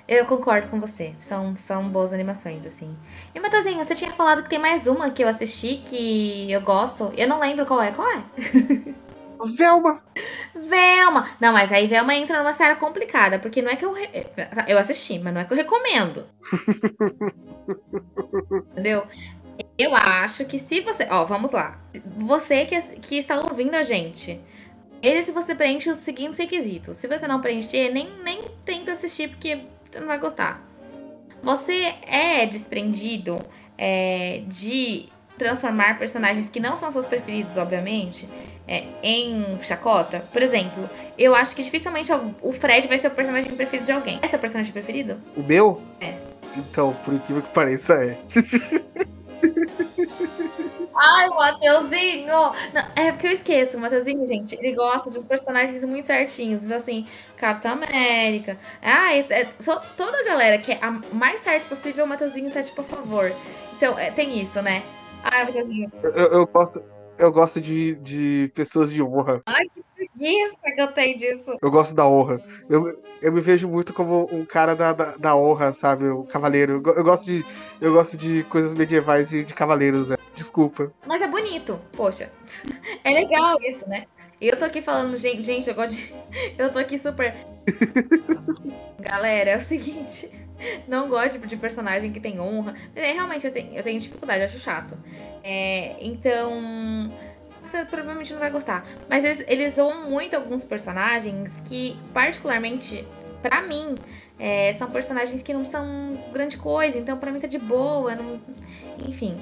Eu 0.08 0.26
concordo 0.26 0.68
com 0.68 0.80
você. 0.80 1.14
São, 1.20 1.56
são 1.56 1.88
boas 1.88 2.12
animações, 2.12 2.66
assim. 2.66 2.96
E 3.34 3.40
Matazinho, 3.40 3.78
você 3.78 3.96
tinha 3.96 4.12
falado 4.12 4.44
que 4.44 4.50
tem 4.50 4.60
mais 4.60 4.88
uma 4.88 5.10
que 5.10 5.24
eu 5.24 5.28
assisti 5.28 5.82
que 5.86 6.52
eu 6.52 6.62
gosto. 6.62 7.12
Eu 7.16 7.28
não 7.28 7.40
lembro 7.40 7.66
qual 7.66 7.82
é. 7.82 7.92
Qual 7.92 8.08
é? 8.10 8.24
Velma! 9.56 10.04
Velma! 10.54 11.28
Não, 11.40 11.54
mas 11.54 11.72
aí 11.72 11.88
Velma 11.88 12.14
entra 12.14 12.38
numa 12.38 12.54
série 12.54 12.76
complicada, 12.76 13.40
porque 13.40 13.62
não 13.62 13.72
é 13.72 13.76
que 13.76 13.86
eu. 13.86 13.92
Re... 13.92 14.28
Eu 14.68 14.78
assisti, 14.78 15.18
mas 15.18 15.34
não 15.34 15.42
é 15.42 15.46
que 15.46 15.54
eu 15.54 15.58
recomendo. 15.58 16.26
Entendeu? 18.72 19.04
Eu 19.78 19.96
acho 19.96 20.46
que 20.46 20.60
se 20.60 20.82
você. 20.82 21.08
Ó, 21.10 21.26
vamos 21.26 21.52
lá. 21.52 21.80
Você 22.18 22.66
que, 22.66 22.82
que 23.00 23.18
está 23.18 23.40
ouvindo 23.40 23.76
a 23.76 23.84
gente 23.84 24.40
ele 25.02 25.24
se 25.24 25.32
você 25.32 25.56
preenche 25.56 25.90
os 25.90 25.98
seguintes 25.98 26.38
requisitos. 26.38 26.98
Se 26.98 27.08
você 27.08 27.28
não 27.28 27.42
preencher, 27.42 27.90
nem, 27.92 28.10
nem 28.24 28.44
tenta 28.64 28.92
assistir 28.92 29.30
porque 29.30 29.62
você 29.90 30.00
não 30.00 30.08
vai 30.08 30.20
gostar. 30.20 30.66
Você 31.44 31.94
é 32.04 32.46
desprendido 32.46 33.40
é, 33.78 34.44
de 34.46 35.10
transformar 35.38 35.98
personagens 35.98 36.50
que 36.50 36.60
não 36.60 36.76
são 36.76 36.92
seus 36.92 37.08
preferidos, 37.08 37.58
obviamente, 37.58 38.30
é, 38.68 38.84
em 39.02 39.58
chacota. 39.62 40.24
Por 40.32 40.42
exemplo, 40.42 40.88
eu 41.18 41.34
acho 41.34 41.56
que 41.56 41.64
dificilmente 41.64 42.12
o 42.42 42.54
Fred 42.54 42.88
vai 42.88 43.00
ser 43.00 43.08
o 43.08 43.12
personagem 43.12 43.52
preferido 43.52 43.86
de 43.86 43.92
alguém. 43.92 44.20
É 44.22 44.28
seu 44.28 44.38
personagem 44.38 44.72
preferido? 44.72 45.18
O 45.36 45.42
meu? 45.42 45.82
É. 46.00 46.14
Então, 46.56 46.94
por 47.04 47.14
incrível 47.14 47.42
que 47.42 47.50
pareça, 47.50 47.96
é. 47.96 48.18
Ai, 51.04 51.30
o 51.30 51.36
Mateuzinho! 51.36 52.28
Não, 52.28 52.86
é 52.96 53.12
porque 53.12 53.26
eu 53.26 53.32
esqueço, 53.32 53.76
o 53.76 53.80
Mateuzinho, 53.80 54.26
gente, 54.28 54.56
ele 54.56 54.74
gosta 54.74 55.10
de 55.10 55.18
uns 55.18 55.26
personagens 55.26 55.84
muito 55.84 56.06
certinhos. 56.06 56.62
Então, 56.62 56.78
assim, 56.78 57.08
Capitão 57.36 57.72
América. 57.72 58.56
Ah, 58.84 59.12
é, 59.12 59.26
é, 59.30 59.46
toda 59.98 60.20
a 60.20 60.24
galera 60.24 60.60
que 60.60 60.74
é 60.74 60.80
a 60.80 60.92
mais 61.12 61.42
certo 61.42 61.70
possível, 61.70 62.06
o 62.06 62.08
Mateuzinho 62.08 62.52
tá, 62.52 62.62
tipo, 62.62 62.82
a 62.82 62.84
favor. 62.84 63.34
Então, 63.76 63.98
é, 63.98 64.12
tem 64.12 64.40
isso, 64.40 64.62
né? 64.62 64.84
Ai, 65.24 65.46
Mateuzinho. 65.46 65.92
Eu, 66.04 66.12
eu 66.12 66.46
gosto, 66.46 66.84
eu 67.18 67.32
gosto 67.32 67.60
de, 67.60 67.96
de 67.96 68.52
pessoas 68.54 68.94
de 68.94 69.02
honra. 69.02 69.42
Ai, 69.48 69.66
que 69.74 69.84
preguiça 70.22 70.58
que 70.76 70.82
eu 70.82 70.88
tenho 70.88 71.18
disso. 71.18 71.58
Eu 71.60 71.72
gosto 71.72 71.96
da 71.96 72.08
honra. 72.08 72.42
Eu, 72.70 72.84
eu 73.22 73.32
me 73.32 73.42
vejo 73.42 73.68
muito 73.68 73.92
como 73.94 74.30
um 74.32 74.46
cara 74.46 74.76
da, 74.76 74.94
da, 74.94 75.18
da 75.18 75.36
honra, 75.36 75.74
sabe? 75.74 76.08
O 76.08 76.24
cavaleiro. 76.24 76.82
Eu, 76.86 76.96
eu, 76.96 77.04
gosto 77.04 77.26
de, 77.26 77.44
eu 77.82 77.94
gosto 77.94 78.16
de 78.16 78.44
coisas 78.44 78.74
medievais 78.74 79.30
de, 79.30 79.44
de 79.44 79.54
cavaleiros, 79.54 80.12
né? 80.12 80.18
Desculpa. 80.36 80.94
Mas 81.06 81.22
é 81.22 81.28
bonito, 81.28 81.80
poxa. 81.94 82.32
É 83.04 83.12
legal 83.12 83.58
isso, 83.62 83.88
né? 83.90 84.06
E 84.40 84.48
eu 84.48 84.58
tô 84.58 84.66
aqui 84.66 84.82
falando, 84.82 85.18
gente, 85.18 85.44
gente, 85.44 85.68
eu 85.68 85.76
gosto 85.76 85.96
de. 85.96 86.14
Eu 86.58 86.72
tô 86.72 86.80
aqui 86.80 86.98
super. 86.98 87.36
Galera, 89.00 89.52
é 89.52 89.58
o 89.58 89.62
seguinte. 89.62 90.30
Não 90.88 91.10
gosto 91.10 91.40
de 91.40 91.58
personagem 91.58 92.12
que 92.12 92.20
tem 92.20 92.40
honra. 92.40 92.76
É, 92.96 93.12
realmente, 93.12 93.48
assim, 93.48 93.76
eu 93.76 93.84
tenho 93.84 94.00
dificuldade, 94.00 94.44
acho 94.44 94.60
chato. 94.60 94.96
É, 95.44 95.96
então 96.00 97.12
você 97.72 97.86
provavelmente 97.86 98.34
não 98.34 98.40
vai 98.40 98.52
gostar. 98.52 98.86
Mas 99.10 99.24
eles, 99.24 99.44
eles 99.48 99.76
zoam 99.76 100.10
muito 100.10 100.36
alguns 100.36 100.64
personagens 100.64 101.62
que, 101.62 101.98
particularmente, 102.14 103.08
para 103.42 103.62
mim, 103.62 103.96
é, 104.38 104.74
são 104.74 104.90
personagens 104.90 105.42
que 105.42 105.54
não 105.54 105.66
são 105.66 106.18
grande 106.32 106.58
coisa. 106.58 106.98
Então, 106.98 107.18
pra 107.18 107.32
mim 107.32 107.40
tá 107.40 107.48
de 107.48 107.60
boa. 107.60 108.16
Não... 108.16 108.40
Enfim. 109.08 109.42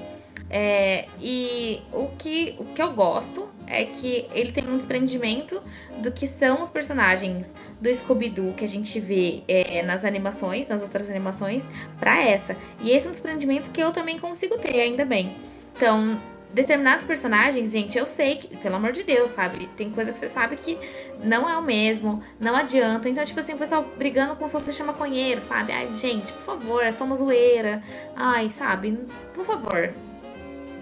É, 0.52 1.06
e 1.20 1.80
o 1.92 2.08
que, 2.18 2.56
o 2.58 2.64
que 2.64 2.82
eu 2.82 2.92
gosto 2.92 3.48
é 3.68 3.84
que 3.84 4.26
ele 4.34 4.50
tem 4.50 4.68
um 4.68 4.76
desprendimento 4.76 5.62
do 5.98 6.10
que 6.10 6.26
são 6.26 6.60
os 6.60 6.68
personagens 6.68 7.54
do 7.80 7.94
Scooby-Doo 7.94 8.52
que 8.54 8.64
a 8.64 8.68
gente 8.68 8.98
vê 8.98 9.44
é, 9.46 9.80
nas 9.82 10.04
animações, 10.04 10.66
nas 10.66 10.82
outras 10.82 11.08
animações, 11.08 11.64
para 12.00 12.20
essa. 12.20 12.56
E 12.80 12.90
esse 12.90 13.06
é 13.06 13.10
um 13.10 13.12
desprendimento 13.12 13.70
que 13.70 13.80
eu 13.80 13.92
também 13.92 14.18
consigo 14.18 14.58
ter, 14.58 14.80
ainda 14.80 15.04
bem. 15.04 15.32
Então, 15.76 16.20
determinados 16.52 17.04
personagens, 17.04 17.70
gente, 17.70 17.96
eu 17.96 18.06
sei 18.06 18.36
que, 18.36 18.56
pelo 18.56 18.76
amor 18.76 18.92
de 18.92 19.02
Deus, 19.02 19.30
sabe? 19.30 19.68
Tem 19.76 19.90
coisa 19.90 20.12
que 20.12 20.18
você 20.18 20.28
sabe 20.28 20.56
que 20.56 20.78
não 21.22 21.48
é 21.48 21.56
o 21.56 21.62
mesmo, 21.62 22.22
não 22.38 22.56
adianta. 22.56 23.08
Então, 23.08 23.24
tipo 23.24 23.40
assim, 23.40 23.54
o 23.54 23.58
pessoal 23.58 23.84
brigando 23.96 24.34
com 24.36 24.44
o 24.44 24.48
salsicha 24.48 24.84
maconheiro, 24.84 25.42
sabe? 25.42 25.72
Ai, 25.72 25.88
gente, 25.96 26.32
por 26.32 26.42
favor, 26.42 26.82
é 26.82 26.90
só 26.90 27.04
uma 27.04 27.14
zoeira. 27.14 27.80
Ai, 28.16 28.50
sabe? 28.50 28.98
Por 29.32 29.44
favor. 29.44 29.92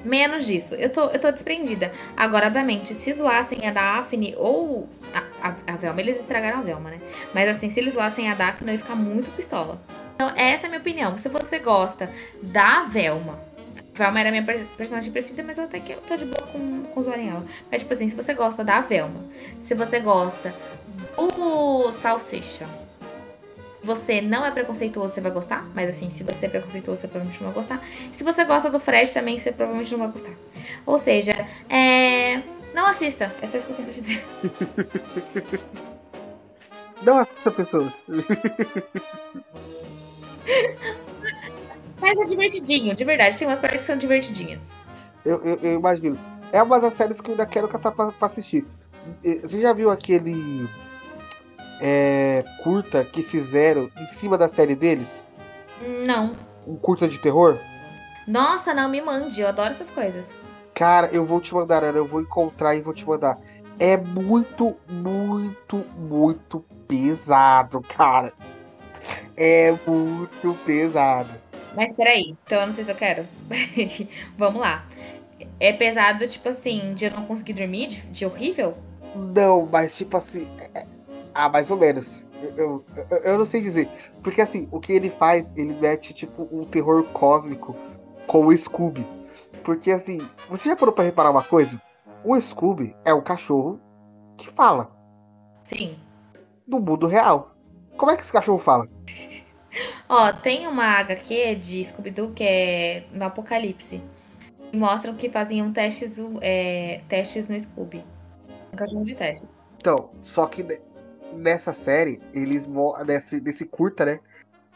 Menos 0.04 0.46
disso. 0.46 0.74
Eu 0.74 0.90
tô, 0.90 1.06
eu 1.08 1.18
tô 1.18 1.30
desprendida. 1.30 1.92
Agora, 2.16 2.46
obviamente, 2.46 2.94
se 2.94 3.12
zoassem 3.12 3.66
a 3.66 3.72
Daphne 3.72 4.34
ou 4.38 4.88
a, 5.12 5.48
a, 5.48 5.54
a 5.66 5.76
Velma, 5.76 6.00
eles 6.00 6.18
estragaram 6.18 6.58
a 6.58 6.62
Velma, 6.62 6.90
né? 6.90 7.00
Mas 7.34 7.48
assim, 7.48 7.68
se 7.68 7.80
eles 7.80 7.94
zoassem 7.94 8.30
a 8.30 8.34
Daphne, 8.34 8.70
eu 8.70 8.72
ia 8.74 8.78
ficar 8.78 8.94
muito 8.94 9.30
pistola. 9.32 9.80
Então, 10.14 10.32
essa 10.34 10.66
é 10.66 10.66
a 10.66 10.70
minha 10.70 10.80
opinião. 10.80 11.16
Se 11.18 11.28
você 11.28 11.58
gosta 11.58 12.10
da 12.42 12.84
Velma, 12.84 13.47
Velma 13.98 14.20
era 14.20 14.30
minha 14.30 14.44
personagem 14.76 15.10
preferida, 15.10 15.42
mas 15.42 15.58
até 15.58 15.80
que 15.80 15.92
eu 15.92 16.00
tô 16.00 16.16
de 16.16 16.24
boa 16.24 16.46
com, 16.52 16.84
com 16.84 17.00
o 17.00 17.12
ela. 17.12 17.44
Mas, 17.70 17.82
tipo 17.82 17.92
assim, 17.92 18.08
se 18.08 18.14
você 18.14 18.32
gosta 18.32 18.62
da 18.62 18.80
Velma, 18.80 19.24
se 19.60 19.74
você 19.74 19.98
gosta 19.98 20.54
do 21.16 21.90
Salsicha, 21.92 22.68
você 23.82 24.20
não 24.20 24.46
é 24.46 24.52
preconceituoso, 24.52 25.12
você 25.12 25.20
vai 25.20 25.32
gostar. 25.32 25.66
Mas 25.74 25.88
assim, 25.88 26.10
se 26.10 26.22
você 26.22 26.46
é 26.46 26.48
preconceituoso, 26.48 27.00
você 27.00 27.08
provavelmente 27.08 27.42
não 27.42 27.50
vai 27.50 27.60
gostar. 27.60 27.82
Se 28.12 28.22
você 28.22 28.44
gosta 28.44 28.70
do 28.70 28.78
Fred 28.78 29.12
também, 29.12 29.36
você 29.38 29.50
provavelmente 29.50 29.90
não 29.92 29.98
vai 29.98 30.08
gostar. 30.08 30.32
Ou 30.86 30.98
seja, 30.98 31.34
é... 31.68 32.40
não 32.72 32.86
assista. 32.86 33.34
É 33.42 33.48
só 33.48 33.58
isso 33.58 33.66
que 33.66 33.72
eu 33.72 33.76
tenho 33.76 33.88
pra 33.88 33.96
dizer. 33.96 34.24
Não 37.00 37.16
assista 37.16 37.52
pessoas. 37.52 38.04
Mas 42.00 42.18
é 42.18 42.24
divertidinho, 42.24 42.94
de 42.94 43.04
verdade. 43.04 43.36
Tem 43.36 43.46
umas 43.46 43.58
partes 43.58 43.80
que 43.80 43.86
são 43.86 43.96
divertidinhas. 43.96 44.72
Eu, 45.24 45.42
eu, 45.42 45.58
eu, 45.62 45.72
imagino. 45.74 46.18
É 46.52 46.62
uma 46.62 46.80
das 46.80 46.94
séries 46.94 47.20
que 47.20 47.28
eu 47.28 47.32
ainda 47.32 47.46
quero 47.46 47.68
catar 47.68 47.92
pra, 47.92 48.12
pra 48.12 48.26
assistir. 48.26 48.66
Você 49.22 49.60
já 49.60 49.72
viu 49.72 49.90
aquele 49.90 50.68
é, 51.80 52.44
curta 52.62 53.04
que 53.04 53.22
fizeram 53.22 53.90
em 53.98 54.06
cima 54.06 54.38
da 54.38 54.48
série 54.48 54.74
deles? 54.74 55.26
Não. 56.06 56.36
Um 56.66 56.76
curta 56.76 57.08
de 57.08 57.18
terror? 57.18 57.56
Nossa, 58.26 58.74
não, 58.74 58.88
me 58.88 59.00
mande. 59.00 59.40
Eu 59.40 59.48
adoro 59.48 59.70
essas 59.70 59.90
coisas. 59.90 60.34
Cara, 60.74 61.08
eu 61.08 61.24
vou 61.24 61.40
te 61.40 61.54
mandar, 61.54 61.82
Ana. 61.82 61.98
Eu 61.98 62.06
vou 62.06 62.20
encontrar 62.20 62.74
e 62.76 62.82
vou 62.82 62.94
te 62.94 63.06
mandar. 63.06 63.38
É 63.78 63.96
muito, 63.96 64.76
muito, 64.88 65.84
muito 65.96 66.64
pesado, 66.86 67.80
cara. 67.80 68.32
É 69.36 69.72
muito 69.86 70.54
pesado. 70.64 71.30
Mas 71.78 71.92
peraí, 71.92 72.36
então 72.44 72.58
eu 72.58 72.66
não 72.66 72.72
sei 72.72 72.82
se 72.82 72.90
eu 72.90 72.96
quero. 72.96 73.24
Vamos 74.36 74.60
lá. 74.60 74.84
É 75.60 75.72
pesado, 75.72 76.26
tipo 76.26 76.48
assim, 76.48 76.92
de 76.94 77.04
eu 77.04 77.12
não 77.12 77.24
conseguir 77.24 77.52
dormir, 77.52 77.86
de, 77.86 78.00
de 78.08 78.26
horrível? 78.26 78.76
Não, 79.14 79.64
mas 79.64 79.96
tipo 79.96 80.16
assim. 80.16 80.48
É, 80.74 80.84
ah, 81.32 81.48
mais 81.48 81.70
ou 81.70 81.76
menos. 81.76 82.24
Eu, 82.56 82.84
eu, 82.96 83.18
eu, 83.18 83.38
não 83.38 83.44
sei 83.44 83.60
dizer. 83.60 83.88
Porque 84.24 84.40
assim, 84.40 84.66
o 84.72 84.80
que 84.80 84.92
ele 84.92 85.08
faz, 85.08 85.52
ele 85.56 85.72
mete 85.72 86.12
tipo 86.12 86.48
um 86.50 86.64
terror 86.64 87.04
cósmico 87.12 87.76
com 88.26 88.46
o 88.46 88.58
Scooby. 88.58 89.06
Porque 89.62 89.92
assim, 89.92 90.28
você 90.50 90.70
já 90.70 90.74
parou 90.74 90.92
pra 90.92 91.04
reparar 91.04 91.30
uma 91.30 91.44
coisa? 91.44 91.80
O 92.24 92.36
Scooby 92.40 92.92
é 93.04 93.14
um 93.14 93.22
cachorro 93.22 93.78
que 94.36 94.50
fala. 94.50 94.90
Sim. 95.62 95.96
No 96.66 96.80
mundo 96.80 97.06
real. 97.06 97.54
Como 97.96 98.10
é 98.10 98.16
que 98.16 98.22
esse 98.22 98.32
cachorro 98.32 98.58
fala? 98.58 98.88
Ó, 100.08 100.32
tem 100.32 100.66
uma 100.66 100.98
HQ 101.00 101.56
de 101.56 101.84
Scooby-Doo 101.84 102.32
que 102.32 102.44
é 102.44 103.04
no 103.12 103.24
Apocalipse. 103.24 104.02
Mostram 104.72 105.14
que 105.14 105.30
faziam 105.30 105.72
testes, 105.72 106.18
é, 106.40 107.00
testes 107.08 107.48
no 107.48 107.58
Scooby. 107.58 108.04
Um 108.72 108.76
cachorro 108.76 109.04
de 109.04 109.14
testes. 109.14 109.48
Então, 109.78 110.10
só 110.20 110.46
que 110.46 110.62
nessa 111.32 111.72
série, 111.72 112.20
eles 112.34 112.68
nesse, 113.06 113.40
nesse 113.40 113.64
curta, 113.64 114.04
né? 114.04 114.20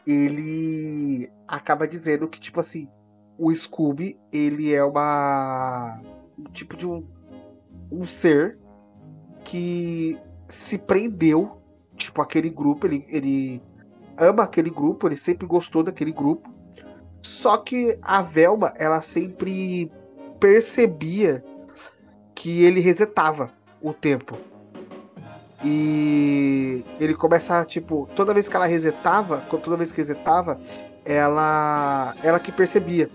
Ele 0.06 1.30
acaba 1.46 1.86
dizendo 1.86 2.28
que, 2.28 2.40
tipo 2.40 2.60
assim, 2.60 2.88
o 3.38 3.54
Scooby, 3.54 4.18
ele 4.32 4.72
é 4.72 4.82
uma. 4.84 6.00
Um 6.38 6.44
tipo 6.44 6.76
de 6.76 6.86
um, 6.86 7.06
um 7.90 8.06
ser 8.06 8.58
que 9.44 10.18
se 10.48 10.78
prendeu, 10.78 11.60
tipo, 11.96 12.20
aquele 12.22 12.48
grupo, 12.48 12.86
ele, 12.86 13.04
ele 13.08 13.62
ama 14.18 14.44
aquele 14.44 14.70
grupo, 14.70 15.08
ele 15.08 15.16
sempre 15.16 15.46
gostou 15.46 15.82
daquele 15.82 16.12
grupo. 16.12 16.50
Só 17.22 17.56
que 17.56 17.98
a 18.02 18.22
Velma, 18.22 18.72
ela 18.76 19.00
sempre 19.02 19.90
percebia 20.40 21.44
que 22.34 22.64
ele 22.64 22.80
resetava 22.80 23.50
o 23.80 23.92
tempo. 23.92 24.36
E 25.64 26.84
ele 26.98 27.14
começa, 27.14 27.64
tipo, 27.64 28.08
toda 28.16 28.34
vez 28.34 28.48
que 28.48 28.56
ela 28.56 28.66
resetava, 28.66 29.38
toda 29.40 29.76
vez 29.76 29.92
que 29.92 29.98
resetava, 29.98 30.60
ela 31.04 32.16
ela 32.22 32.40
que 32.40 32.50
percebia. 32.50 33.08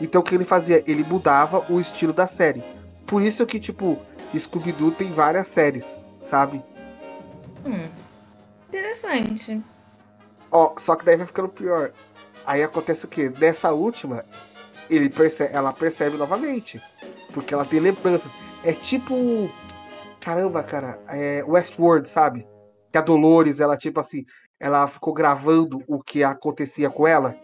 Então 0.00 0.20
o 0.20 0.24
que 0.24 0.34
ele 0.34 0.44
fazia? 0.44 0.84
Ele 0.86 1.02
mudava 1.04 1.64
o 1.72 1.80
estilo 1.80 2.12
da 2.12 2.26
série. 2.26 2.62
Por 3.06 3.22
isso 3.22 3.46
que, 3.46 3.58
tipo, 3.58 3.98
Scooby-Doo 4.36 4.90
tem 4.90 5.10
várias 5.10 5.48
séries, 5.48 5.98
sabe? 6.18 6.62
Hum, 7.64 7.88
interessante. 8.68 9.62
Ó, 10.50 10.74
só 10.78 10.96
que 10.96 11.04
daí 11.04 11.16
vai 11.16 11.26
ficando 11.26 11.48
pior. 11.48 11.92
Aí 12.46 12.62
acontece 12.62 13.04
o 13.04 13.08
quê? 13.08 13.32
Nessa 13.38 13.72
última, 13.72 14.24
ele 14.88 15.08
percebe, 15.08 15.54
ela 15.54 15.72
percebe 15.72 16.16
novamente. 16.16 16.80
Porque 17.32 17.52
ela 17.52 17.64
tem 17.64 17.80
lembranças. 17.80 18.32
É 18.64 18.72
tipo 18.72 19.50
Caramba, 20.26 20.60
cara, 20.60 20.98
é 21.06 21.44
Westworld, 21.46 22.08
sabe? 22.08 22.44
Que 22.90 22.98
a 22.98 23.00
Dolores, 23.00 23.60
ela, 23.60 23.76
tipo 23.76 24.00
assim, 24.00 24.26
ela 24.58 24.88
ficou 24.88 25.14
gravando 25.14 25.80
o 25.86 26.02
que 26.02 26.24
acontecia 26.24 26.90
com 26.90 27.06
ela. 27.06 27.36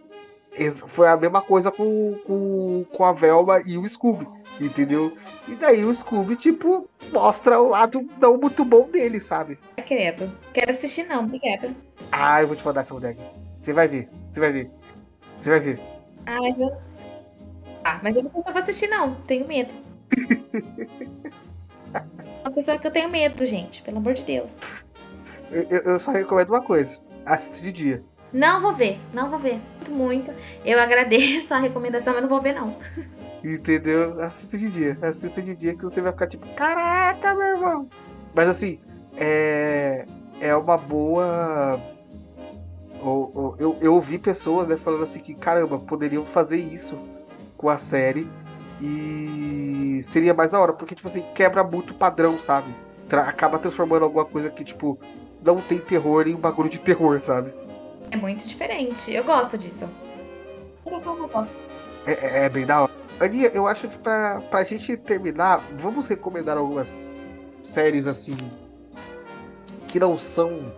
Foi 0.89 1.09
a 1.09 1.17
mesma 1.17 1.41
coisa 1.41 1.71
com, 1.71 2.15
com, 2.27 2.85
com 2.93 3.05
a 3.05 3.13
Velma 3.13 3.63
e 3.65 3.79
o 3.79 3.89
Scooby, 3.89 4.29
entendeu? 4.61 5.17
E 5.49 5.55
daí 5.55 5.83
o 5.83 5.95
Scooby, 5.95 6.37
tipo, 6.37 6.89
mostra 7.11 7.59
o 7.59 7.69
lado 7.69 8.07
não 8.21 8.37
muito 8.37 8.63
bom 8.65 8.89
dele, 8.91 9.19
sabe? 9.19 9.59
Credo. 9.87 10.31
Quero 10.53 10.71
assistir 10.71 11.05
não, 11.05 11.25
obrigada. 11.25 11.75
Ah, 12.11 12.43
eu 12.43 12.49
vou 12.49 12.57
te 12.57 12.65
mandar 12.65 12.83
essa 12.83 12.93
mulher 12.93 13.11
aqui. 13.11 13.23
Você 13.63 13.73
vai 13.73 13.89
ver, 13.89 14.09
você 14.33 14.41
vai 14.41 14.53
ver. 14.53 14.71
Você 15.41 15.51
vai 15.51 15.61
ver. 15.61 15.81
Ah, 16.27 16.39
mas 16.41 16.59
eu. 16.59 16.77
Ah, 17.85 18.01
mas 18.03 18.17
eu 18.17 18.23
não 18.23 18.31
sei 18.31 18.41
se 18.43 18.49
eu 18.49 18.53
vou 18.53 18.63
assistir, 18.63 18.89
não. 18.89 19.15
Tenho 19.23 19.49
medo. 19.49 19.73
Uma 22.45 22.51
pessoa 22.53 22.79
que 22.79 22.87
eu 22.87 22.91
tenho 22.91 23.09
medo, 23.09 23.47
gente, 23.47 23.83
pelo 23.83 23.99
amor 23.99 24.15
de 24.15 24.23
Deus. 24.23 24.51
Eu, 25.51 25.81
eu 25.81 25.99
só 25.99 26.11
recomendo 26.13 26.51
uma 26.51 26.63
coisa: 26.63 27.01
assiste 27.25 27.63
de 27.63 27.73
dia. 27.73 28.05
Não 28.33 28.61
vou 28.61 28.73
ver, 28.73 28.99
não 29.13 29.29
vou 29.29 29.39
ver. 29.39 29.61
Muito, 29.89 29.91
muito. 29.91 30.33
Eu 30.65 30.81
agradeço 30.81 31.53
a 31.53 31.59
recomendação, 31.59 32.15
mas 32.15 32.23
não 32.23 32.29
vou 32.29 32.41
ver, 32.41 32.55
não. 32.55 32.77
Entendeu? 33.45 34.23
Assista 34.23 34.57
de 34.57 34.71
dia. 34.71 34.99
Assista 35.03 35.43
de 35.43 35.55
dia 35.55 35.75
que 35.75 35.83
você 35.83 36.01
vai 36.01 36.13
ficar 36.13 36.27
tipo, 36.27 36.47
caraca, 36.55 37.35
meu 37.35 37.47
irmão. 37.47 37.89
Mas 38.35 38.49
assim, 38.49 38.79
é, 39.17 40.07
é 40.41 40.55
uma 40.57 40.79
boa. 40.79 41.81
Eu, 43.59 43.77
eu 43.81 43.95
ouvi 43.95 44.17
pessoas 44.17 44.69
né, 44.69 44.77
falando 44.77 45.03
assim 45.03 45.19
que, 45.19 45.35
caramba, 45.35 45.79
poderiam 45.79 46.25
fazer 46.25 46.59
isso 46.59 46.97
com 47.57 47.69
a 47.69 47.77
série 47.77 48.29
e 48.81 50.03
seria 50.05 50.33
mais 50.33 50.53
da 50.53 50.61
hora, 50.61 50.73
porque, 50.73 50.95
tipo 50.95 51.09
assim, 51.09 51.25
quebra 51.35 51.65
muito 51.65 51.91
o 51.91 51.95
padrão, 51.95 52.41
sabe? 52.41 52.73
Tra 53.09 53.23
acaba 53.23 53.59
transformando 53.59 54.05
alguma 54.05 54.25
coisa 54.25 54.49
que, 54.51 54.65
tipo, 54.65 54.99
não 55.43 55.61
tem 55.61 55.79
terror 55.79 56.29
em 56.29 56.35
um 56.35 56.39
bagulho 56.39 56.71
de 56.71 56.79
terror, 56.79 57.21
sabe? 57.21 57.53
É 58.13 58.17
muito 58.17 58.47
diferente. 58.47 59.11
Eu 59.11 59.25
gosto 59.25 59.57
disso. 59.57 59.89
Eu 60.85 61.01
gosto. 61.29 61.57
É, 62.07 62.13
é, 62.13 62.45
é 62.45 62.49
bem 62.49 62.67
da 62.67 62.83
hora. 62.83 62.93
Aninha, 63.19 63.49
eu 63.55 63.67
acho 63.67 63.89
que 63.89 63.97
pra, 63.99 64.41
pra 64.51 64.65
gente 64.65 64.97
terminar, 64.99 65.65
vamos 65.79 66.07
recomendar 66.07 66.59
algumas 66.59 67.05
séries 67.63 68.07
assim 68.07 68.37
que 69.89 69.99
não 69.99 70.19
são 70.19 70.73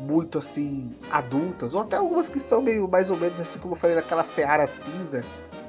muito 0.00 0.38
assim 0.38 0.90
adultas, 1.10 1.74
ou 1.74 1.82
até 1.82 1.96
algumas 1.96 2.28
que 2.28 2.40
são 2.40 2.60
meio 2.60 2.88
mais 2.88 3.10
ou 3.10 3.16
menos 3.16 3.38
assim 3.38 3.60
como 3.60 3.74
eu 3.74 3.78
falei 3.78 3.94
naquela 3.94 4.24
Seara 4.24 4.66
cinza, 4.66 5.22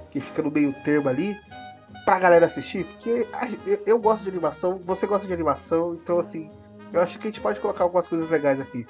que 0.10 0.20
fica 0.20 0.42
no 0.42 0.50
meio 0.50 0.74
termo 0.84 1.10
ali 1.10 1.38
pra 2.06 2.18
galera 2.18 2.46
assistir, 2.46 2.86
porque 2.86 3.28
eu 3.86 4.00
gosto 4.00 4.24
de 4.24 4.30
animação, 4.30 4.80
você 4.84 5.06
gosta 5.06 5.28
de 5.28 5.34
animação, 5.34 5.94
então 5.96 6.18
assim, 6.20 6.50
eu 6.92 7.02
acho 7.02 7.20
que 7.20 7.28
a 7.28 7.30
gente 7.30 7.42
pode 7.42 7.60
colocar 7.60 7.84
algumas 7.84 8.08
coisas 8.08 8.30
legais 8.30 8.60
aqui. 8.60 8.88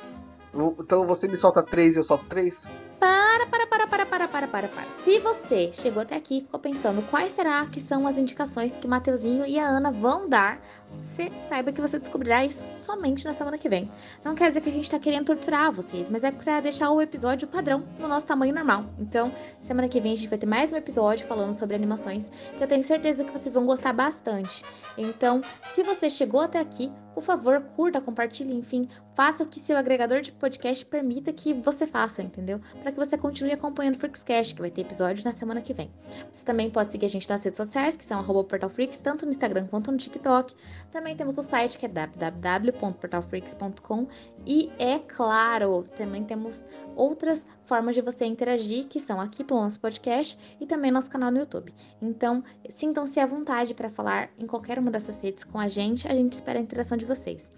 Então 0.79 1.05
você 1.05 1.27
me 1.27 1.35
solta 1.35 1.63
três 1.63 1.95
e 1.95 1.99
eu 1.99 2.03
solto 2.03 2.25
três? 2.25 2.67
Para, 2.99 3.47
para, 3.47 3.67
para, 3.67 3.87
para, 3.87 4.02
para, 4.13 4.27
para, 4.27 4.47
para, 4.47 4.67
para. 4.67 4.85
Se 5.03 5.17
você 5.17 5.71
chegou 5.73 6.03
até 6.03 6.15
aqui 6.15 6.37
e 6.37 6.41
ficou 6.41 6.59
pensando 6.59 7.01
quais 7.09 7.31
será 7.31 7.65
que 7.65 7.79
são 7.79 8.05
as 8.05 8.15
indicações 8.15 8.75
que 8.75 8.87
Mateuzinho 8.87 9.43
e 9.43 9.57
a 9.57 9.65
Ana 9.65 9.91
vão 9.91 10.29
dar, 10.29 10.61
você 11.03 11.31
saiba 11.49 11.71
que 11.71 11.81
você 11.81 11.97
descobrirá 11.97 12.45
isso 12.45 12.85
somente 12.85 13.25
na 13.25 13.33
semana 13.33 13.57
que 13.57 13.67
vem. 13.67 13.89
Não 14.23 14.35
quer 14.35 14.49
dizer 14.49 14.61
que 14.61 14.69
a 14.69 14.71
gente 14.71 14.89
tá 14.89 14.99
querendo 14.99 15.25
torturar 15.25 15.71
vocês, 15.71 16.11
mas 16.11 16.23
é 16.23 16.31
pra 16.31 16.59
deixar 16.59 16.91
o 16.91 17.01
episódio 17.01 17.47
padrão 17.47 17.83
no 17.99 18.07
nosso 18.07 18.27
tamanho 18.27 18.53
normal. 18.53 18.85
Então, 18.99 19.31
semana 19.63 19.89
que 19.89 19.99
vem 19.99 20.13
a 20.13 20.15
gente 20.15 20.29
vai 20.29 20.37
ter 20.37 20.45
mais 20.45 20.71
um 20.71 20.75
episódio 20.75 21.25
falando 21.25 21.55
sobre 21.55 21.75
animações, 21.75 22.29
que 22.55 22.63
eu 22.63 22.67
tenho 22.67 22.83
certeza 22.83 23.23
que 23.23 23.31
vocês 23.31 23.55
vão 23.55 23.65
gostar 23.65 23.93
bastante. 23.93 24.63
Então, 24.95 25.41
se 25.73 25.81
você 25.81 26.07
chegou 26.07 26.41
até 26.41 26.59
aqui, 26.59 26.91
por 27.13 27.23
favor, 27.23 27.61
curta, 27.75 28.01
compartilhe, 28.01 28.53
enfim, 28.53 28.87
faça 29.15 29.43
o 29.43 29.47
que 29.47 29.59
seu 29.59 29.77
agregador 29.77 30.21
de 30.21 30.31
podcast 30.31 30.83
permita 30.85 31.31
que 31.31 31.53
você 31.53 31.85
faça, 31.85 32.21
entendeu? 32.23 32.59
Para 32.81 32.91
que 32.91 32.97
você 32.97 33.17
continue 33.17 33.51
acompanhando 33.53 33.95
o 33.95 33.99
Freakscast, 34.03 34.53
que 34.53 34.61
vai 34.61 34.69
ter 34.69 34.81
episódios 34.81 35.23
na 35.23 35.31
semana 35.31 35.61
que 35.61 35.73
vem. 35.73 35.89
Você 36.31 36.43
também 36.43 36.69
pode 36.69 36.91
seguir 36.91 37.05
a 37.05 37.09
gente 37.09 37.29
nas 37.29 37.41
redes 37.41 37.55
sociais, 37.55 37.95
que 37.95 38.03
são 38.03 38.19
arroba 38.19 38.43
portalfreaks, 38.43 38.97
tanto 38.97 39.25
no 39.25 39.31
Instagram 39.31 39.65
quanto 39.67 39.89
no 39.91 39.97
TikTok. 39.97 40.53
Também 40.91 41.15
temos 41.15 41.37
o 41.37 41.41
site, 41.41 41.77
que 41.77 41.85
é 41.85 41.89
www.portalfreaks.com 41.89 44.07
e, 44.45 44.69
é 44.77 44.99
claro, 44.99 45.85
também 45.95 46.25
temos 46.25 46.65
outras 46.97 47.47
formas 47.65 47.95
de 47.95 48.01
você 48.01 48.25
interagir, 48.25 48.87
que 48.87 48.99
são 48.99 49.21
aqui 49.21 49.41
pelo 49.41 49.61
nosso 49.61 49.79
podcast 49.79 50.37
e 50.59 50.65
também 50.65 50.91
nosso 50.91 51.09
canal 51.09 51.31
no 51.31 51.39
YouTube. 51.39 51.73
Então, 52.01 52.43
sintam-se 52.69 53.21
à 53.21 53.25
vontade 53.25 53.73
para 53.73 53.89
falar 53.89 54.31
em 54.37 54.45
qualquer 54.45 54.77
uma 54.77 54.91
dessas 54.91 55.17
redes 55.21 55.45
com 55.45 55.57
a 55.57 55.69
gente, 55.69 56.05
a 56.07 56.13
gente 56.13 56.33
espera 56.33 56.59
a 56.59 56.61
interação 56.61 56.97
de 56.97 57.05
vocês. 57.05 57.49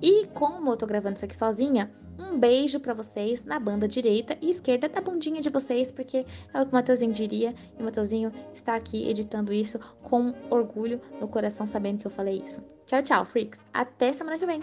E 0.00 0.26
como 0.28 0.70
eu 0.70 0.76
tô 0.76 0.86
gravando 0.86 1.16
isso 1.16 1.24
aqui 1.24 1.36
sozinha, 1.36 1.90
um 2.18 2.38
beijo 2.38 2.80
para 2.80 2.94
vocês 2.94 3.44
na 3.44 3.58
banda 3.58 3.86
direita 3.86 4.36
e 4.40 4.50
esquerda 4.50 4.88
da 4.88 5.00
bundinha 5.00 5.40
de 5.40 5.50
vocês, 5.50 5.92
porque 5.92 6.24
é 6.52 6.60
o 6.60 6.64
que 6.64 6.72
o 6.72 6.74
Mateuzinho 6.74 7.12
diria, 7.12 7.54
e 7.78 7.82
o 7.82 7.84
Mateuzinho 7.84 8.32
está 8.54 8.74
aqui 8.74 9.08
editando 9.08 9.52
isso 9.52 9.78
com 10.02 10.34
orgulho 10.50 11.00
no 11.20 11.28
coração, 11.28 11.66
sabendo 11.66 12.00
que 12.00 12.06
eu 12.06 12.10
falei 12.10 12.42
isso. 12.44 12.62
Tchau, 12.86 13.02
tchau, 13.02 13.24
freaks. 13.24 13.64
Até 13.72 14.12
semana 14.12 14.38
que 14.38 14.46
vem. 14.46 14.60